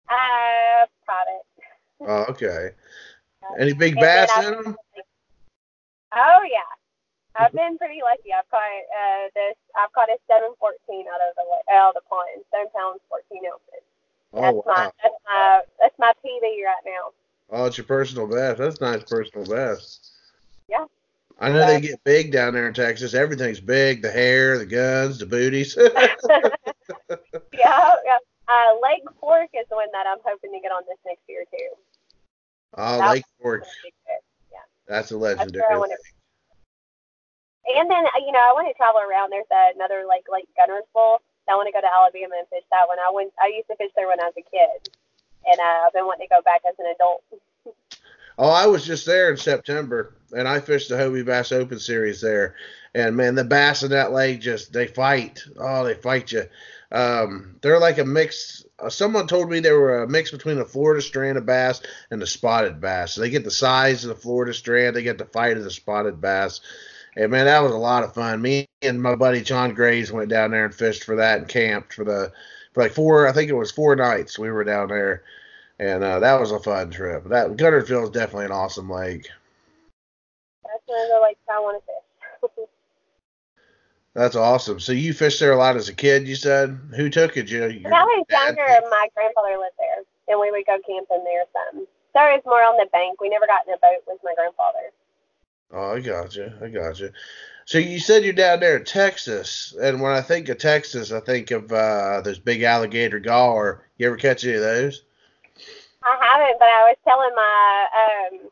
Uh, 0.09 0.87
private. 1.05 1.43
Oh, 2.01 2.25
okay. 2.31 2.71
Any 3.59 3.73
big 3.73 3.97
bass 3.97 4.31
in 4.39 4.53
them? 4.53 4.77
Oh 6.15 6.41
yeah, 6.45 6.61
I've 7.37 7.53
been 7.53 7.79
pretty 7.79 8.01
lucky. 8.03 8.33
I've 8.33 8.49
caught 8.51 8.61
uh, 8.61 9.29
this. 9.35 9.57
I've 9.77 9.93
caught 9.93 10.09
a 10.09 10.19
seven 10.29 10.51
fourteen 10.59 11.07
out 11.09 11.21
of 11.21 11.35
the 11.37 11.73
out 11.73 11.89
of 11.89 11.95
the 11.95 12.05
pond, 12.09 12.45
seven 12.51 12.69
pounds 12.75 13.01
fourteen 13.09 13.43
ounces. 13.47 13.85
Oh 14.35 14.41
that's 14.43 14.67
wow. 14.67 14.73
My, 14.77 14.91
that's 15.03 15.15
my 15.27 15.61
that's 15.81 15.99
my 15.99 16.13
PB 16.25 16.65
right 16.65 16.85
now. 16.85 17.13
Oh, 17.51 17.67
it's 17.67 17.77
your 17.77 17.87
personal 17.87 18.27
best. 18.27 18.59
That's 18.59 18.81
nice 18.81 19.05
personal 19.05 19.47
best. 19.47 20.13
Yeah. 20.69 20.87
I 21.41 21.51
know 21.51 21.67
they 21.67 21.81
get 21.81 22.03
big 22.05 22.31
down 22.31 22.55
there 22.55 22.69
in 22.69 22.75
Texas. 22.75 23.15
Everything's 23.15 23.61
big. 23.61 24.01
The 24.01 24.11
hair, 24.11 24.59
the 24.59 24.67
guns, 24.67 25.19
the 25.19 25.27
booties. 25.27 25.77
yeah, 25.91 26.49
yeah. 27.53 28.19
Uh, 28.49 28.79
Lake 28.83 29.03
Fork 29.21 29.49
is 29.55 29.67
the 29.69 29.77
one 29.77 29.89
that 29.93 30.07
I'm 30.07 30.19
hoping 30.25 30.53
to 30.53 30.61
get 30.61 30.71
on 30.71 30.83
this 30.87 30.99
next 31.05 31.23
year 31.29 31.45
too. 31.51 31.69
Oh, 32.75 33.11
Lake 33.11 33.25
Fork. 33.41 33.65
Yeah. 34.51 34.59
That's 34.87 35.11
a 35.11 35.17
legendary. 35.17 35.65
That's 35.69 36.03
and 37.67 37.91
then 37.91 38.05
uh, 38.07 38.21
you 38.25 38.33
know 38.33 38.43
I 38.43 38.53
want 38.53 38.69
to 38.69 38.75
travel 38.75 39.01
around. 39.01 39.31
There's 39.31 39.51
another 39.51 40.05
like 40.07 40.25
Lake 40.31 40.49
Guntersville. 40.59 41.19
I 41.49 41.57
want 41.57 41.67
to 41.67 41.73
go 41.73 41.81
to 41.81 41.91
Alabama 41.91 42.39
and 42.39 42.49
fish 42.49 42.65
that 42.71 42.89
one. 42.89 42.99
I 42.99 43.11
went. 43.11 43.33
I 43.41 43.49
used 43.49 43.69
to 43.69 43.77
fish 43.77 43.91
there 43.97 44.09
when 44.09 44.21
I 44.21 44.31
was 44.31 44.39
a 44.39 44.47
kid, 44.47 44.95
and 45.47 45.59
uh, 45.59 45.87
I've 45.87 45.93
been 45.93 46.07
wanting 46.07 46.27
to 46.27 46.35
go 46.35 46.43
back 46.43 46.63
as 46.69 46.75
an 46.79 46.93
adult. 46.95 47.23
oh, 48.39 48.51
I 48.51 48.67
was 48.67 48.85
just 48.85 49.07
there 49.07 49.31
in 49.31 49.37
September, 49.37 50.15
and 50.33 50.47
I 50.47 50.61
fished 50.61 50.89
the 50.89 50.97
Hobie 50.97 51.27
Bass 51.27 51.53
Open 51.53 51.79
Series 51.79 52.21
there. 52.21 52.55
And 52.95 53.17
man, 53.17 53.35
the 53.35 53.45
bass 53.45 53.83
in 53.83 53.91
that 53.91 54.13
lake 54.13 54.41
just 54.41 54.73
they 54.73 54.87
fight. 54.87 55.43
Oh, 55.59 55.85
they 55.85 55.95
fight 55.95 56.33
you. 56.33 56.45
Um, 56.91 57.57
they're 57.63 57.81
like 57.81 57.99
a 57.99 58.05
mix. 58.05 58.65
Uh, 58.79 58.91
someone 58.91 59.27
told 59.27 59.51
me 59.51 59.61
they 59.61 59.73
were 59.73 60.03
a 60.03 60.09
mix 60.09 60.31
between 60.31 60.59
a 60.59 60.65
Florida 60.65 61.01
strain 61.01 61.39
of 61.39 61.47
bass 61.47 61.81
and 62.11 62.21
the 62.21 62.27
spotted 62.27 62.81
bass. 62.81 63.15
So 63.15 63.23
they 63.23 63.31
get 63.31 63.45
the 63.45 63.51
size 63.51 64.05
of 64.05 64.11
the 64.11 64.21
Florida 64.21 64.53
strain, 64.53 64.93
they 64.93 65.03
get 65.03 65.19
the 65.19 65.25
fight 65.25 65.57
of 65.57 65.65
the 65.65 65.71
spotted 65.71 66.21
bass. 66.21 66.61
And 67.17 67.31
man, 67.31 67.45
that 67.45 67.63
was 67.63 67.73
a 67.73 67.79
lot 67.79 68.05
of 68.05 68.15
fun. 68.15 68.41
Me 68.41 68.67
and 68.81 69.03
my 69.03 69.15
buddy 69.15 69.43
John 69.43 69.75
Graves 69.75 70.11
went 70.11 70.31
down 70.31 70.51
there 70.51 70.65
and 70.65 70.75
fished 70.75 71.05
for 71.05 71.17
that 71.17 71.39
and 71.39 71.49
camped 71.49 71.93
for 71.93 72.05
the 72.05 72.33
for 72.73 72.83
like 72.83 72.93
four. 72.93 73.29
I 73.29 73.33
think 73.33 73.51
it 73.51 73.55
was 73.55 73.71
four 73.71 73.95
nights 73.95 74.39
we 74.39 74.51
were 74.51 74.65
down 74.65 74.89
there, 74.89 75.23
and 75.79 76.03
uh, 76.03 76.21
that 76.21 76.41
was 76.41 76.53
a 76.53 76.59
fun 76.59 76.91
trip. 76.91 77.25
That 77.29 77.57
Guntersville 77.57 78.05
is 78.05 78.11
definitely 78.11 78.47
an 78.47 78.53
awesome 78.53 78.89
lake. 78.89 79.29
That's 80.65 80.83
one 80.87 81.03
of 81.03 81.09
the 81.09 81.21
lakes 81.23 81.41
I 81.51 81.61
want 81.61 81.83
to 81.83 82.49
fish. 82.57 82.69
That's 84.15 84.37
awesome. 84.37 84.81
So 84.81 84.93
you 84.93 85.15
fished 85.15 85.41
there 85.41 85.53
a 85.53 85.57
lot 85.57 85.77
as 85.77 85.89
a 85.89 85.95
kid, 85.95 86.29
you 86.29 86.37
said? 86.37 86.79
Who 86.97 87.09
took 87.09 87.37
it? 87.37 87.49
You, 87.51 87.61
when 87.61 87.95
I 87.95 88.05
was 88.05 88.27
younger, 88.29 88.67
my 88.91 89.09
grandfather 89.15 89.57
lived 89.57 89.77
there, 89.79 90.05
and 90.29 90.41
we 90.41 90.51
would 90.51 90.67
go 90.67 90.79
camping 90.87 91.25
there 91.25 91.45
some. 91.53 91.87
So 92.13 92.21
it 92.29 92.37
was 92.37 92.43
more 92.45 92.63
on 92.63 92.77
the 92.77 92.89
bank. 92.93 93.21
We 93.21 93.31
never 93.31 93.47
got 93.47 93.67
in 93.67 93.73
a 93.73 93.79
boat 93.79 94.05
with 94.07 94.21
my 94.23 94.35
grandfather. 94.37 94.93
Oh, 95.73 95.97
I 95.97 96.01
got 96.01 96.37
you. 96.37 96.53
I 96.63 96.69
got 96.69 97.01
you. 97.01 97.11
So 97.65 97.79
you 97.79 97.99
said 97.99 98.25
you're 98.25 98.35
down 98.35 98.61
there 98.61 98.77
in 98.77 98.85
Texas, 98.85 99.75
and 99.81 100.03
when 100.03 100.13
I 100.13 100.21
think 100.21 100.49
of 100.49 100.59
Texas, 100.59 101.13
I 101.13 101.21
think 101.21 101.51
of 101.51 101.73
uh, 101.73 102.21
those 102.21 102.39
big 102.39 102.63
alligator 102.63 103.21
gar. 103.21 103.87
You 103.97 104.09
ever 104.09 104.17
catch 104.17 104.45
any 104.45 104.55
of 104.55 104.61
those? 104.61 105.05
I 106.03 106.19
haven't, 106.21 106.59
but 106.59 106.69
I 106.69 106.93
was 106.93 106.99
telling 107.07 107.33
my 107.33 107.87
um, 107.95 108.51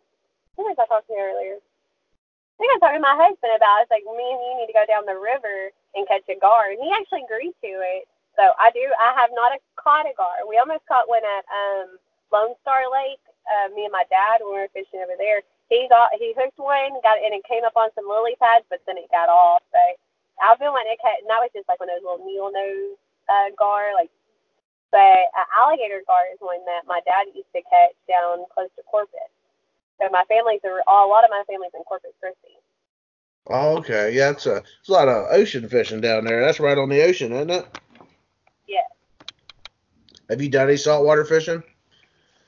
who 0.57 0.63
was 0.65 0.79
I 0.79 0.87
talking 0.87 1.17
to 1.17 1.21
earlier? 1.21 1.59
I 1.59 2.57
think 2.57 2.71
I 2.71 2.75
was 2.79 2.81
talking 2.81 3.03
to 3.03 3.11
my 3.11 3.19
husband 3.19 3.53
about. 3.53 3.83
It's 3.83 3.93
like 3.93 4.07
me 4.07 4.25
and 4.25 4.41
you 4.41 4.53
need 4.63 4.71
to 4.73 4.79
go 4.79 4.87
down 4.89 5.05
the 5.05 5.19
river 5.19 5.75
and 5.93 6.09
catch 6.09 6.25
a 6.31 6.39
gar, 6.39 6.71
and 6.71 6.81
he 6.81 6.89
actually 6.95 7.27
agreed 7.27 7.53
to 7.61 7.73
it. 7.85 8.09
So 8.39 8.55
I 8.57 8.71
do. 8.71 8.87
I 8.97 9.13
have 9.19 9.35
not 9.37 9.53
caught 9.77 10.09
a 10.09 10.15
gar. 10.17 10.47
We 10.49 10.57
almost 10.57 10.87
caught 10.89 11.11
one 11.11 11.27
at 11.27 11.45
um, 11.51 11.99
Lone 12.33 12.57
Star 12.63 12.89
Lake. 12.89 13.21
Uh, 13.45 13.75
me 13.75 13.85
and 13.85 13.93
my 13.93 14.07
dad 14.09 14.41
when 14.41 14.55
we 14.55 14.61
were 14.63 14.73
fishing 14.73 15.03
over 15.03 15.19
there 15.19 15.43
he 15.71 15.87
got 15.89 16.11
he 16.19 16.35
hooked 16.37 16.59
one, 16.59 16.99
got 17.01 17.23
and 17.23 17.33
it 17.33 17.47
came 17.47 17.65
up 17.65 17.79
on 17.79 17.95
some 17.95 18.11
lily 18.11 18.35
pads, 18.43 18.67
but 18.69 18.83
then 18.85 18.99
it 18.99 19.09
got 19.11 19.31
off. 19.31 19.63
So 19.71 19.79
I've 20.43 20.59
been 20.59 20.75
wanting 20.75 20.93
to 20.93 21.01
catch, 21.01 21.23
and 21.23 21.31
that 21.31 21.41
was 21.41 21.55
just 21.55 21.71
like 21.71 21.79
one 21.79 21.89
of 21.89 21.97
those 21.97 22.05
little 22.05 22.27
needle 22.27 22.51
nose 22.51 22.99
uh, 23.31 23.55
gar, 23.57 23.95
like. 23.95 24.11
But 24.91 25.31
uh, 25.39 25.47
alligator 25.55 26.03
gar 26.03 26.27
is 26.35 26.43
one 26.43 26.67
that 26.67 26.83
my 26.91 26.99
dad 27.07 27.31
used 27.31 27.55
to 27.55 27.63
catch 27.63 27.95
down 28.11 28.43
close 28.51 28.75
to 28.75 28.83
Corpus. 28.91 29.31
So 30.03 30.11
my 30.11 30.25
family's 30.27 30.67
are 30.67 30.83
a 30.83 31.07
lot 31.07 31.23
of 31.23 31.31
my 31.31 31.45
family's 31.47 31.71
in 31.79 31.87
Corpus 31.87 32.11
Christi. 32.19 32.59
Oh, 33.47 33.79
okay. 33.79 34.11
Yeah, 34.11 34.31
it's 34.31 34.47
a 34.47 34.57
it's 34.81 34.89
a 34.89 34.93
lot 34.93 35.07
of 35.07 35.31
ocean 35.31 35.69
fishing 35.69 36.01
down 36.01 36.25
there. 36.25 36.41
That's 36.41 36.59
right 36.59 36.77
on 36.77 36.89
the 36.89 37.03
ocean, 37.03 37.33
isn't 37.33 37.51
it? 37.51 37.67
Yeah. 38.67 38.91
Have 40.29 40.43
you 40.43 40.49
done 40.49 40.67
any 40.67 40.77
saltwater 40.77 41.25
fishing? 41.25 41.63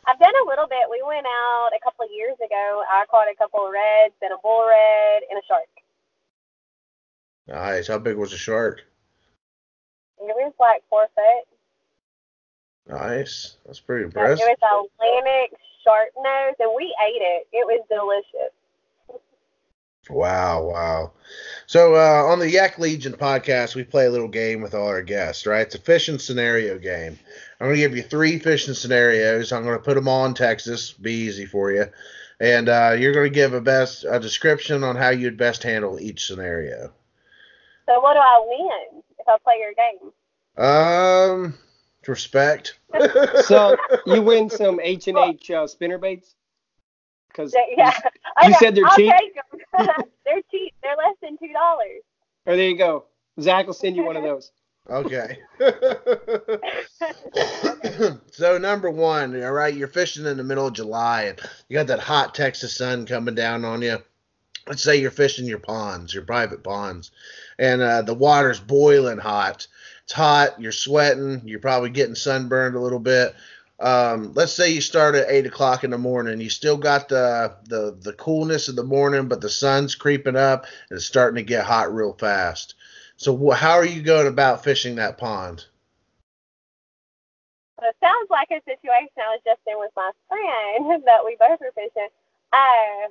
I've 0.06 0.18
done 0.18 0.34
a 0.44 0.48
little 0.48 0.66
bit. 0.66 0.90
We 0.90 1.02
went 1.06 1.26
out 1.26 1.70
a 1.76 1.80
couple 1.82 2.04
of 2.04 2.10
years 2.10 2.34
ago. 2.44 2.82
I 2.90 3.04
caught 3.10 3.30
a 3.30 3.36
couple 3.36 3.66
of 3.66 3.72
reds 3.72 4.14
and 4.20 4.32
a 4.32 4.36
bull 4.42 4.66
red 4.68 5.22
and 5.30 5.38
a 5.38 5.42
shark. 5.46 5.68
Nice. 7.46 7.88
How 7.88 7.98
big 7.98 8.16
was 8.16 8.30
the 8.30 8.36
shark? 8.36 8.82
It 10.18 10.34
was 10.36 10.52
like 10.58 10.82
four 10.88 11.06
foot. 11.14 11.46
Nice. 12.88 13.56
That's 13.66 13.80
pretty 13.80 14.04
impressive. 14.04 14.44
It 14.46 14.58
was 14.60 14.88
a 14.98 15.04
Atlantic 15.04 15.58
sharpnose, 15.86 16.58
and 16.58 16.74
we 16.76 16.94
ate 17.02 17.22
it. 17.22 17.46
It 17.52 17.66
was 17.66 17.82
delicious. 17.88 18.52
Wow, 20.10 20.64
wow. 20.64 21.12
So 21.66 21.94
uh, 21.94 22.24
on 22.26 22.40
the 22.40 22.50
Yak 22.50 22.78
Legion 22.78 23.12
podcast, 23.12 23.74
we 23.74 23.84
play 23.84 24.06
a 24.06 24.10
little 24.10 24.28
game 24.28 24.60
with 24.60 24.74
all 24.74 24.88
our 24.88 25.02
guests, 25.02 25.46
right? 25.46 25.64
It's 25.64 25.76
a 25.76 25.78
fishing 25.78 26.18
scenario 26.18 26.78
game. 26.78 27.18
I'm 27.60 27.68
going 27.68 27.76
to 27.76 27.82
give 27.82 27.96
you 27.96 28.02
three 28.02 28.38
fishing 28.38 28.74
scenarios. 28.74 29.52
I'm 29.52 29.62
going 29.62 29.78
to 29.78 29.84
put 29.84 29.94
them 29.94 30.08
all 30.08 30.26
in 30.26 30.34
Texas. 30.34 30.92
Be 30.92 31.12
easy 31.12 31.46
for 31.46 31.70
you. 31.70 31.86
And 32.40 32.68
uh, 32.68 32.96
you're 32.98 33.12
going 33.12 33.30
to 33.30 33.34
give 33.34 33.54
a 33.54 33.60
best 33.60 34.04
a 34.08 34.18
description 34.18 34.82
on 34.82 34.96
how 34.96 35.10
you'd 35.10 35.36
best 35.36 35.62
handle 35.62 36.00
each 36.00 36.26
scenario. 36.26 36.92
So 37.86 38.00
what 38.00 38.14
do 38.14 38.18
I 38.18 38.44
win 38.44 39.02
if 39.18 39.28
I 39.28 39.36
play 39.44 39.60
your 39.60 39.74
game? 39.74 40.12
Um, 40.58 41.54
Respect. 42.06 42.78
so 43.44 43.76
you 44.06 44.22
win 44.22 44.50
some 44.50 44.80
H 44.80 45.06
and 45.06 45.18
H 45.18 45.50
uh, 45.52 45.66
spinner 45.66 45.98
baits. 45.98 46.34
Because 47.32 47.54
yeah, 47.76 47.92
you, 48.42 48.48
you 48.48 48.54
said 48.58 48.74
they're 48.74 48.86
I'll 48.86 48.96
cheap. 48.96 49.12
they're 50.24 50.42
cheap. 50.50 50.74
They're 50.82 50.96
less 50.96 51.16
than 51.22 51.38
two 51.38 51.52
dollars. 51.52 52.02
Oh, 52.46 52.56
there 52.56 52.68
you 52.68 52.76
go. 52.76 53.04
Zach 53.40 53.66
will 53.66 53.74
send 53.74 53.96
you 53.96 54.04
one 54.04 54.16
of 54.16 54.22
those. 54.22 54.50
Okay. 54.90 55.38
so 58.32 58.58
number 58.58 58.90
one, 58.90 59.40
all 59.42 59.52
right, 59.52 59.74
you're 59.74 59.86
fishing 59.86 60.26
in 60.26 60.36
the 60.36 60.42
middle 60.42 60.66
of 60.66 60.74
July 60.74 61.22
and 61.22 61.40
you 61.68 61.74
got 61.76 61.86
that 61.86 62.00
hot 62.00 62.34
Texas 62.34 62.76
sun 62.76 63.06
coming 63.06 63.36
down 63.36 63.64
on 63.64 63.80
you. 63.80 63.98
Let's 64.66 64.82
say 64.82 64.96
you're 64.96 65.12
fishing 65.12 65.46
your 65.46 65.60
ponds, 65.60 66.12
your 66.14 66.24
private 66.24 66.62
ponds, 66.64 67.10
and 67.58 67.80
uh, 67.80 68.02
the 68.02 68.14
water's 68.14 68.60
boiling 68.60 69.18
hot. 69.18 69.66
It's 70.04 70.12
hot. 70.12 70.60
You're 70.60 70.72
sweating. 70.72 71.42
You're 71.44 71.60
probably 71.60 71.90
getting 71.90 72.14
sunburned 72.14 72.76
a 72.76 72.80
little 72.80 73.00
bit. 73.00 73.34
Um, 73.82 74.32
let's 74.34 74.52
say 74.52 74.70
you 74.70 74.80
start 74.80 75.16
at 75.16 75.28
eight 75.28 75.44
o'clock 75.44 75.82
in 75.82 75.90
the 75.90 75.98
morning. 75.98 76.40
You 76.40 76.50
still 76.50 76.76
got 76.76 77.08
the 77.08 77.56
the 77.64 77.98
the 78.00 78.12
coolness 78.12 78.68
of 78.68 78.76
the 78.76 78.84
morning, 78.84 79.26
but 79.26 79.40
the 79.40 79.50
sun's 79.50 79.96
creeping 79.96 80.36
up 80.36 80.66
and 80.88 80.96
it's 80.96 81.06
starting 81.06 81.34
to 81.36 81.42
get 81.42 81.64
hot 81.64 81.92
real 81.92 82.12
fast. 82.12 82.76
So 83.16 83.50
how 83.50 83.72
are 83.72 83.84
you 83.84 84.02
going 84.02 84.28
about 84.28 84.62
fishing 84.62 84.94
that 84.96 85.18
pond? 85.18 85.66
Well, 87.80 87.90
it 87.90 87.96
sounds 88.00 88.30
like 88.30 88.52
a 88.52 88.62
situation 88.64 89.10
I 89.18 89.34
was 89.34 89.40
just 89.44 89.60
in 89.66 89.76
with 89.78 89.90
my 89.96 90.12
friend 90.28 91.02
that 91.06 91.24
we 91.24 91.36
both 91.40 91.58
were 91.58 91.72
fishing. 91.74 92.08
Uh, 92.52 93.08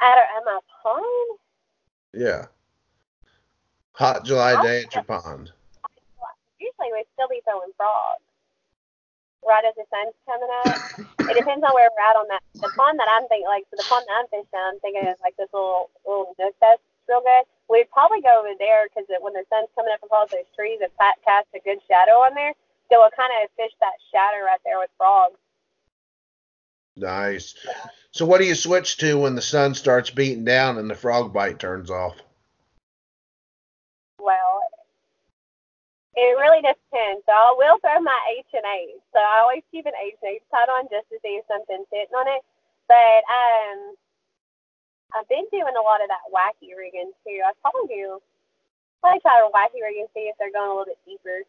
at, 0.00 0.18
at 0.18 0.44
my 0.44 0.58
pond? 0.82 1.38
Yeah. 2.14 2.46
Hot 3.92 4.24
July 4.24 4.60
day 4.62 4.82
at 4.82 4.94
your 4.94 5.04
pond. 5.04 5.52
We'd 6.88 7.12
still 7.12 7.28
be 7.28 7.44
throwing 7.44 7.76
frogs 7.76 8.24
right 9.44 9.64
as 9.64 9.76
the 9.76 9.84
sun's 9.88 10.16
coming 10.28 10.52
up. 10.64 11.28
it 11.28 11.36
depends 11.36 11.64
on 11.64 11.72
where 11.72 11.88
we're 11.92 12.04
at 12.04 12.16
on 12.16 12.28
that. 12.28 12.42
The 12.56 12.72
pond 12.76 12.98
that 13.00 13.08
I'm 13.12 13.28
thinking, 13.28 13.48
like, 13.48 13.64
so 13.68 13.76
the 13.76 13.88
pond 13.88 14.04
that 14.08 14.16
I'm 14.20 14.28
fishing, 14.28 14.56
I'm 14.56 14.80
thinking 14.80 15.04
is 15.08 15.20
like 15.24 15.36
this 15.36 15.48
little 15.52 15.90
little 16.04 16.36
nook 16.38 16.54
that's 16.60 16.82
real 17.08 17.24
good. 17.24 17.44
We'd 17.68 17.90
probably 17.90 18.20
go 18.20 18.40
over 18.40 18.54
there 18.58 18.88
because 18.88 19.08
when 19.20 19.32
the 19.32 19.44
sun's 19.48 19.72
coming 19.74 19.92
up 19.92 20.02
across 20.02 20.30
those 20.30 20.48
trees, 20.54 20.80
it 20.80 20.92
casts 21.24 21.52
a 21.54 21.60
good 21.60 21.78
shadow 21.88 22.22
on 22.24 22.34
there. 22.34 22.52
So 22.90 22.98
we'll 22.98 23.14
kind 23.14 23.32
of 23.42 23.50
fish 23.56 23.72
that 23.80 23.94
shadow 24.10 24.44
right 24.44 24.60
there 24.64 24.78
with 24.78 24.90
frogs. 24.98 25.38
Nice. 26.96 27.54
So 28.10 28.26
what 28.26 28.40
do 28.40 28.46
you 28.46 28.56
switch 28.56 28.96
to 28.98 29.18
when 29.18 29.36
the 29.36 29.42
sun 29.42 29.74
starts 29.74 30.10
beating 30.10 30.44
down 30.44 30.78
and 30.78 30.90
the 30.90 30.96
frog 30.96 31.32
bite 31.32 31.60
turns 31.60 31.90
off? 31.90 32.16
Well, 34.18 34.59
it 36.16 36.34
really 36.38 36.62
depends. 36.62 37.22
So 37.26 37.32
I 37.32 37.54
will 37.56 37.78
throw 37.78 38.00
my 38.00 38.18
H 38.34 38.50
and 38.52 38.66
H. 38.66 38.98
So 39.14 39.18
I 39.18 39.40
always 39.42 39.62
keep 39.70 39.86
an 39.86 39.94
H 39.94 40.18
and 40.22 40.36
H 40.36 40.42
tied 40.50 40.68
on 40.68 40.90
just 40.90 41.06
to 41.10 41.18
see 41.22 41.38
if 41.38 41.46
something's 41.46 41.86
sitting 41.90 42.14
on 42.14 42.26
it. 42.26 42.42
But 42.90 43.22
um, 43.30 43.94
I've 45.14 45.28
been 45.28 45.46
doing 45.50 45.74
a 45.78 45.86
lot 45.86 46.02
of 46.02 46.10
that 46.10 46.26
wacky 46.34 46.74
rigging 46.74 47.12
too. 47.22 47.38
I 47.46 47.54
probably 47.62 47.94
do. 47.94 48.18
Probably 49.00 49.20
try 49.20 49.38
to 49.38 49.50
wacky 49.54 49.80
rig 49.80 49.96
and 50.02 50.10
see 50.12 50.26
if 50.26 50.36
they're 50.38 50.52
going 50.52 50.70
a 50.70 50.74
little 50.74 50.90
bit 50.90 50.98
deeper. 51.06 51.46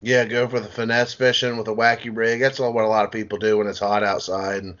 Yeah, 0.00 0.24
go 0.24 0.48
for 0.48 0.58
the 0.58 0.68
finesse 0.68 1.14
fishing 1.14 1.56
with 1.56 1.68
a 1.68 1.74
wacky 1.74 2.10
rig. 2.14 2.40
That's 2.40 2.58
what 2.58 2.74
a 2.74 2.88
lot 2.88 3.04
of 3.04 3.12
people 3.12 3.38
do 3.38 3.58
when 3.58 3.68
it's 3.68 3.78
hot 3.78 4.02
outside. 4.02 4.64
And 4.64 4.76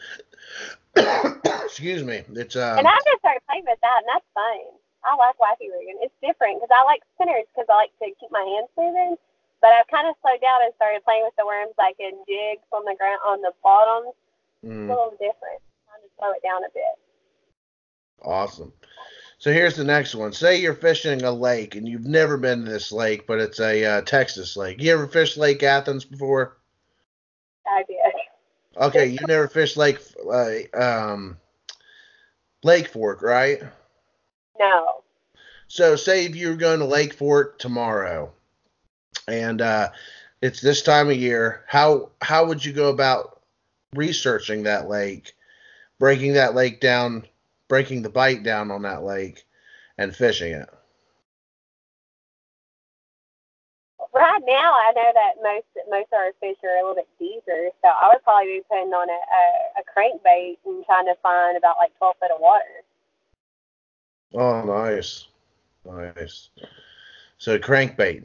excuse 1.64 2.02
me, 2.02 2.22
it's 2.32 2.56
um. 2.56 2.78
And 2.78 2.88
I 2.88 2.96
just 3.06 3.20
started 3.20 3.40
playing 3.48 3.64
with 3.64 3.78
that, 3.82 4.02
and 4.02 4.08
that's 4.08 4.26
fun. 4.34 4.81
I 5.04 5.16
like 5.18 5.36
wacky 5.38 5.66
rigging. 5.70 5.98
It's 6.00 6.14
different 6.22 6.62
because 6.62 6.70
I 6.70 6.84
like 6.84 7.02
spinners 7.14 7.46
because 7.50 7.66
I 7.68 7.86
like 7.86 7.94
to 7.98 8.14
keep 8.18 8.30
my 8.30 8.46
hands 8.46 8.70
moving. 8.78 9.16
But 9.60 9.74
I've 9.74 9.86
kind 9.90 10.08
of 10.10 10.14
slowed 10.22 10.42
down 10.42 10.62
and 10.66 10.74
started 10.74 11.04
playing 11.04 11.22
with 11.22 11.34
the 11.38 11.46
worms 11.46 11.74
like 11.78 11.94
in 11.98 12.18
jigs 12.26 12.66
on 12.72 12.84
the 12.84 12.94
ground 12.98 13.22
on 13.26 13.42
the 13.42 13.54
bottom. 13.62 14.10
Mm. 14.66 14.86
It's 14.86 14.90
a 14.90 14.94
little 14.94 15.18
different. 15.18 15.62
Trying 15.86 16.02
to 16.02 16.10
slow 16.18 16.30
it 16.34 16.42
down 16.42 16.62
a 16.66 16.72
bit. 16.74 16.94
Awesome. 18.22 18.72
So 19.38 19.52
here's 19.52 19.74
the 19.74 19.84
next 19.84 20.14
one. 20.14 20.32
Say 20.32 20.60
you're 20.60 20.74
fishing 20.74 21.22
a 21.24 21.32
lake 21.32 21.74
and 21.74 21.88
you've 21.88 22.06
never 22.06 22.36
been 22.36 22.64
to 22.64 22.70
this 22.70 22.92
lake, 22.92 23.26
but 23.26 23.40
it's 23.40 23.58
a 23.58 23.84
uh, 23.84 24.00
Texas 24.02 24.56
lake. 24.56 24.80
You 24.80 24.92
ever 24.92 25.08
fished 25.08 25.36
Lake 25.36 25.64
Athens 25.64 26.04
before? 26.04 26.58
I 27.66 27.82
did. 27.88 27.96
Okay, 28.76 29.06
you 29.06 29.18
never 29.26 29.48
fished 29.48 29.76
Lake 29.76 29.98
uh, 30.32 30.80
um, 30.80 31.36
Lake 32.62 32.88
Fork, 32.88 33.20
right? 33.22 33.60
No. 34.58 35.02
So 35.68 35.96
say 35.96 36.26
if 36.26 36.36
you're 36.36 36.56
going 36.56 36.80
to 36.80 36.84
Lake 36.84 37.14
Fork 37.14 37.58
tomorrow, 37.58 38.32
and 39.26 39.60
uh, 39.60 39.90
it's 40.42 40.60
this 40.60 40.82
time 40.82 41.08
of 41.08 41.16
year, 41.16 41.64
how 41.66 42.10
how 42.20 42.46
would 42.46 42.64
you 42.64 42.72
go 42.72 42.88
about 42.88 43.40
researching 43.94 44.64
that 44.64 44.88
lake, 44.88 45.32
breaking 45.98 46.34
that 46.34 46.54
lake 46.54 46.80
down, 46.80 47.24
breaking 47.68 48.02
the 48.02 48.10
bite 48.10 48.42
down 48.42 48.70
on 48.70 48.82
that 48.82 49.02
lake, 49.02 49.44
and 49.96 50.14
fishing 50.14 50.52
it? 50.52 50.68
Right 54.12 54.42
now, 54.44 54.74
I 54.74 54.92
know 54.94 55.10
that 55.14 55.42
most 55.42 55.88
most 55.88 56.12
of 56.12 56.18
our 56.18 56.32
fish 56.38 56.58
are 56.64 56.76
a 56.76 56.80
little 56.86 56.96
bit 56.96 57.08
deeper, 57.18 57.70
so 57.80 57.88
I 57.88 58.10
would 58.12 58.22
probably 58.24 58.58
be 58.58 58.62
putting 58.68 58.92
on 58.92 59.08
a, 59.08 59.12
a, 59.12 59.80
a 59.80 59.82
crankbait 59.88 60.58
and 60.66 60.84
trying 60.84 61.06
to 61.06 61.14
find 61.22 61.56
about 61.56 61.78
like 61.78 61.96
12 61.96 62.16
foot 62.20 62.30
of 62.30 62.40
water. 62.40 62.84
Oh, 64.34 64.62
nice, 64.64 65.26
nice. 65.84 66.48
So 67.38 67.58
crankbait. 67.58 68.22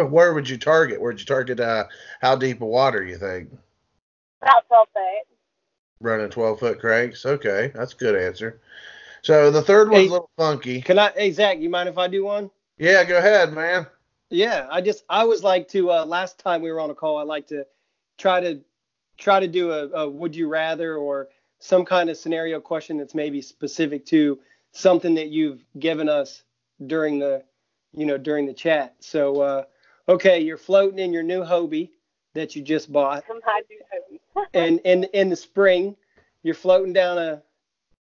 Where 0.10 0.34
would 0.34 0.48
you 0.48 0.58
target? 0.58 1.00
Where'd 1.00 1.18
you 1.18 1.26
target? 1.26 1.60
Uh, 1.60 1.84
how 2.20 2.36
deep 2.36 2.60
of 2.60 2.68
water 2.68 3.02
you 3.02 3.16
think? 3.16 3.50
About 4.42 4.66
12 4.68 4.88
feet. 4.94 5.36
Running 6.00 6.30
12 6.30 6.58
foot 6.60 6.78
cranks. 6.78 7.26
Okay, 7.26 7.72
that's 7.74 7.94
a 7.94 7.96
good 7.96 8.14
answer. 8.14 8.60
So 9.22 9.50
the 9.50 9.62
third 9.62 9.90
one's 9.90 10.04
hey, 10.04 10.08
a 10.08 10.12
little 10.12 10.30
funky. 10.36 10.80
Can 10.80 10.98
I? 10.98 11.10
Hey 11.10 11.32
Zach, 11.32 11.58
you 11.58 11.68
mind 11.68 11.88
if 11.88 11.98
I 11.98 12.06
do 12.06 12.24
one? 12.24 12.50
Yeah, 12.78 13.02
go 13.04 13.18
ahead, 13.18 13.52
man. 13.52 13.86
Yeah, 14.30 14.68
I 14.70 14.80
just 14.80 15.04
I 15.08 15.24
was 15.24 15.42
like 15.42 15.66
to 15.68 15.90
uh, 15.90 16.04
last 16.04 16.38
time 16.38 16.62
we 16.62 16.70
were 16.70 16.80
on 16.80 16.90
a 16.90 16.94
call. 16.94 17.16
I 17.16 17.22
like 17.22 17.46
to 17.48 17.66
try 18.16 18.40
to 18.40 18.60
try 19.16 19.40
to 19.40 19.48
do 19.48 19.72
a, 19.72 19.88
a 19.88 20.08
would 20.08 20.36
you 20.36 20.48
rather 20.48 20.96
or 20.96 21.28
some 21.58 21.84
kind 21.84 22.08
of 22.08 22.16
scenario 22.16 22.60
question 22.60 22.98
that's 22.98 23.14
maybe 23.14 23.42
specific 23.42 24.06
to 24.06 24.38
something 24.72 25.14
that 25.14 25.28
you've 25.28 25.64
given 25.78 26.08
us 26.08 26.42
during 26.86 27.18
the 27.18 27.44
you 27.92 28.06
know 28.06 28.18
during 28.18 28.46
the 28.46 28.52
chat. 28.52 28.96
So 29.00 29.40
uh, 29.40 29.64
okay, 30.08 30.40
you're 30.40 30.56
floating 30.56 30.98
in 30.98 31.12
your 31.12 31.22
new 31.22 31.42
Hobie 31.42 31.90
that 32.34 32.54
you 32.54 32.62
just 32.62 32.92
bought. 32.92 33.24
My 33.28 33.62
new 33.68 33.80
Hobie. 34.38 34.46
and 34.54 34.80
in 34.84 35.04
in 35.04 35.28
the 35.28 35.36
spring, 35.36 35.96
you're 36.42 36.54
floating 36.54 36.92
down 36.92 37.18
a 37.18 37.42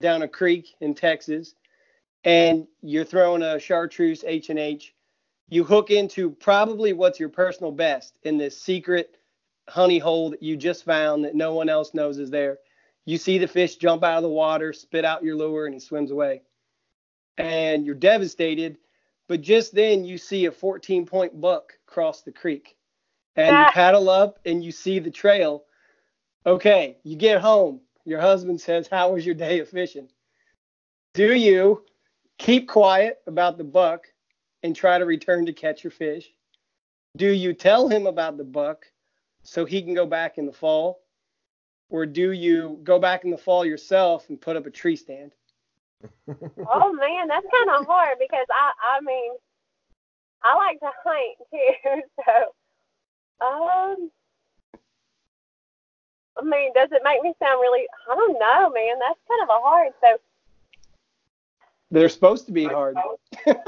down 0.01 0.23
a 0.23 0.29
creek 0.29 0.75
in 0.81 0.95
Texas, 0.95 1.55
and 2.25 2.67
you're 2.81 3.05
throwing 3.05 3.43
a 3.43 3.59
chartreuse 3.59 4.25
H 4.27 4.51
and 4.51 4.59
H. 4.59 4.95
You 5.49 5.65
hook 5.65 5.91
into 5.91 6.31
probably 6.31 6.95
what's 6.95 7.21
your 7.21 7.29
personal 7.29 7.73
best 7.73 8.15
in 8.23 8.39
this 8.39 8.61
secret 8.61 9.17
honey 9.69 9.99
hole 9.99 10.31
that 10.31 10.43
you 10.43 10.57
just 10.57 10.85
found 10.85 11.25
that 11.25 11.35
no 11.35 11.53
one 11.55 11.69
else 11.69 11.93
knows 11.93 12.19
is 12.19 12.31
there. 12.31 12.59
You 13.05 13.19
see 13.19 13.37
the 13.37 13.49
fish 13.49 13.77
jump 13.77 14.03
out 14.03 14.17
of 14.17 14.23
the 14.23 14.29
water, 14.29 14.73
spit 14.73 15.05
out 15.05 15.23
your 15.23 15.37
lure, 15.37 15.67
and 15.67 15.75
he 15.75 15.81
swims 15.81 16.11
away 16.11 16.43
and 17.39 17.85
you're 17.87 17.95
devastated. 17.95 18.79
But 19.29 19.41
just 19.41 19.75
then 19.75 20.05
you 20.05 20.19
see 20.19 20.47
a 20.47 20.53
14 20.53 21.07
point 21.07 21.41
buck 21.41 21.73
cross 21.87 22.23
the 22.23 22.33
creek 22.33 22.77
and 23.37 23.57
you 23.57 23.65
paddle 23.73 24.09
up 24.09 24.39
and 24.45 24.63
you 24.63 24.73
see 24.73 24.99
the 24.99 25.11
trail. 25.11 25.65
Okay, 26.45 26.99
you 27.03 27.17
get 27.17 27.41
home. 27.41 27.81
Your 28.05 28.21
husband 28.21 28.61
says, 28.61 28.89
How 28.89 29.13
was 29.13 29.25
your 29.25 29.35
day 29.35 29.61
of 29.61 29.69
fishing? 29.69 30.09
Do 31.15 31.35
you 31.35 31.85
keep 32.39 32.69
quiet 32.69 33.21
about 33.27 33.59
the 33.59 33.65
buck 33.65 34.07
and 34.63 34.75
try 34.75 34.99
to 34.99 35.05
return 35.05 35.47
to 35.47 35.53
catch 35.53 35.85
your 35.85 35.91
fish? 35.91 36.31
Do 37.17 37.31
you 37.31 37.53
tell 37.53 37.89
him 37.89 38.07
about 38.07 38.39
the 38.39 38.45
buck 38.45 38.87
so 39.43 39.65
he 39.65 39.83
can 39.83 39.95
go 39.95 40.07
back 40.07 40.39
in 40.39 40.47
the 40.47 40.53
fall? 40.53 41.01
Or 41.91 42.07
do 42.07 42.33
you 42.33 42.81
go 42.83 42.99
back 42.99 43.25
in 43.25 43.31
the 43.31 43.37
fall 43.37 43.67
yourself 43.67 44.29
and 44.31 44.41
put 44.41 44.57
up 44.57 44.67
a 44.67 44.71
tree 44.71 44.97
stand? 44.97 45.33
Oh 46.29 46.93
man, 46.93 47.29
that's 47.29 47.47
kind 47.47 47.71
of 47.71 47.87
hard 47.87 48.19
because 48.19 48.47
I 48.51 48.73
I 48.97 49.01
mean 49.01 49.33
I 50.43 50.55
like 50.57 50.81
to 50.81 50.91
hunt 51.05 51.37
too, 51.53 52.03
so 52.17 52.33
um 53.45 54.11
I 56.39 56.45
mean, 56.45 56.73
does 56.75 56.89
it 56.93 57.03
make 57.05 57.23
me 57.23 57.35
sound 57.39 57.61
really 57.61 57.87
I 58.11 58.15
don't 58.15 58.39
know, 58.39 58.71
man. 58.71 58.99
That's 58.99 59.21
kind 59.29 59.43
of 59.43 59.49
a 59.49 59.61
hard 59.61 59.93
so 60.01 60.19
They're 61.91 62.09
supposed 62.09 62.47
to 62.47 62.53
be 62.53 62.65
hard. 62.65 62.97
that 63.45 63.67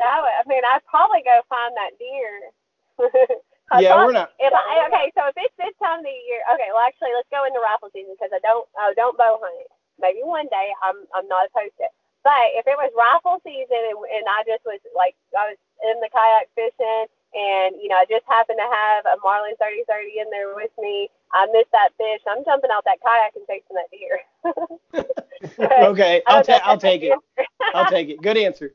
I 0.00 0.42
mean, 0.46 0.62
I'd 0.64 0.86
probably 0.86 1.22
go 1.24 1.40
find 1.48 1.74
that 1.76 1.98
deer. 1.98 2.50
yeah, 3.80 3.94
we're 4.04 4.12
not. 4.12 4.32
If 4.38 4.52
I, 4.52 4.86
okay, 4.88 5.12
so 5.14 5.26
if 5.28 5.34
it's 5.36 5.54
this 5.58 5.74
time 5.82 6.00
of 6.00 6.04
the 6.04 6.10
year, 6.10 6.42
okay. 6.54 6.70
Well, 6.72 6.82
actually, 6.82 7.14
let's 7.14 7.30
go 7.30 7.46
into 7.46 7.60
rifle 7.60 7.90
season 7.92 8.14
because 8.18 8.34
I 8.34 8.42
don't, 8.42 8.66
oh, 8.78 8.92
don't 8.96 9.18
bow 9.18 9.38
hunt 9.38 9.68
maybe 10.00 10.22
one 10.22 10.46
day 10.48 10.70
I'm 10.82 11.04
I'm 11.14 11.28
not 11.28 11.46
opposed 11.50 11.76
to 11.78 11.90
it. 11.90 11.94
But 12.24 12.52
if 12.58 12.66
it 12.66 12.76
was 12.76 12.90
rifle 12.98 13.40
season 13.44 13.78
and, 13.88 13.98
and 14.10 14.24
I 14.26 14.42
just 14.44 14.64
was 14.66 14.80
like 14.94 15.14
I 15.36 15.54
was 15.54 15.58
in 15.86 15.96
the 16.00 16.10
kayak 16.10 16.50
fishing 16.54 17.06
and 17.34 17.76
you 17.80 17.88
know 17.88 17.96
I 18.00 18.06
just 18.08 18.26
happened 18.26 18.58
to 18.58 18.68
have 18.68 19.06
a 19.06 19.16
Marlin 19.22 19.54
3030 19.56 20.20
in 20.20 20.28
there 20.30 20.54
with 20.54 20.74
me, 20.78 21.08
I 21.32 21.46
missed 21.52 21.72
that 21.72 21.94
fish. 21.96 22.22
I'm 22.26 22.44
jumping 22.44 22.70
out 22.72 22.84
that 22.84 23.00
kayak 23.04 23.36
and 23.36 23.46
chasing 23.46 23.76
that 23.76 23.90
deer. 23.92 24.18
okay, 25.92 26.22
I'll, 26.26 26.44
ta- 26.44 26.62
I'll 26.64 26.78
take 26.78 27.02
it. 27.02 27.16
I'll 27.74 27.86
take 27.86 28.08
it. 28.08 28.22
Good 28.22 28.36
answer. 28.36 28.74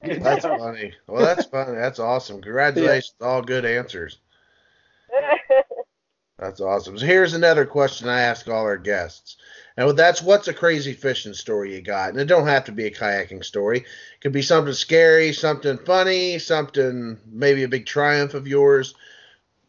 that's 0.00 0.44
funny. 0.44 0.92
Well, 1.06 1.22
that's 1.22 1.46
funny. 1.46 1.76
That's 1.76 1.98
awesome. 1.98 2.40
Congratulations. 2.40 3.14
Yeah. 3.20 3.26
All 3.26 3.42
good 3.42 3.64
answers. 3.64 4.18
That's 6.38 6.60
awesome. 6.60 6.96
So 6.96 7.04
here's 7.04 7.34
another 7.34 7.66
question 7.66 8.08
I 8.08 8.20
ask 8.20 8.46
all 8.46 8.62
our 8.62 8.76
guests. 8.76 9.36
And 9.76 9.96
that's 9.96 10.22
what's 10.22 10.46
a 10.48 10.54
crazy 10.54 10.92
fishing 10.92 11.34
story 11.34 11.74
you 11.74 11.82
got? 11.82 12.10
And 12.10 12.20
it 12.20 12.26
don't 12.26 12.46
have 12.46 12.64
to 12.64 12.72
be 12.72 12.86
a 12.86 12.90
kayaking 12.90 13.44
story. 13.44 13.78
It 13.78 14.20
could 14.20 14.32
be 14.32 14.42
something 14.42 14.74
scary, 14.74 15.32
something 15.32 15.78
funny, 15.78 16.38
something 16.38 17.18
maybe 17.26 17.64
a 17.64 17.68
big 17.68 17.86
triumph 17.86 18.34
of 18.34 18.46
yours. 18.46 18.94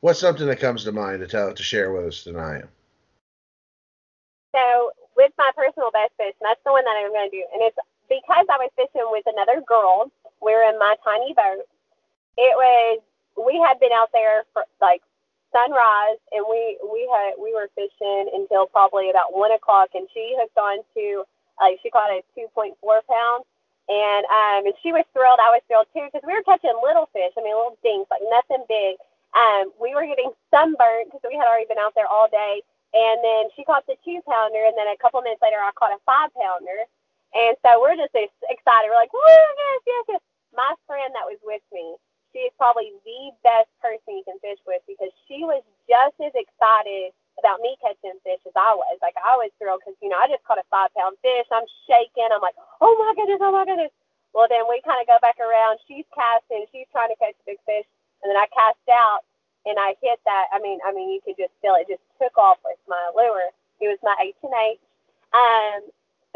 What's 0.02 0.20
something 0.20 0.48
that 0.48 0.60
comes 0.60 0.84
to 0.84 0.92
mind 0.92 1.22
to 1.22 1.28
tell 1.28 1.54
to 1.54 1.64
share 1.64 1.92
with 1.92 2.06
us 2.06 2.24
tonight? 2.24 2.66
So 4.56 4.92
with 5.18 5.32
my 5.38 5.52
personal 5.56 5.92
best 5.92 6.14
fish, 6.18 6.34
and 6.40 6.48
that's 6.50 6.62
the 6.64 6.72
one 6.72 6.86
that 6.86 6.96
I'm 6.98 7.12
going 7.12 7.30
to 7.30 7.36
do, 7.36 7.46
and 7.54 7.62
it's 7.62 7.78
because 8.08 8.46
I 8.50 8.58
was 8.58 8.70
fishing 8.76 9.06
with 9.12 9.26
another 9.28 9.62
girl. 9.62 10.12
We 10.42 10.54
are 10.54 10.70
in 10.72 10.80
my 10.80 10.96
tiny 11.04 11.34
boat. 11.34 11.66
It 12.38 12.56
was 12.56 13.02
we 13.38 13.60
had 13.60 13.80
been 13.80 13.92
out 13.94 14.10
there 14.14 14.44
for 14.54 14.64
like 14.82 15.02
sunrise, 15.52 16.20
and 16.32 16.46
we 16.50 16.78
we 16.84 17.10
had 17.12 17.36
we 17.42 17.54
were 17.54 17.70
fishing 17.76 18.30
until 18.34 18.68
probably 18.68 19.10
about 19.10 19.36
one 19.36 19.52
o'clock, 19.52 19.90
and 19.94 20.08
she 20.14 20.36
hooked 20.40 20.58
on 20.58 20.80
to 20.96 21.24
like 21.60 21.80
she 21.84 21.90
caught 21.90 22.12
a 22.12 22.24
2.4 22.38 22.74
pound, 22.82 23.44
and 23.90 24.24
um 24.30 24.66
and 24.70 24.76
she 24.82 24.92
was 24.92 25.06
thrilled. 25.14 25.40
I 25.42 25.52
was 25.54 25.62
thrilled 25.68 25.88
too 25.94 26.06
because 26.08 26.26
we 26.26 26.34
were 26.34 26.46
catching 26.46 26.74
little 26.84 27.10
fish. 27.14 27.34
I 27.38 27.42
mean, 27.42 27.56
little 27.56 27.78
dinks, 27.84 28.10
like 28.12 28.24
nothing 28.30 28.66
big. 28.70 28.98
Um, 29.34 29.70
we 29.78 29.94
were 29.94 30.06
getting 30.06 30.32
sunburned 30.50 31.14
because 31.14 31.22
we 31.26 31.38
had 31.38 31.46
already 31.46 31.70
been 31.70 31.82
out 31.82 31.94
there 31.94 32.10
all 32.10 32.28
day. 32.30 32.62
And 32.94 33.22
then 33.22 33.54
she 33.54 33.62
caught 33.64 33.86
the 33.86 33.94
two 34.02 34.18
pounder, 34.26 34.66
and 34.66 34.74
then 34.74 34.90
a 34.90 34.98
couple 34.98 35.22
minutes 35.22 35.42
later, 35.46 35.62
I 35.62 35.70
caught 35.78 35.94
a 35.94 36.02
five 36.10 36.34
pounder. 36.34 36.90
And 37.38 37.54
so 37.62 37.78
we're 37.78 37.94
just 37.94 38.18
excited. 38.18 38.90
We're 38.90 38.98
like, 38.98 39.14
woo, 39.14 39.22
yes, 39.22 39.82
yes, 39.86 40.06
yes. 40.18 40.22
My 40.58 40.74
friend 40.90 41.14
that 41.14 41.30
was 41.30 41.38
with 41.46 41.62
me, 41.70 41.94
she 42.32 42.46
is 42.46 42.54
probably 42.58 42.94
the 43.06 43.34
best 43.42 43.70
person 43.82 44.22
you 44.22 44.26
can 44.26 44.38
fish 44.40 44.62
with 44.66 44.82
because 44.86 45.12
she 45.26 45.42
was 45.46 45.66
just 45.90 46.16
as 46.22 46.34
excited 46.38 47.14
about 47.42 47.64
me 47.64 47.74
catching 47.80 48.18
fish 48.22 48.44
as 48.46 48.56
I 48.56 48.76
was. 48.76 49.00
Like 49.02 49.16
I 49.18 49.40
was 49.40 49.50
thrilled 49.58 49.82
because 49.82 49.98
you 50.04 50.12
know 50.12 50.20
I 50.20 50.28
just 50.28 50.44
caught 50.46 50.62
a 50.62 50.68
five 50.70 50.94
pound 50.94 51.18
fish. 51.24 51.48
I'm 51.50 51.66
shaking. 51.88 52.30
I'm 52.30 52.44
like, 52.44 52.58
oh 52.84 52.94
my 53.00 53.12
goodness, 53.16 53.42
oh 53.42 53.54
my 53.56 53.66
goodness. 53.66 53.94
Well, 54.36 54.46
then 54.46 54.70
we 54.70 54.84
kind 54.86 55.02
of 55.02 55.10
go 55.10 55.18
back 55.24 55.42
around. 55.42 55.82
She's 55.90 56.06
casting. 56.14 56.70
She's 56.70 56.90
trying 56.94 57.10
to 57.10 57.18
catch 57.18 57.34
a 57.34 57.46
big 57.50 57.60
fish, 57.66 57.88
and 58.22 58.30
then 58.30 58.38
I 58.38 58.46
cast 58.54 58.86
out 58.94 59.26
and 59.66 59.76
I 59.76 59.98
hit 60.00 60.22
that. 60.30 60.54
I 60.54 60.62
mean, 60.62 60.78
I 60.86 60.94
mean, 60.94 61.10
you 61.10 61.20
could 61.26 61.36
just 61.40 61.56
feel 61.64 61.76
it. 61.76 61.90
Just 61.90 62.06
took 62.22 62.38
off 62.38 62.62
with 62.62 62.80
my 62.86 63.10
lure. 63.18 63.50
It 63.82 63.90
was 63.90 64.00
my 64.06 64.16
H 64.22 64.38
and 64.44 64.54
H. 64.54 64.80
Um, 65.34 65.82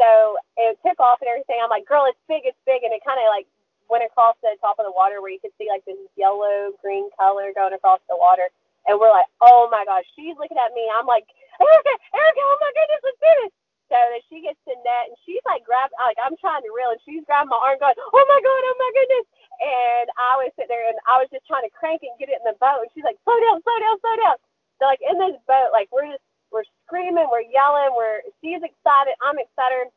so 0.00 0.38
it 0.58 0.78
took 0.82 0.98
off 0.98 1.22
and 1.22 1.30
everything. 1.30 1.62
I'm 1.62 1.70
like, 1.70 1.86
girl, 1.86 2.06
it's 2.10 2.18
big, 2.26 2.42
it's 2.44 2.58
big, 2.66 2.82
and 2.82 2.90
it 2.90 3.02
kind 3.06 3.20
of 3.20 3.30
like 3.30 3.46
went 3.90 4.04
across 4.06 4.36
the 4.42 4.54
top 4.60 4.78
of 4.80 4.86
the 4.88 4.94
water 4.94 5.20
where 5.22 5.32
you 5.32 5.42
could 5.42 5.54
see 5.60 5.68
like 5.70 5.84
this 5.84 5.98
yellow 6.16 6.72
green 6.82 7.10
color 7.18 7.52
going 7.56 7.74
across 7.74 8.00
the 8.08 8.16
water. 8.18 8.48
And 8.88 9.00
we're 9.00 9.12
like, 9.12 9.28
oh 9.40 9.68
my 9.72 9.84
gosh, 9.88 10.04
she's 10.16 10.36
looking 10.36 10.60
at 10.60 10.72
me. 10.76 10.84
I'm 10.92 11.08
like, 11.08 11.24
Erica, 11.60 11.94
Erica, 12.16 12.42
oh 12.44 12.58
my 12.60 12.72
goodness, 12.74 13.02
let's 13.04 13.20
do 13.22 13.32
this. 13.44 13.54
So 13.92 13.96
then 13.98 14.22
she 14.32 14.40
gets 14.42 14.58
to 14.66 14.74
net 14.82 15.12
and 15.12 15.16
she's 15.28 15.44
like 15.46 15.62
grab 15.62 15.92
like 16.00 16.16
I'm 16.18 16.34
trying 16.40 16.64
to 16.64 16.72
reel 16.72 16.90
and 16.96 17.02
she's 17.04 17.22
grabbing 17.28 17.52
my 17.52 17.60
arm 17.60 17.78
going, 17.78 17.94
Oh 18.00 18.26
my 18.26 18.40
god, 18.42 18.62
oh 18.66 18.76
my 18.80 18.92
goodness 18.96 19.26
and 19.62 20.08
I 20.18 20.40
was 20.40 20.50
sitting 20.56 20.72
there 20.72 20.88
and 20.90 20.98
I 21.06 21.20
was 21.22 21.30
just 21.30 21.46
trying 21.46 21.66
to 21.66 21.72
crank 21.74 22.02
and 22.02 22.14
get 22.18 22.32
it 22.32 22.40
in 22.42 22.46
the 22.48 22.58
boat 22.58 22.82
and 22.86 22.90
she's 22.94 23.06
like, 23.06 23.20
Slow 23.22 23.36
down, 23.38 23.62
slow 23.62 23.78
down, 23.78 23.96
slow 24.02 24.16
down. 24.18 24.38
So 24.80 24.88
like 24.90 25.02
in 25.04 25.16
this 25.20 25.38
boat, 25.46 25.70
like 25.70 25.88
we're 25.94 26.10
just 26.10 26.24
we're 26.50 26.66
screaming, 26.86 27.28
we're 27.30 27.46
yelling, 27.50 27.94
we're 27.94 28.22
she's 28.42 28.62
excited, 28.62 29.14
I'm 29.22 29.38
excited. 29.38 29.90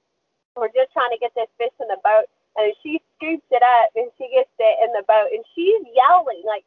We're 0.58 0.74
just 0.74 0.92
trying 0.94 1.14
to 1.14 1.22
get 1.22 1.32
this 1.38 1.50
fish 1.62 1.74
in 1.80 1.88
the 1.88 2.02
boat 2.04 2.28
and 2.58 2.74
she 2.82 3.00
scoops 3.16 3.46
it 3.54 3.62
up 3.62 3.90
and 3.96 4.10
she 4.18 4.30
gets 4.34 4.52
it 4.58 4.76
in 4.82 4.90
the 4.98 5.06
boat 5.06 5.30
and 5.32 5.46
she's 5.54 5.82
yelling 5.94 6.42
like 6.46 6.66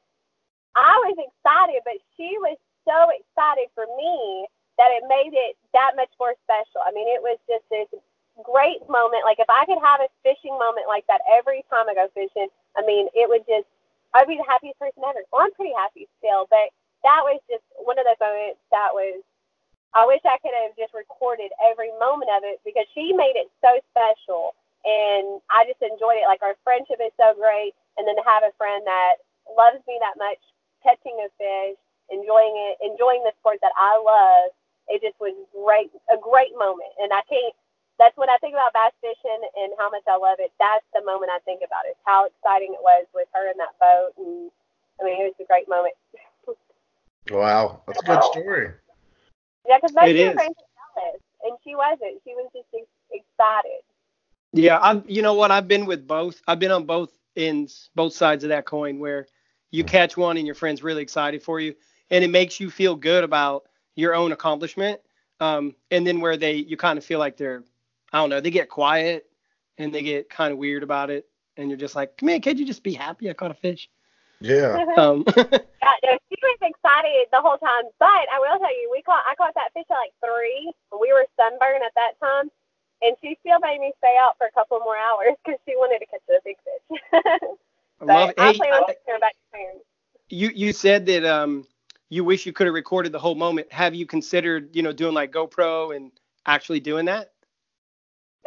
I 0.79 0.95
was 1.03 1.19
excited, 1.19 1.83
but 1.83 1.99
she 2.15 2.39
was 2.39 2.55
so 2.87 3.11
excited 3.11 3.69
for 3.75 3.91
me 3.99 4.47
that 4.79 4.95
it 4.95 5.03
made 5.11 5.35
it 5.35 5.59
that 5.75 5.99
much 5.99 6.11
more 6.17 6.33
special. 6.47 6.81
I 6.87 6.95
mean, 6.95 7.11
it 7.11 7.21
was 7.21 7.37
just 7.51 7.67
this 7.69 7.91
great 8.47 8.81
moment. 8.87 9.27
Like 9.27 9.43
if 9.43 9.51
I 9.51 9.67
could 9.67 9.83
have 9.83 10.01
a 10.01 10.09
fishing 10.23 10.55
moment 10.55 10.87
like 10.87 11.05
that 11.11 11.27
every 11.27 11.67
time 11.69 11.91
I 11.91 11.99
go 11.99 12.07
fishing, 12.15 12.49
I 12.79 12.87
mean, 12.87 13.11
it 13.13 13.29
would 13.29 13.45
just 13.51 13.67
I'd 14.15 14.27
be 14.31 14.39
the 14.39 14.47
happiest 14.47 14.79
person 14.79 15.03
ever. 15.07 15.23
Well, 15.31 15.47
I'm 15.47 15.55
pretty 15.55 15.75
happy 15.77 16.11
still, 16.19 16.47
but 16.51 16.75
that 17.03 17.23
was 17.23 17.39
just 17.47 17.63
one 17.79 17.99
of 17.99 18.07
those 18.07 18.19
moments 18.19 18.63
that 18.71 18.95
was 18.95 19.23
I 19.91 20.07
wish 20.07 20.23
I 20.23 20.39
could 20.39 20.55
have 20.55 20.79
just 20.79 20.95
recorded 20.95 21.51
every 21.59 21.91
moment 21.99 22.31
of 22.31 22.47
it 22.47 22.63
because 22.63 22.87
she 22.95 23.11
made 23.11 23.35
it 23.35 23.51
so 23.59 23.75
special 23.91 24.55
and 24.85 25.41
I 25.53 25.69
just 25.69 25.83
enjoyed 25.83 26.21
it. 26.21 26.29
Like 26.31 26.43
our 26.43 26.57
friendship 26.65 27.01
is 27.01 27.13
so 27.21 27.37
great, 27.37 27.77
and 27.99 28.09
then 28.09 28.17
to 28.17 28.25
have 28.25 28.43
a 28.45 28.57
friend 28.57 28.85
that 28.87 29.21
loves 29.49 29.81
me 29.85 30.01
that 30.01 30.17
much, 30.17 30.41
catching 30.83 31.17
a 31.21 31.29
fish, 31.37 31.79
enjoying 32.09 32.55
it, 32.71 32.81
enjoying 32.81 33.23
the 33.23 33.35
sport 33.39 33.61
that 33.63 33.75
I 33.77 33.99
love, 34.01 34.51
it 34.91 35.05
just 35.05 35.19
was 35.23 35.37
great, 35.55 35.93
a 36.11 36.19
great 36.19 36.53
moment. 36.59 36.91
And 36.99 37.13
I 37.13 37.23
can't. 37.29 37.55
That's 38.01 38.17
when 38.17 38.33
I 38.33 38.41
think 38.41 38.57
about 38.57 38.73
bass 38.73 38.97
fishing 39.05 39.43
and 39.61 39.77
how 39.77 39.93
much 39.93 40.09
I 40.09 40.17
love 40.17 40.41
it. 40.41 40.57
That's 40.57 40.87
the 40.97 41.05
moment 41.05 41.29
I 41.29 41.39
think 41.45 41.61
about 41.61 41.85
it. 41.85 42.01
How 42.09 42.25
exciting 42.25 42.73
it 42.73 42.81
was 42.81 43.05
with 43.13 43.29
her 43.37 43.45
in 43.53 43.61
that 43.61 43.77
boat, 43.77 44.17
and 44.17 44.49
I 44.97 45.05
mean, 45.05 45.21
it 45.21 45.37
was 45.37 45.41
a 45.41 45.49
great 45.49 45.69
moment. 45.69 45.95
wow, 47.31 47.85
that's 47.87 48.01
a 48.01 48.09
good 48.09 48.25
story. 48.25 48.73
Yeah, 49.69 49.77
because 49.77 49.93
most 49.93 50.09
of 50.09 50.17
her 50.17 50.33
friends 50.33 50.57
were 50.57 50.73
jealous, 50.73 51.21
and 51.45 51.55
she 51.61 51.77
wasn't. 51.77 52.25
She 52.25 52.33
was 52.33 52.49
just 52.57 52.73
excited. 53.13 53.85
Yeah, 54.53 54.79
I'm. 54.81 55.05
You 55.07 55.23
know 55.23 55.35
what? 55.35 55.51
I've 55.51 55.69
been 55.69 55.87
with 55.87 56.07
both. 56.07 56.43
I've 56.47 56.59
been 56.59 56.73
on 56.73 56.85
both 56.85 57.11
ends, 57.37 57.91
both 57.95 58.13
sides 58.13 58.45
of 58.45 58.49
that 58.49 58.67
coin, 58.67 58.99
where 58.99 59.27
you 59.71 59.85
mm-hmm. 59.85 59.91
catch 59.91 60.17
one 60.17 60.37
and 60.37 60.47
your 60.47 60.55
friend's 60.55 60.83
really 60.83 61.03
excited 61.03 61.43
for 61.43 61.61
you, 61.61 61.75
and 62.11 62.25
it 62.25 62.31
makes 62.31 62.59
you 62.59 62.71
feel 62.71 62.97
good 62.97 63.23
about 63.25 63.65
your 63.95 64.15
own 64.15 64.33
accomplishment. 64.33 65.01
Um, 65.39 65.75
and 65.91 66.07
then 66.07 66.21
where 66.21 66.37
they, 66.37 66.53
you 66.53 66.77
kind 66.77 66.99
of 66.99 67.05
feel 67.05 67.19
like 67.19 67.39
they're, 67.39 67.65
I 68.13 68.19
don't 68.19 68.29
know, 68.29 68.41
they 68.41 68.51
get 68.51 68.69
quiet 68.69 69.25
and 69.79 69.91
they 69.91 70.03
get 70.03 70.29
kind 70.29 70.53
of 70.53 70.59
weird 70.59 70.83
about 70.83 71.09
it, 71.09 71.27
and 71.57 71.71
you're 71.71 71.79
just 71.79 71.97
like, 71.97 72.21
man, 72.21 72.43
can't 72.43 72.59
you 72.59 72.67
just 72.67 72.83
be 72.83 72.93
happy 72.93 73.31
I 73.31 73.33
caught 73.33 73.51
a 73.51 73.55
fish? 73.55 73.89
Yeah. 74.41 74.85
um, 74.99 75.25
yeah, 75.37 75.97
no, 76.05 76.19
she 76.29 76.37
was 76.43 76.59
excited 76.61 77.27
the 77.33 77.41
whole 77.41 77.57
time, 77.57 77.85
but 77.99 78.27
I 78.29 78.39
will 78.39 78.59
tell 78.59 78.73
you, 78.73 78.91
we 78.93 79.01
caught, 79.03 79.23
I 79.31 79.35
caught 79.37 79.55
that 79.55 79.73
fish 79.73 79.87
at 79.89 79.95
like 79.95 80.13
three. 80.21 80.73
We 80.93 81.13
were 81.13 81.25
sunburned 81.39 81.85
at 81.85 81.93
that 81.95 82.21
time 82.21 82.51
and 83.03 83.17
she 83.21 83.37
still 83.41 83.59
made 83.61 83.81
me 83.81 83.93
stay 83.99 84.17
out 84.21 84.37
for 84.39 84.47
a 84.47 84.53
couple 84.53 84.79
more 84.81 84.97
hours 84.97 85.37
because 85.45 85.61
she 85.67 85.75
wanted 85.77 86.01
to 86.01 86.07
catch 86.07 86.21
the 86.29 86.41
big 86.45 86.57
fish. 86.65 87.41
I 88.01 88.05
love 88.05 88.31
it. 88.31 88.39
Hey, 88.39 88.59
back 88.59 89.35
to 89.53 89.81
you 90.31 90.51
you 90.55 90.73
said 90.73 91.07
that 91.07 91.25
um 91.25 91.67
you 92.09 92.25
wish 92.25 92.47
you 92.47 92.53
could 92.53 92.67
have 92.67 92.75
recorded 92.75 93.13
the 93.13 93.19
whole 93.19 93.35
moment. 93.35 93.73
Have 93.73 93.95
you 93.95 94.07
considered 94.07 94.75
you 94.75 94.83
know 94.83 94.93
doing 94.93 95.15
like 95.15 95.33
GoPro 95.33 95.95
and 95.95 96.13
actually 96.47 96.81
doing 96.81 97.05
that? 97.07 97.33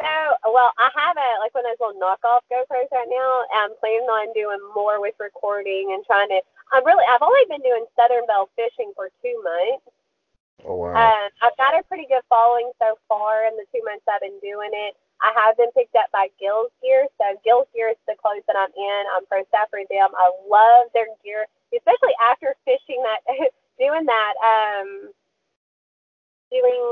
No, 0.00 0.34
well, 0.50 0.72
I 0.76 0.90
have 0.96 1.16
a 1.16 1.28
like 1.40 1.54
one 1.54 1.64
of 1.64 1.78
those 1.78 1.86
little 1.86 2.00
knockoff 2.00 2.42
GoPros 2.50 2.90
right 2.90 3.08
now. 3.08 3.44
I'm 3.54 3.70
planning 3.78 4.08
on 4.10 4.32
doing 4.34 4.58
more 4.74 5.00
with 5.00 5.14
recording 5.20 5.92
and 5.94 6.04
trying 6.04 6.28
to. 6.28 6.40
I'm 6.72 6.84
really. 6.84 7.04
I've 7.08 7.22
only 7.22 7.44
been 7.48 7.62
doing 7.62 7.86
Southern 7.94 8.26
Belle 8.26 8.50
fishing 8.56 8.92
for 8.96 9.08
two 9.22 9.36
months, 9.44 9.86
Oh 10.62 10.76
wow. 10.78 10.94
Um, 10.94 11.28
I've 11.42 11.56
got 11.58 11.74
a 11.74 11.82
pretty 11.84 12.06
good 12.06 12.22
following 12.30 12.70
so 12.78 12.94
far 13.08 13.44
in 13.50 13.56
the 13.58 13.66
two 13.74 13.82
months 13.82 14.06
I've 14.06 14.22
been 14.22 14.38
doing 14.38 14.70
it. 14.72 14.94
I 15.22 15.32
have 15.34 15.56
been 15.56 15.72
picked 15.72 15.96
up 15.96 16.12
by 16.12 16.28
Gillz 16.36 16.70
Gear. 16.82 17.08
So 17.18 17.24
Gillz 17.42 17.66
Gear 17.74 17.90
is 17.90 18.00
the 18.06 18.14
clothes 18.20 18.44
that 18.46 18.58
I'm 18.58 18.72
in. 18.76 19.02
I'm 19.14 19.26
pro 19.26 19.42
them. 19.42 20.10
I 20.14 20.26
love 20.46 20.92
their 20.94 21.08
gear, 21.24 21.46
especially 21.74 22.14
after 22.22 22.54
fishing 22.64 23.02
that, 23.02 23.20
doing 23.80 24.06
that, 24.06 24.34
um, 24.44 25.10
doing 26.50 26.84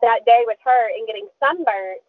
that 0.00 0.24
day 0.24 0.44
with 0.46 0.58
her 0.64 0.82
and 0.94 1.06
getting 1.06 1.28
sunburnt. 1.42 2.02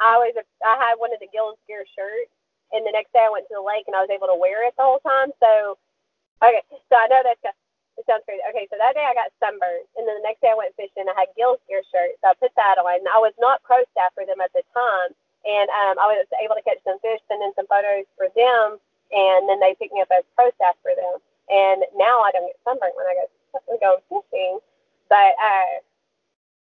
I 0.00 0.16
was 0.16 0.32
I 0.64 0.74
had 0.78 0.96
one 0.96 1.12
of 1.12 1.20
the 1.20 1.28
Gillz 1.28 1.58
Gear 1.66 1.84
shirts, 1.92 2.32
and 2.72 2.86
the 2.86 2.94
next 2.94 3.12
day 3.12 3.26
I 3.26 3.32
went 3.32 3.46
to 3.50 3.58
the 3.58 3.64
lake 3.64 3.84
and 3.86 3.96
I 3.96 4.02
was 4.02 4.14
able 4.14 4.30
to 4.30 4.38
wear 4.38 4.66
it 4.66 4.74
the 4.78 4.86
whole 4.86 5.02
time. 5.02 5.34
So, 5.42 5.76
okay, 6.40 6.62
so 6.70 6.94
I 6.94 7.10
know 7.10 7.20
that's 7.26 7.42
it 7.98 8.06
sounds 8.06 8.22
crazy. 8.22 8.40
Okay, 8.54 8.70
so 8.70 8.78
that 8.78 8.94
day 8.94 9.02
I 9.02 9.12
got 9.12 9.34
sunburned, 9.42 9.90
and 9.98 10.06
then 10.06 10.22
the 10.22 10.26
next 10.26 10.38
day 10.38 10.54
I 10.54 10.56
went 10.56 10.72
fishing. 10.78 11.10
I 11.10 11.18
had 11.18 11.34
Gillz 11.34 11.58
Gear 11.66 11.82
shirt, 11.90 12.14
so 12.22 12.30
I 12.30 12.34
put 12.38 12.54
that 12.54 12.78
on. 12.78 13.02
I 13.10 13.18
was 13.18 13.34
not 13.42 13.66
pro 13.66 13.82
staff 13.90 14.14
for 14.14 14.22
them 14.22 14.38
at 14.38 14.54
the 14.54 14.62
time, 14.70 15.10
and 15.42 15.66
um, 15.82 15.98
I 15.98 16.06
was 16.06 16.22
able 16.38 16.54
to 16.54 16.62
catch 16.62 16.78
some 16.86 17.02
fish, 17.02 17.18
send 17.26 17.42
in 17.42 17.50
some 17.58 17.66
photos 17.66 18.06
for 18.14 18.30
them, 18.38 18.78
and 19.10 19.50
then 19.50 19.58
they 19.58 19.74
picked 19.74 19.92
me 19.92 20.00
up 20.00 20.14
as 20.14 20.22
pro 20.38 20.54
staff 20.54 20.78
for 20.80 20.94
them. 20.94 21.18
And 21.50 21.82
now 21.98 22.22
I 22.22 22.30
don't 22.30 22.46
get 22.46 22.60
sunburned 22.62 22.94
when 22.94 23.10
I 23.10 23.18
go 23.18 23.26
go 23.82 23.92
fishing, 24.06 24.62
but 25.10 25.34
I 25.42 25.82
uh, 25.82 25.82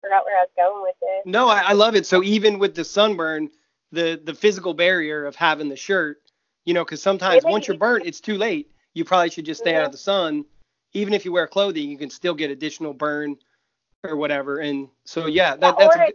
forgot 0.01 0.23
where 0.23 0.39
I 0.39 0.47
was 0.47 0.55
going 0.55 0.83
with 0.87 0.99
it. 1.03 1.27
No, 1.27 1.49
I, 1.49 1.61
I 1.61 1.73
love 1.73 1.99
it. 1.99 2.07
So 2.07 2.23
even 2.23 2.59
with 2.59 2.75
the 2.75 2.85
sunburn, 2.85 3.51
the 3.93 4.21
the 4.23 4.35
physical 4.35 4.75
barrier 4.75 5.25
of 5.27 5.35
having 5.35 5.69
the 5.69 5.77
shirt, 5.77 6.23
you 6.65 6.75
know, 6.75 6.85
because 6.85 7.03
sometimes 7.03 7.45
once 7.45 7.67
you're 7.67 7.77
burnt, 7.77 8.07
it's 8.07 8.21
too 8.21 8.37
late. 8.37 8.71
You 8.95 9.05
probably 9.05 9.31
should 9.31 9.47
just 9.47 9.61
stay 9.61 9.73
mm-hmm. 9.73 9.81
out 9.81 9.87
of 9.87 9.93
the 9.93 9.99
sun. 9.99 10.45
Even 10.93 11.15
if 11.15 11.25
you 11.25 11.33
wear 11.33 11.47
clothing, 11.47 11.91
you 11.91 11.99
can 11.99 12.11
still 12.11 12.35
get 12.35 12.51
additional 12.51 12.95
burn 12.95 13.37
or 14.05 14.17
whatever. 14.17 14.59
And 14.61 14.89
so 15.05 15.27
yeah, 15.27 15.57
that, 15.57 15.77
yeah, 15.79 15.89
that's. 15.89 15.97
A 15.97 15.99
good, 15.99 16.15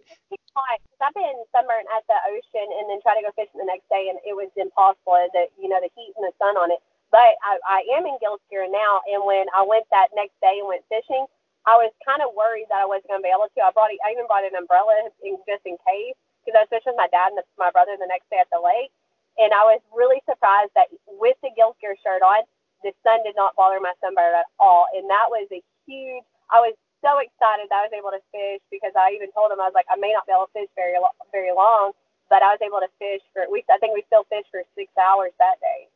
I've 1.04 1.14
been 1.14 1.44
sunburned 1.52 1.90
at 1.92 2.08
the 2.08 2.16
ocean 2.32 2.64
and 2.64 2.88
then 2.88 3.04
try 3.04 3.20
to 3.20 3.24
go 3.28 3.36
fishing 3.36 3.60
the 3.60 3.68
next 3.68 3.92
day, 3.92 4.08
and 4.08 4.16
it 4.24 4.32
was 4.32 4.48
impossible. 4.56 5.20
The 5.36 5.52
you 5.60 5.68
know 5.68 5.84
the 5.84 5.92
heat 5.92 6.16
and 6.16 6.24
the 6.24 6.32
sun 6.40 6.56
on 6.56 6.72
it. 6.72 6.80
But 7.12 7.38
I, 7.46 7.60
I 7.68 7.80
am 7.94 8.08
in 8.10 8.18
Gillz 8.18 8.42
gear 8.50 8.66
now, 8.66 9.06
and 9.06 9.22
when 9.22 9.46
I 9.54 9.62
went 9.62 9.86
that 9.94 10.10
next 10.18 10.34
day 10.42 10.58
and 10.58 10.66
went 10.66 10.82
fishing, 10.90 11.30
I 11.70 11.78
was 11.78 11.94
kind 12.02 12.26
of 12.26 12.34
worried 12.34 12.66
that 12.74 12.82
I 12.82 12.90
wasn't 12.90 13.14
going 13.14 13.22
to 13.22 13.28
be 13.28 13.30
able 13.30 13.54
to. 13.54 13.60
I 13.62 13.70
brought, 13.70 13.94
I 14.02 14.10
even 14.10 14.26
brought 14.26 14.48
an 14.48 14.58
umbrella 14.58 14.98
in, 15.22 15.38
just 15.46 15.62
in 15.62 15.78
case, 15.86 16.18
because 16.42 16.58
I 16.58 16.66
was 16.66 16.74
fishing 16.74 16.98
with 16.98 17.04
my 17.06 17.12
dad 17.14 17.36
and 17.36 17.38
the, 17.38 17.46
my 17.62 17.70
brother 17.70 17.94
the 18.02 18.10
next 18.10 18.34
day 18.34 18.42
at 18.42 18.50
the 18.50 18.58
lake, 18.58 18.90
and 19.38 19.54
I 19.54 19.62
was 19.62 19.78
really 19.94 20.26
surprised 20.26 20.74
that 20.74 20.90
with 21.06 21.38
the 21.46 21.54
Gillz 21.54 21.78
gear 21.78 21.94
shirt 22.02 22.26
on, 22.26 22.50
the 22.84 22.94
sun 23.04 23.24
did 23.24 23.36
not 23.36 23.56
bother 23.56 23.80
my 23.80 23.96
sunburn 24.04 24.36
at 24.36 24.48
all, 24.60 24.88
and 24.94 25.08
that 25.10 25.28
was 25.32 25.48
a 25.52 25.62
huge. 25.88 26.24
I 26.52 26.60
was 26.60 26.76
so 27.02 27.20
excited 27.20 27.68
that 27.72 27.84
I 27.84 27.88
was 27.88 27.96
able 27.96 28.12
to 28.12 28.24
fish 28.32 28.64
because 28.72 28.96
I 28.96 29.12
even 29.16 29.32
told 29.32 29.52
him 29.52 29.60
I 29.60 29.68
was 29.68 29.76
like 29.76 29.90
I 29.92 30.00
may 30.00 30.12
not 30.12 30.28
be 30.28 30.32
able 30.32 30.48
to 30.48 30.56
fish 30.56 30.72
very 30.76 30.96
very 31.32 31.52
long, 31.52 31.92
but 32.30 32.44
I 32.44 32.56
was 32.56 32.62
able 32.64 32.80
to 32.80 32.92
fish 33.00 33.24
for 33.32 33.48
we 33.52 33.64
I 33.68 33.80
think 33.80 33.96
we 33.96 34.04
still 34.08 34.24
fished 34.28 34.52
for 34.52 34.64
six 34.76 34.92
hours 34.96 35.36
that 35.40 35.60
day 35.60 35.92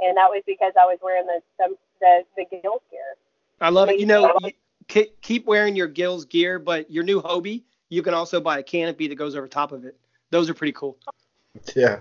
and 0.00 0.16
that 0.16 0.28
was 0.28 0.42
because 0.46 0.72
I 0.80 0.84
was 0.84 0.98
wearing 1.02 1.26
the 1.26 1.40
the 1.58 1.76
the, 2.00 2.22
the 2.36 2.56
Gillz 2.56 2.80
gear. 2.90 3.16
I 3.60 3.70
love 3.70 3.88
it. 3.88 4.00
You 4.00 4.06
know, 4.06 4.36
you 4.88 5.06
keep 5.22 5.46
wearing 5.46 5.76
your 5.76 5.88
Gillz 5.88 6.28
gear, 6.28 6.58
but 6.58 6.90
your 6.90 7.04
new 7.04 7.22
Hobie, 7.22 7.62
you 7.88 8.02
can 8.02 8.14
also 8.14 8.40
buy 8.40 8.58
a 8.58 8.62
canopy 8.62 9.08
that 9.08 9.14
goes 9.14 9.36
over 9.36 9.46
top 9.46 9.72
of 9.72 9.84
it. 9.84 9.96
Those 10.30 10.50
are 10.50 10.54
pretty 10.54 10.72
cool. 10.72 10.96
Yeah. 11.74 12.00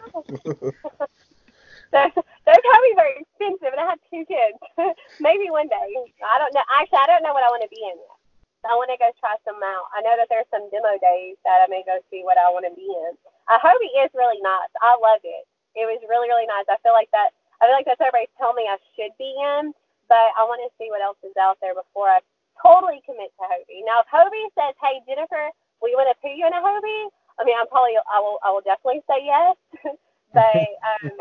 those, 1.92 2.12
those 2.44 2.60
Hobies 2.60 3.00
are 3.00 3.12
expensive, 3.16 3.72
and 3.72 3.80
I 3.80 3.88
have 3.96 4.02
two 4.12 4.28
kids. 4.28 4.60
Maybe 5.24 5.48
one 5.48 5.72
day. 5.72 5.90
I 6.24 6.36
don't 6.40 6.52
know. 6.52 6.64
Actually, 6.76 7.04
I 7.04 7.08
don't 7.08 7.24
know 7.24 7.32
what 7.32 7.48
I 7.48 7.52
want 7.52 7.64
to 7.64 7.72
be 7.72 7.80
in 7.80 7.96
yet. 7.96 8.18
I 8.64 8.80
want 8.80 8.88
to 8.96 9.00
go 9.00 9.12
try 9.20 9.36
some 9.44 9.60
out. 9.60 9.92
I 9.92 10.00
know 10.00 10.16
that 10.16 10.32
there's 10.32 10.48
some 10.48 10.72
demo 10.72 10.96
days 11.04 11.36
that 11.44 11.60
I 11.64 11.68
may 11.68 11.84
go 11.84 12.00
see 12.08 12.24
what 12.24 12.40
I 12.40 12.48
want 12.48 12.64
to 12.64 12.72
be 12.72 12.88
in. 12.88 13.12
A 13.52 13.60
Hobie 13.60 13.92
is 14.00 14.12
really 14.16 14.40
nice. 14.40 14.72
I 14.80 14.96
love 14.96 15.20
it. 15.24 15.44
It 15.76 15.84
was 15.84 16.00
really, 16.08 16.32
really 16.32 16.48
nice. 16.48 16.64
I 16.72 16.80
feel 16.80 16.96
like 16.96 17.12
that 17.12 17.36
I 17.60 17.68
feel 17.68 17.76
like 17.76 17.88
that's 17.88 18.00
everybody's 18.00 18.32
telling 18.40 18.60
me 18.60 18.68
I 18.68 18.80
should 18.96 19.16
be 19.20 19.32
in, 19.36 19.72
but 20.08 20.32
I 20.36 20.44
want 20.48 20.64
to 20.64 20.72
see 20.80 20.92
what 20.92 21.04
else 21.04 21.20
is 21.24 21.36
out 21.40 21.60
there 21.64 21.76
before 21.76 22.12
I 22.12 22.20
totally 22.60 23.04
commit 23.04 23.32
to 23.40 23.44
Hobie. 23.48 23.84
Now, 23.88 24.04
if 24.04 24.08
Hobie 24.12 24.52
says, 24.56 24.76
"Hey, 24.80 25.00
Jennifer, 25.08 25.52
we 25.84 25.96
want 25.96 26.12
to 26.12 26.16
put 26.24 26.36
you 26.36 26.48
in 26.48 26.56
a 26.56 26.64
Hobie," 26.64 27.08
I 27.40 27.44
mean, 27.44 27.56
I'm 27.60 27.68
probably 27.68 27.96
I 28.00 28.20
will 28.20 28.40
I 28.44 28.52
will 28.52 28.64
definitely 28.64 29.04
say 29.08 29.28
yes. 29.28 29.56
but 30.34 30.56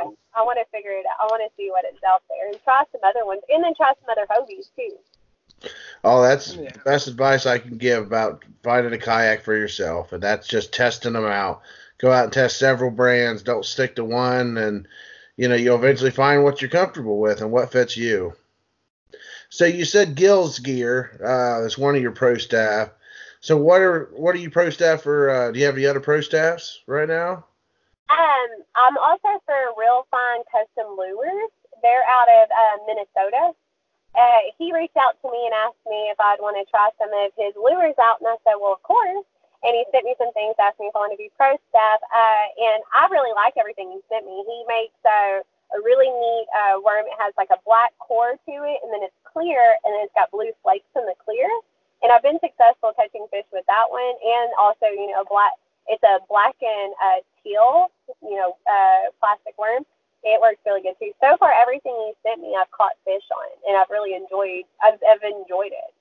um, 0.00 0.16
I 0.34 0.42
want 0.42 0.58
to 0.58 0.70
figure 0.70 0.92
it 0.92 1.04
out. 1.06 1.20
I 1.20 1.24
want 1.26 1.42
to 1.48 1.56
see 1.56 1.70
what 1.70 1.84
is 1.84 1.98
out 2.08 2.22
there 2.28 2.48
and 2.48 2.58
try 2.64 2.82
some 2.90 3.00
other 3.04 3.26
ones, 3.26 3.42
and 3.48 3.62
then 3.62 3.74
try 3.76 3.92
some 4.00 4.10
other 4.10 4.26
Hobies 4.30 4.68
too. 4.76 4.96
Oh, 6.02 6.22
that's 6.22 6.56
yeah. 6.56 6.72
the 6.72 6.78
best 6.80 7.06
advice 7.06 7.46
I 7.46 7.58
can 7.58 7.78
give 7.78 8.02
about 8.02 8.44
finding 8.62 8.92
a 8.92 8.98
kayak 8.98 9.42
for 9.42 9.56
yourself, 9.56 10.12
and 10.12 10.22
that's 10.22 10.48
just 10.48 10.72
testing 10.72 11.12
them 11.12 11.24
out. 11.24 11.62
Go 11.98 12.10
out 12.10 12.24
and 12.24 12.32
test 12.32 12.58
several 12.58 12.90
brands. 12.90 13.42
Don't 13.42 13.64
stick 13.64 13.96
to 13.96 14.04
one, 14.04 14.58
and 14.58 14.88
you 15.36 15.48
know, 15.48 15.54
you'll 15.54 15.76
eventually 15.76 16.10
find 16.10 16.42
what 16.42 16.60
you're 16.60 16.70
comfortable 16.70 17.20
with 17.20 17.40
and 17.40 17.52
what 17.52 17.72
fits 17.72 17.96
you. 17.96 18.34
So 19.50 19.66
you 19.66 19.84
said 19.84 20.16
Gillz 20.16 20.62
Gear 20.62 21.20
uh, 21.22 21.64
is 21.64 21.78
one 21.78 21.94
of 21.94 22.02
your 22.02 22.12
pro 22.12 22.38
staff. 22.38 22.90
So 23.40 23.56
what 23.56 23.80
are 23.80 24.08
what 24.14 24.34
are 24.34 24.38
you 24.38 24.50
pro 24.50 24.70
staff 24.70 25.02
for? 25.02 25.28
Uh, 25.28 25.50
do 25.50 25.58
you 25.58 25.66
have 25.66 25.76
any 25.76 25.86
other 25.86 26.00
pro 26.00 26.20
staffs 26.20 26.80
right 26.86 27.08
now? 27.08 27.44
Um, 28.08 28.61
I'm 28.74 28.96
also 28.96 29.40
for 29.44 29.76
Real 29.76 30.06
Fine 30.10 30.42
Custom 30.48 30.96
Lures. 30.96 31.52
They're 31.82 32.06
out 32.08 32.28
of 32.28 32.44
uh, 32.48 32.76
Minnesota. 32.86 33.52
Uh, 34.14 34.42
he 34.58 34.72
reached 34.72 34.96
out 34.96 35.16
to 35.20 35.28
me 35.32 35.40
and 35.48 35.54
asked 35.56 35.84
me 35.88 36.12
if 36.12 36.20
I'd 36.20 36.40
want 36.40 36.60
to 36.60 36.68
try 36.68 36.88
some 37.00 37.12
of 37.12 37.32
his 37.36 37.56
lures 37.56 37.96
out, 37.96 38.20
and 38.20 38.28
I 38.28 38.36
said, 38.44 38.60
well, 38.60 38.76
of 38.76 38.82
course 38.84 39.24
and 39.62 39.72
he 39.78 39.86
sent 39.94 40.04
me 40.04 40.14
some 40.18 40.34
things, 40.34 40.58
asked 40.58 40.78
me 40.82 40.90
if 40.90 40.94
I 40.94 41.06
want 41.06 41.14
to 41.14 41.20
be 41.20 41.30
pro 41.38 41.54
staff, 41.70 42.02
uh, 42.02 42.46
and 42.58 42.82
I 42.90 43.06
really 43.14 43.30
like 43.34 43.54
everything 43.54 43.94
he 43.94 44.02
sent 44.10 44.26
me. 44.26 44.42
He 44.42 44.58
makes 44.66 44.98
a, 45.06 45.42
a 45.46 45.78
really 45.86 46.10
neat 46.10 46.46
uh, 46.50 46.82
worm. 46.82 47.06
It 47.06 47.14
has 47.22 47.30
like 47.38 47.50
a 47.54 47.62
black 47.62 47.94
core 48.02 48.34
to 48.34 48.54
it, 48.66 48.78
and 48.82 48.90
then 48.90 49.06
it's 49.06 49.16
clear, 49.22 49.78
and 49.86 49.94
then 49.94 50.02
it's 50.02 50.14
got 50.18 50.34
blue 50.34 50.50
flakes 50.66 50.90
in 50.98 51.06
the 51.06 51.14
clear. 51.22 51.46
And 52.02 52.10
I've 52.10 52.26
been 52.26 52.42
successful 52.42 52.90
catching 52.98 53.30
fish 53.30 53.46
with 53.54 53.62
that 53.70 53.86
one, 53.86 54.18
and 54.18 54.50
also, 54.58 54.90
you 54.90 55.14
know, 55.14 55.22
black. 55.30 55.54
It's 55.86 56.02
a 56.02 56.22
black 56.30 56.54
and 56.62 56.94
uh, 56.98 57.20
teal, 57.42 57.90
you 58.20 58.36
know, 58.36 58.56
uh, 58.66 59.10
plastic 59.20 59.56
worm. 59.58 59.84
It 60.22 60.40
works 60.40 60.62
really 60.64 60.82
good 60.82 60.94
too. 61.00 61.10
So 61.18 61.36
far, 61.38 61.50
everything 61.50 61.94
he 61.98 62.14
sent 62.22 62.40
me, 62.40 62.54
I've 62.54 62.70
caught 62.70 62.94
fish 63.04 63.26
on, 63.34 63.48
and 63.66 63.76
I've 63.76 63.90
really 63.90 64.14
enjoyed. 64.14 64.68
I've, 64.82 65.00
I've 65.02 65.22
enjoyed 65.22 65.74
it 65.74 65.92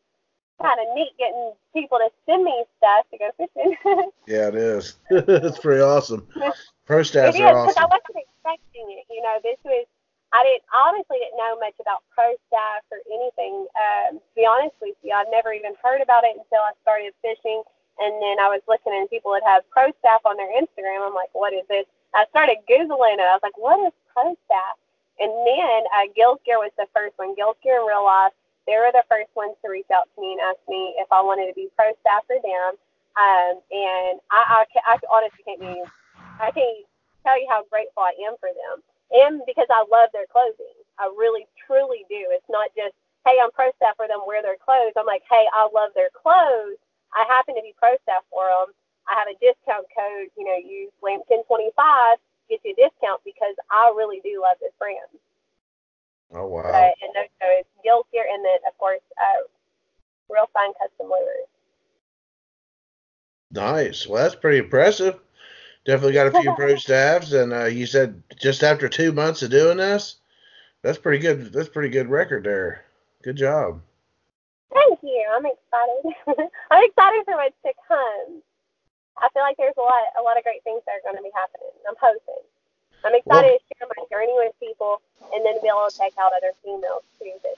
kind 0.62 0.78
of 0.78 0.94
neat 0.94 1.10
getting 1.18 1.54
people 1.74 1.98
to 1.98 2.10
send 2.30 2.46
me 2.46 2.54
stuff 2.78 3.10
to 3.10 3.18
go 3.18 3.30
fishing. 3.36 3.74
yeah, 4.30 4.54
it 4.54 4.56
is. 4.56 4.96
it's 5.10 5.58
pretty 5.58 5.82
awesome. 5.82 6.28
Pro 6.86 7.02
staffs 7.02 7.40
are 7.40 7.58
awesome. 7.58 7.82
I 7.82 7.90
wasn't 7.90 8.22
expecting 8.22 8.86
it. 8.94 9.10
You 9.10 9.26
know, 9.26 9.42
this 9.42 9.58
was 9.66 9.90
I 10.32 10.48
didn't 10.48 10.64
honestly 10.72 11.20
didn't 11.20 11.36
know 11.36 11.60
much 11.60 11.76
about 11.84 12.08
pro 12.16 12.32
staff 12.48 12.88
or 12.88 13.04
anything. 13.12 13.68
Um, 13.76 14.24
to 14.24 14.34
be 14.36 14.48
honest 14.48 14.76
with 14.80 14.96
you, 15.04 15.12
I've 15.12 15.28
never 15.28 15.52
even 15.52 15.76
heard 15.84 16.00
about 16.00 16.24
it 16.24 16.40
until 16.40 16.64
I 16.64 16.72
started 16.88 17.12
fishing. 17.20 17.64
And 18.00 18.16
then 18.24 18.40
I 18.40 18.48
was 18.48 18.64
looking 18.72 18.96
and 18.96 19.12
people 19.12 19.36
that 19.36 19.44
have 19.44 19.68
pro 19.70 19.92
staff 20.00 20.24
on 20.24 20.40
their 20.40 20.50
Instagram. 20.56 21.04
I'm 21.04 21.14
like, 21.14 21.30
what 21.36 21.52
is 21.52 21.68
this? 21.68 21.84
I 22.14 22.26
started 22.30 22.58
googling 22.70 23.20
it. 23.20 23.28
I 23.28 23.36
was 23.38 23.44
like, 23.44 23.58
what 23.58 23.80
is 23.88 23.94
pro 24.14 24.36
staff? 24.46 24.78
And 25.20 25.32
then 25.46 25.80
uh, 25.94 26.08
Gillz 26.18 26.44
Gear 26.46 26.60
was 26.60 26.72
the 26.78 26.88
first 26.94 27.18
one. 27.18 27.36
Gillz 27.36 27.56
Gear 27.64 27.86
Real 27.88 28.04
Life 28.04 28.34
they 28.68 28.78
were 28.78 28.94
the 28.94 29.06
first 29.10 29.34
ones 29.34 29.58
to 29.62 29.72
reach 29.74 29.90
out 29.90 30.06
to 30.14 30.18
me 30.22 30.38
and 30.38 30.42
ask 30.42 30.62
me 30.70 30.94
if 31.02 31.10
I 31.10 31.22
wanted 31.22 31.50
to 31.50 31.58
be 31.58 31.70
pro 31.74 31.94
staff 32.02 32.26
for 32.30 32.38
them. 32.38 32.78
Um, 33.18 33.54
and 33.74 34.16
I, 34.30 34.64
I, 34.64 34.96
I 34.96 34.96
honestly 35.10 35.44
can't 35.44 35.60
be, 35.60 35.82
I 36.40 36.54
can't 36.54 36.86
tell 37.26 37.36
you 37.36 37.50
how 37.50 37.66
grateful 37.68 38.06
I 38.06 38.16
am 38.30 38.38
for 38.40 38.54
them. 38.54 38.86
And 39.12 39.42
because 39.44 39.68
I 39.68 39.84
love 39.92 40.14
their 40.14 40.30
clothing. 40.30 40.78
I 41.02 41.10
really, 41.18 41.50
truly 41.66 42.06
do. 42.08 42.30
It's 42.32 42.48
not 42.48 42.70
just, 42.78 42.94
hey, 43.26 43.42
I'm 43.42 43.52
pro 43.52 43.74
staff 43.76 43.98
for 43.98 44.08
them, 44.08 44.24
wear 44.24 44.46
their 44.46 44.62
clothes. 44.62 44.94
I'm 44.96 45.10
like, 45.10 45.26
hey, 45.28 45.50
I 45.52 45.68
love 45.74 45.92
their 45.98 46.14
clothes. 46.14 46.80
I 47.12 47.26
happen 47.28 47.58
to 47.58 47.66
be 47.66 47.76
pro 47.76 47.98
staff 48.06 48.24
for 48.30 48.48
them. 48.48 48.72
I 49.10 49.18
have 49.18 49.30
a 49.30 49.38
discount 49.40 49.88
code, 49.96 50.30
you 50.38 50.46
know, 50.46 50.58
use 50.58 50.92
Lampkin25, 51.02 52.18
get 52.50 52.60
you 52.64 52.74
a 52.74 52.90
discount 52.90 53.22
because 53.26 53.56
I 53.70 53.94
really 53.96 54.22
do 54.24 54.42
love 54.42 54.58
this 54.62 54.74
brand. 54.78 55.10
Oh 56.34 56.48
wow! 56.48 56.62
Uh, 56.62 56.92
and 57.02 57.12
so 57.42 57.46
it's 57.60 57.70
Gillz 57.86 58.04
gear, 58.14 58.24
and 58.32 58.44
then 58.46 58.60
of 58.68 58.78
course, 58.78 59.02
uh, 59.20 59.44
real 60.30 60.50
fine 60.54 60.72
custom 60.80 61.10
lures. 61.10 61.50
Nice. 63.52 64.08
Well, 64.08 64.24
that's 64.24 64.36
pretty 64.36 64.60
impressive. 64.60 65.20
Definitely 65.86 66.14
got 66.14 66.28
a 66.28 66.42
few 66.42 66.54
pro 66.56 66.76
staffs, 66.78 67.34
and 67.34 67.52
uh, 67.52 67.66
you 67.66 67.86
said 67.86 68.22
just 68.40 68.64
after 68.64 68.88
two 68.88 69.12
months 69.12 69.42
of 69.42 69.52
doing 69.52 69.78
this, 69.78 70.18
that's 70.82 70.98
pretty 70.98 71.20
good. 71.20 71.52
That's 71.52 71.70
pretty 71.70 71.90
good 71.90 72.10
record 72.10 72.46
there. 72.46 72.86
Good 73.24 73.36
job. 73.36 73.82
Thank 74.74 75.00
you. 75.04 75.26
I'm 75.36 75.46
excited. 75.46 76.50
I'm 76.72 76.84
excited 76.84 77.26
for 77.26 77.36
what's 77.36 77.56
to 77.66 77.74
come. 77.88 78.42
I 79.18 79.28
feel 79.34 79.44
like 79.44 79.58
there's 79.58 79.78
a 79.78 79.82
lot, 79.82 80.04
a 80.20 80.24
lot 80.24 80.38
of 80.38 80.44
great 80.44 80.64
things 80.64 80.82
that 80.86 81.00
are 81.00 81.06
going 81.06 81.18
to 81.18 81.26
be 81.26 81.34
happening. 81.36 81.72
I'm 81.88 82.00
hoping. 82.00 82.44
I'm 83.04 83.16
excited 83.16 83.26
well, 83.26 83.58
to 83.58 83.66
share 83.74 83.88
my 83.90 84.04
journey 84.12 84.34
with 84.38 84.54
people 84.60 85.02
and 85.34 85.46
then 85.46 85.58
be 85.62 85.68
able 85.68 85.90
to 85.90 85.98
take 85.98 86.14
out 86.18 86.32
other 86.36 86.54
females 86.64 87.04
too. 87.20 87.34
That 87.44 87.58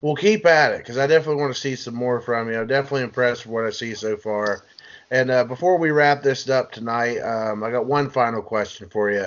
We'll 0.00 0.14
keep 0.14 0.46
at 0.46 0.72
it 0.72 0.78
because 0.78 0.96
I 0.96 1.06
definitely 1.06 1.42
want 1.42 1.54
to 1.54 1.60
see 1.60 1.74
some 1.74 1.94
more 1.94 2.20
from 2.20 2.50
you. 2.50 2.58
I'm 2.58 2.68
definitely 2.68 3.02
impressed 3.02 3.44
with 3.44 3.52
what 3.52 3.66
I 3.66 3.70
see 3.70 3.94
so 3.94 4.16
far. 4.16 4.64
And 5.10 5.30
uh, 5.30 5.44
before 5.44 5.76
we 5.76 5.90
wrap 5.90 6.22
this 6.22 6.48
up 6.48 6.70
tonight, 6.70 7.18
um, 7.18 7.64
I 7.64 7.70
got 7.70 7.86
one 7.86 8.08
final 8.08 8.40
question 8.40 8.88
for 8.88 9.10
you. 9.10 9.26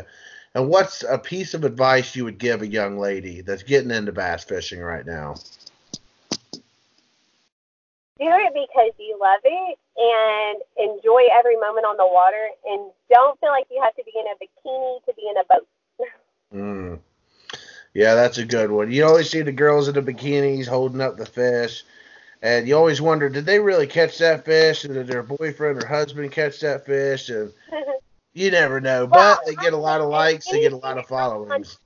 And 0.54 0.70
what's 0.70 1.04
a 1.04 1.18
piece 1.18 1.54
of 1.54 1.66
advice 1.66 2.16
you 2.16 2.24
would 2.24 2.38
give 2.38 2.62
a 2.62 2.68
young 2.68 2.98
lady 2.98 3.42
that's 3.42 3.64
getting 3.64 3.92
into 3.92 4.12
bass 4.12 4.44
fishing 4.44 4.80
right 4.80 5.06
now? 5.06 5.36
Do 8.22 8.30
it 8.30 8.54
because 8.54 8.92
you 9.00 9.18
love 9.20 9.42
it 9.44 9.80
and 9.98 10.62
enjoy 10.78 11.26
every 11.34 11.56
moment 11.58 11.86
on 11.86 11.98
the 11.98 12.06
water 12.06 12.50
and 12.70 12.92
don't 13.10 13.40
feel 13.40 13.50
like 13.50 13.66
you 13.72 13.82
have 13.82 13.96
to 13.96 14.04
be 14.04 14.14
in 14.16 14.26
a 14.28 14.36
bikini 14.38 15.04
to 15.06 15.14
be 15.16 15.28
in 15.28 15.38
a 15.38 15.46
boat. 15.50 15.68
mm. 16.54 17.00
Yeah, 17.94 18.14
that's 18.16 18.38
a 18.38 18.46
good 18.46 18.72
one. 18.72 18.92
You 18.92 19.06
always 19.06 19.30
see 19.30 19.42
the 19.42 19.52
girls 19.52 19.88
in 19.88 19.96
the 19.96 20.02
bikinis 20.02 20.68
holding 20.68 21.02
up 21.02 21.18
the 21.18 21.26
fish, 21.26 21.84
and 22.42 22.68
you 22.68 22.78
always 22.78 23.02
wonder, 23.02 23.28
did 23.28 23.46
they 23.46 23.60
really 23.60 23.88
catch 23.88 24.20
that 24.20 24.46
fish? 24.46 24.86
Or 24.86 24.94
did 24.94 25.08
their 25.08 25.24
boyfriend 25.24 25.84
or 25.84 25.86
husband 25.86 26.32
catch 26.32 26.62
that 26.62 26.86
fish? 26.86 27.30
And 27.30 27.52
you 28.34 28.52
never 28.52 28.80
know. 28.80 29.08
Well, 29.12 29.40
but 29.40 29.46
they 29.46 29.56
get 29.56 29.74
a 29.74 29.78
lot 29.78 30.00
of 30.00 30.10
likes, 30.10 30.48
they 30.50 30.62
get 30.62 30.74
a 30.74 30.78
lot 30.78 30.98
of 30.98 31.06
followings. 31.08 31.80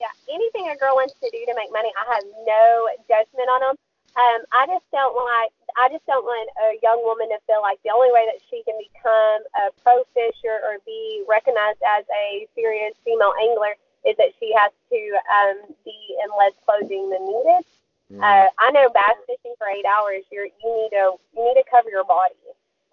Yeah, 0.00 0.06
anything 0.32 0.68
a 0.68 0.76
girl 0.76 0.94
wants 0.94 1.14
to 1.14 1.30
do 1.30 1.44
to 1.46 1.54
make 1.56 1.72
money, 1.72 1.90
I 1.96 2.14
have 2.14 2.24
no 2.46 2.88
judgment 3.08 3.48
on 3.48 3.60
them. 3.60 3.76
Um, 4.14 4.46
I 4.54 4.66
just 4.70 4.86
don't 4.94 5.14
like. 5.18 5.50
I 5.74 5.90
just 5.90 6.06
don't 6.06 6.22
want 6.22 6.46
a 6.54 6.78
young 6.86 7.02
woman 7.02 7.34
to 7.34 7.38
feel 7.50 7.58
like 7.58 7.82
the 7.82 7.90
only 7.90 8.14
way 8.14 8.30
that 8.30 8.38
she 8.46 8.62
can 8.62 8.78
become 8.78 9.42
a 9.58 9.74
pro 9.82 10.06
fisher 10.14 10.62
or 10.62 10.78
be 10.86 11.26
recognized 11.26 11.82
as 11.82 12.06
a 12.14 12.46
serious 12.54 12.94
female 13.02 13.34
angler 13.42 13.74
is 14.06 14.14
that 14.22 14.30
she 14.38 14.54
has 14.54 14.70
to 14.94 15.00
um, 15.26 15.74
be 15.82 15.98
in 16.22 16.30
less 16.38 16.54
clothing 16.62 17.10
than 17.10 17.26
needed. 17.26 17.66
Mm-hmm. 18.12 18.22
Uh, 18.22 18.46
I 18.62 18.70
know 18.70 18.86
bass 18.94 19.18
fishing 19.26 19.58
for 19.58 19.66
eight 19.66 19.88
hours, 19.88 20.22
you're, 20.30 20.46
you 20.46 20.70
need 20.70 20.94
to 20.94 21.18
you 21.34 21.40
need 21.42 21.58
to 21.58 21.66
cover 21.66 21.90
your 21.90 22.04
body, 22.04 22.38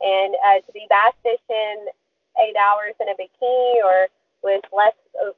and 0.01 0.33
uh, 0.41 0.65
to 0.65 0.71
be 0.73 0.89
bass 0.89 1.13
fishing 1.21 1.85
eight 2.41 2.57
hours 2.57 2.97
in 2.97 3.09
a 3.09 3.15
bikini 3.19 3.83
or 3.83 4.07
with 4.41 4.63
less, 4.73 4.97
uh, 5.21 5.37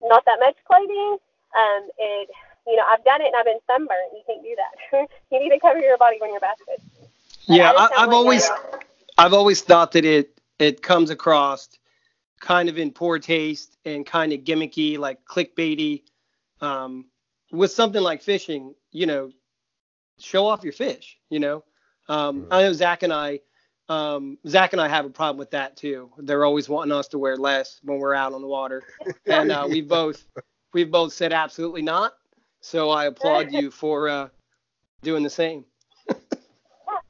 not 0.00 0.24
that 0.24 0.40
much 0.40 0.56
clothing, 0.64 1.18
um, 1.52 1.82
it 1.98 2.30
you 2.66 2.76
know, 2.76 2.84
I've 2.88 3.04
done 3.04 3.20
it 3.20 3.26
and 3.26 3.36
I've 3.36 3.44
been 3.44 3.58
sunburned. 3.66 4.12
You 4.12 4.22
can't 4.26 4.42
do 4.42 4.56
that. 4.56 5.08
you 5.30 5.40
need 5.40 5.50
to 5.50 5.60
cover 5.60 5.80
your 5.80 5.98
body 5.98 6.16
when 6.20 6.30
you're 6.30 6.40
bass 6.40 6.56
fishing. 6.66 7.08
Yeah, 7.46 7.72
I, 7.72 8.00
have 8.00 8.12
always, 8.12 8.48
I've 9.18 9.32
always 9.32 9.62
thought 9.62 9.92
that 9.92 10.04
it 10.04 10.40
it 10.58 10.82
comes 10.82 11.10
across 11.10 11.68
kind 12.40 12.68
of 12.68 12.78
in 12.78 12.92
poor 12.92 13.18
taste 13.18 13.76
and 13.84 14.06
kind 14.06 14.32
of 14.32 14.40
gimmicky, 14.40 14.98
like 14.98 15.24
clickbaity. 15.24 16.02
Um, 16.60 17.06
with 17.50 17.72
something 17.72 18.00
like 18.00 18.22
fishing, 18.22 18.74
you 18.92 19.06
know, 19.06 19.30
show 20.18 20.46
off 20.46 20.64
your 20.64 20.72
fish. 20.72 21.18
You 21.30 21.40
know, 21.40 21.64
um, 22.08 22.42
mm-hmm. 22.42 22.52
I 22.52 22.62
know 22.62 22.72
Zach 22.72 23.02
and 23.02 23.12
I, 23.12 23.40
um, 23.88 24.38
Zach 24.46 24.72
and 24.72 24.80
I 24.80 24.88
have 24.88 25.04
a 25.04 25.10
problem 25.10 25.38
with 25.38 25.50
that 25.50 25.76
too. 25.76 26.10
They're 26.18 26.44
always 26.44 26.68
wanting 26.68 26.92
us 26.92 27.08
to 27.08 27.18
wear 27.18 27.36
less 27.36 27.80
when 27.82 27.98
we're 27.98 28.14
out 28.14 28.32
on 28.32 28.40
the 28.40 28.48
water, 28.48 28.82
and 29.26 29.50
uh, 29.50 29.66
we 29.68 29.80
both 29.80 30.24
we've 30.72 30.90
both 30.90 31.12
said 31.12 31.32
absolutely 31.32 31.82
not. 31.82 32.14
So 32.62 32.90
I 32.90 33.06
applaud 33.06 33.52
you 33.52 33.70
for 33.72 34.08
uh, 34.08 34.28
doing 35.02 35.24
the 35.24 35.30
same. 35.30 35.64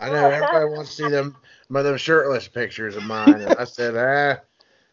I 0.00 0.08
know 0.10 0.30
everybody 0.30 0.64
wants 0.64 0.96
to 0.96 1.04
see 1.04 1.10
them, 1.10 1.36
my 1.68 1.82
them 1.82 1.96
shirtless 1.98 2.48
pictures 2.48 2.96
of 2.96 3.04
mine. 3.04 3.44
I 3.44 3.64
said, 3.64 3.94
ah, 3.96 4.42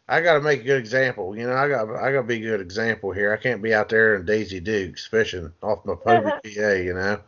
I 0.06 0.20
got 0.20 0.34
to 0.34 0.40
make 0.40 0.60
a 0.60 0.64
good 0.64 0.78
example. 0.78 1.34
You 1.36 1.46
know, 1.46 1.56
I 1.56 1.66
got 1.66 1.88
I 1.96 2.12
got 2.12 2.20
to 2.20 2.26
be 2.26 2.36
a 2.36 2.50
good 2.50 2.60
example 2.60 3.10
here. 3.10 3.32
I 3.32 3.38
can't 3.38 3.62
be 3.62 3.72
out 3.72 3.88
there 3.88 4.16
in 4.16 4.26
Daisy 4.26 4.60
Dukes 4.60 5.06
fishing 5.06 5.50
off 5.62 5.84
my 5.86 5.94
Hobie 5.94 6.30
PA. 6.54 6.72
You 6.72 6.94
know. 6.94 7.20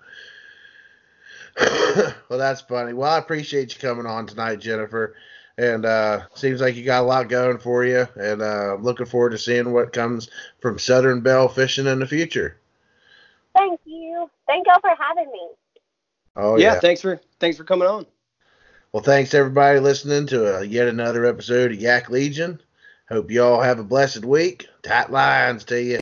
well, 2.29 2.39
that's 2.39 2.61
funny. 2.61 2.93
Well, 2.93 3.11
I 3.11 3.19
appreciate 3.19 3.75
you 3.75 3.81
coming 3.81 4.07
on 4.07 4.27
tonight, 4.27 4.61
Jennifer. 4.61 5.17
And 5.59 5.85
uh, 5.85 6.23
seems 6.35 6.61
like 6.61 6.77
you 6.77 6.85
got 6.85 7.03
a 7.03 7.07
lot 7.07 7.29
going 7.29 7.59
for 7.59 7.85
you, 7.85 8.07
and 8.17 8.41
uh, 8.41 8.75
I'm 8.75 8.83
looking 8.83 9.07
forward 9.07 9.31
to 9.31 9.39
seeing 9.39 9.73
what 9.73 9.93
comes 9.93 10.31
from 10.61 10.79
Southern 10.79 11.21
Belle 11.21 11.49
fishing 11.49 11.87
in 11.87 11.99
the 11.99 12.07
future. 12.07 12.57
Thank 14.23 14.31
you. 14.31 14.37
Thank 14.47 14.67
y'all 14.67 14.81
for 14.81 15.03
having 15.03 15.31
me. 15.33 15.49
Oh 16.37 16.57
yeah. 16.57 16.75
yeah. 16.75 16.81
Thanks 16.81 17.01
for 17.01 17.21
thanks 17.41 17.57
for 17.57 17.65
coming 17.65 17.89
on. 17.89 18.07
Well, 18.93 19.03
thanks 19.03 19.35
everybody 19.35 19.81
listening 19.81 20.27
to 20.29 20.59
uh, 20.59 20.61
yet 20.61 20.89
another 20.89 21.25
episode 21.25 21.73
of 21.73 21.81
Yak 21.81 22.11
Legion. 22.11 22.61
Hope 23.09 23.31
y'all 23.31 23.61
have 23.61 23.79
a 23.79 23.85
blessed 23.85 24.25
week. 24.25 24.67
Tight 24.83 25.11
lines 25.11 25.65
to 25.65 25.83
you. 25.83 26.01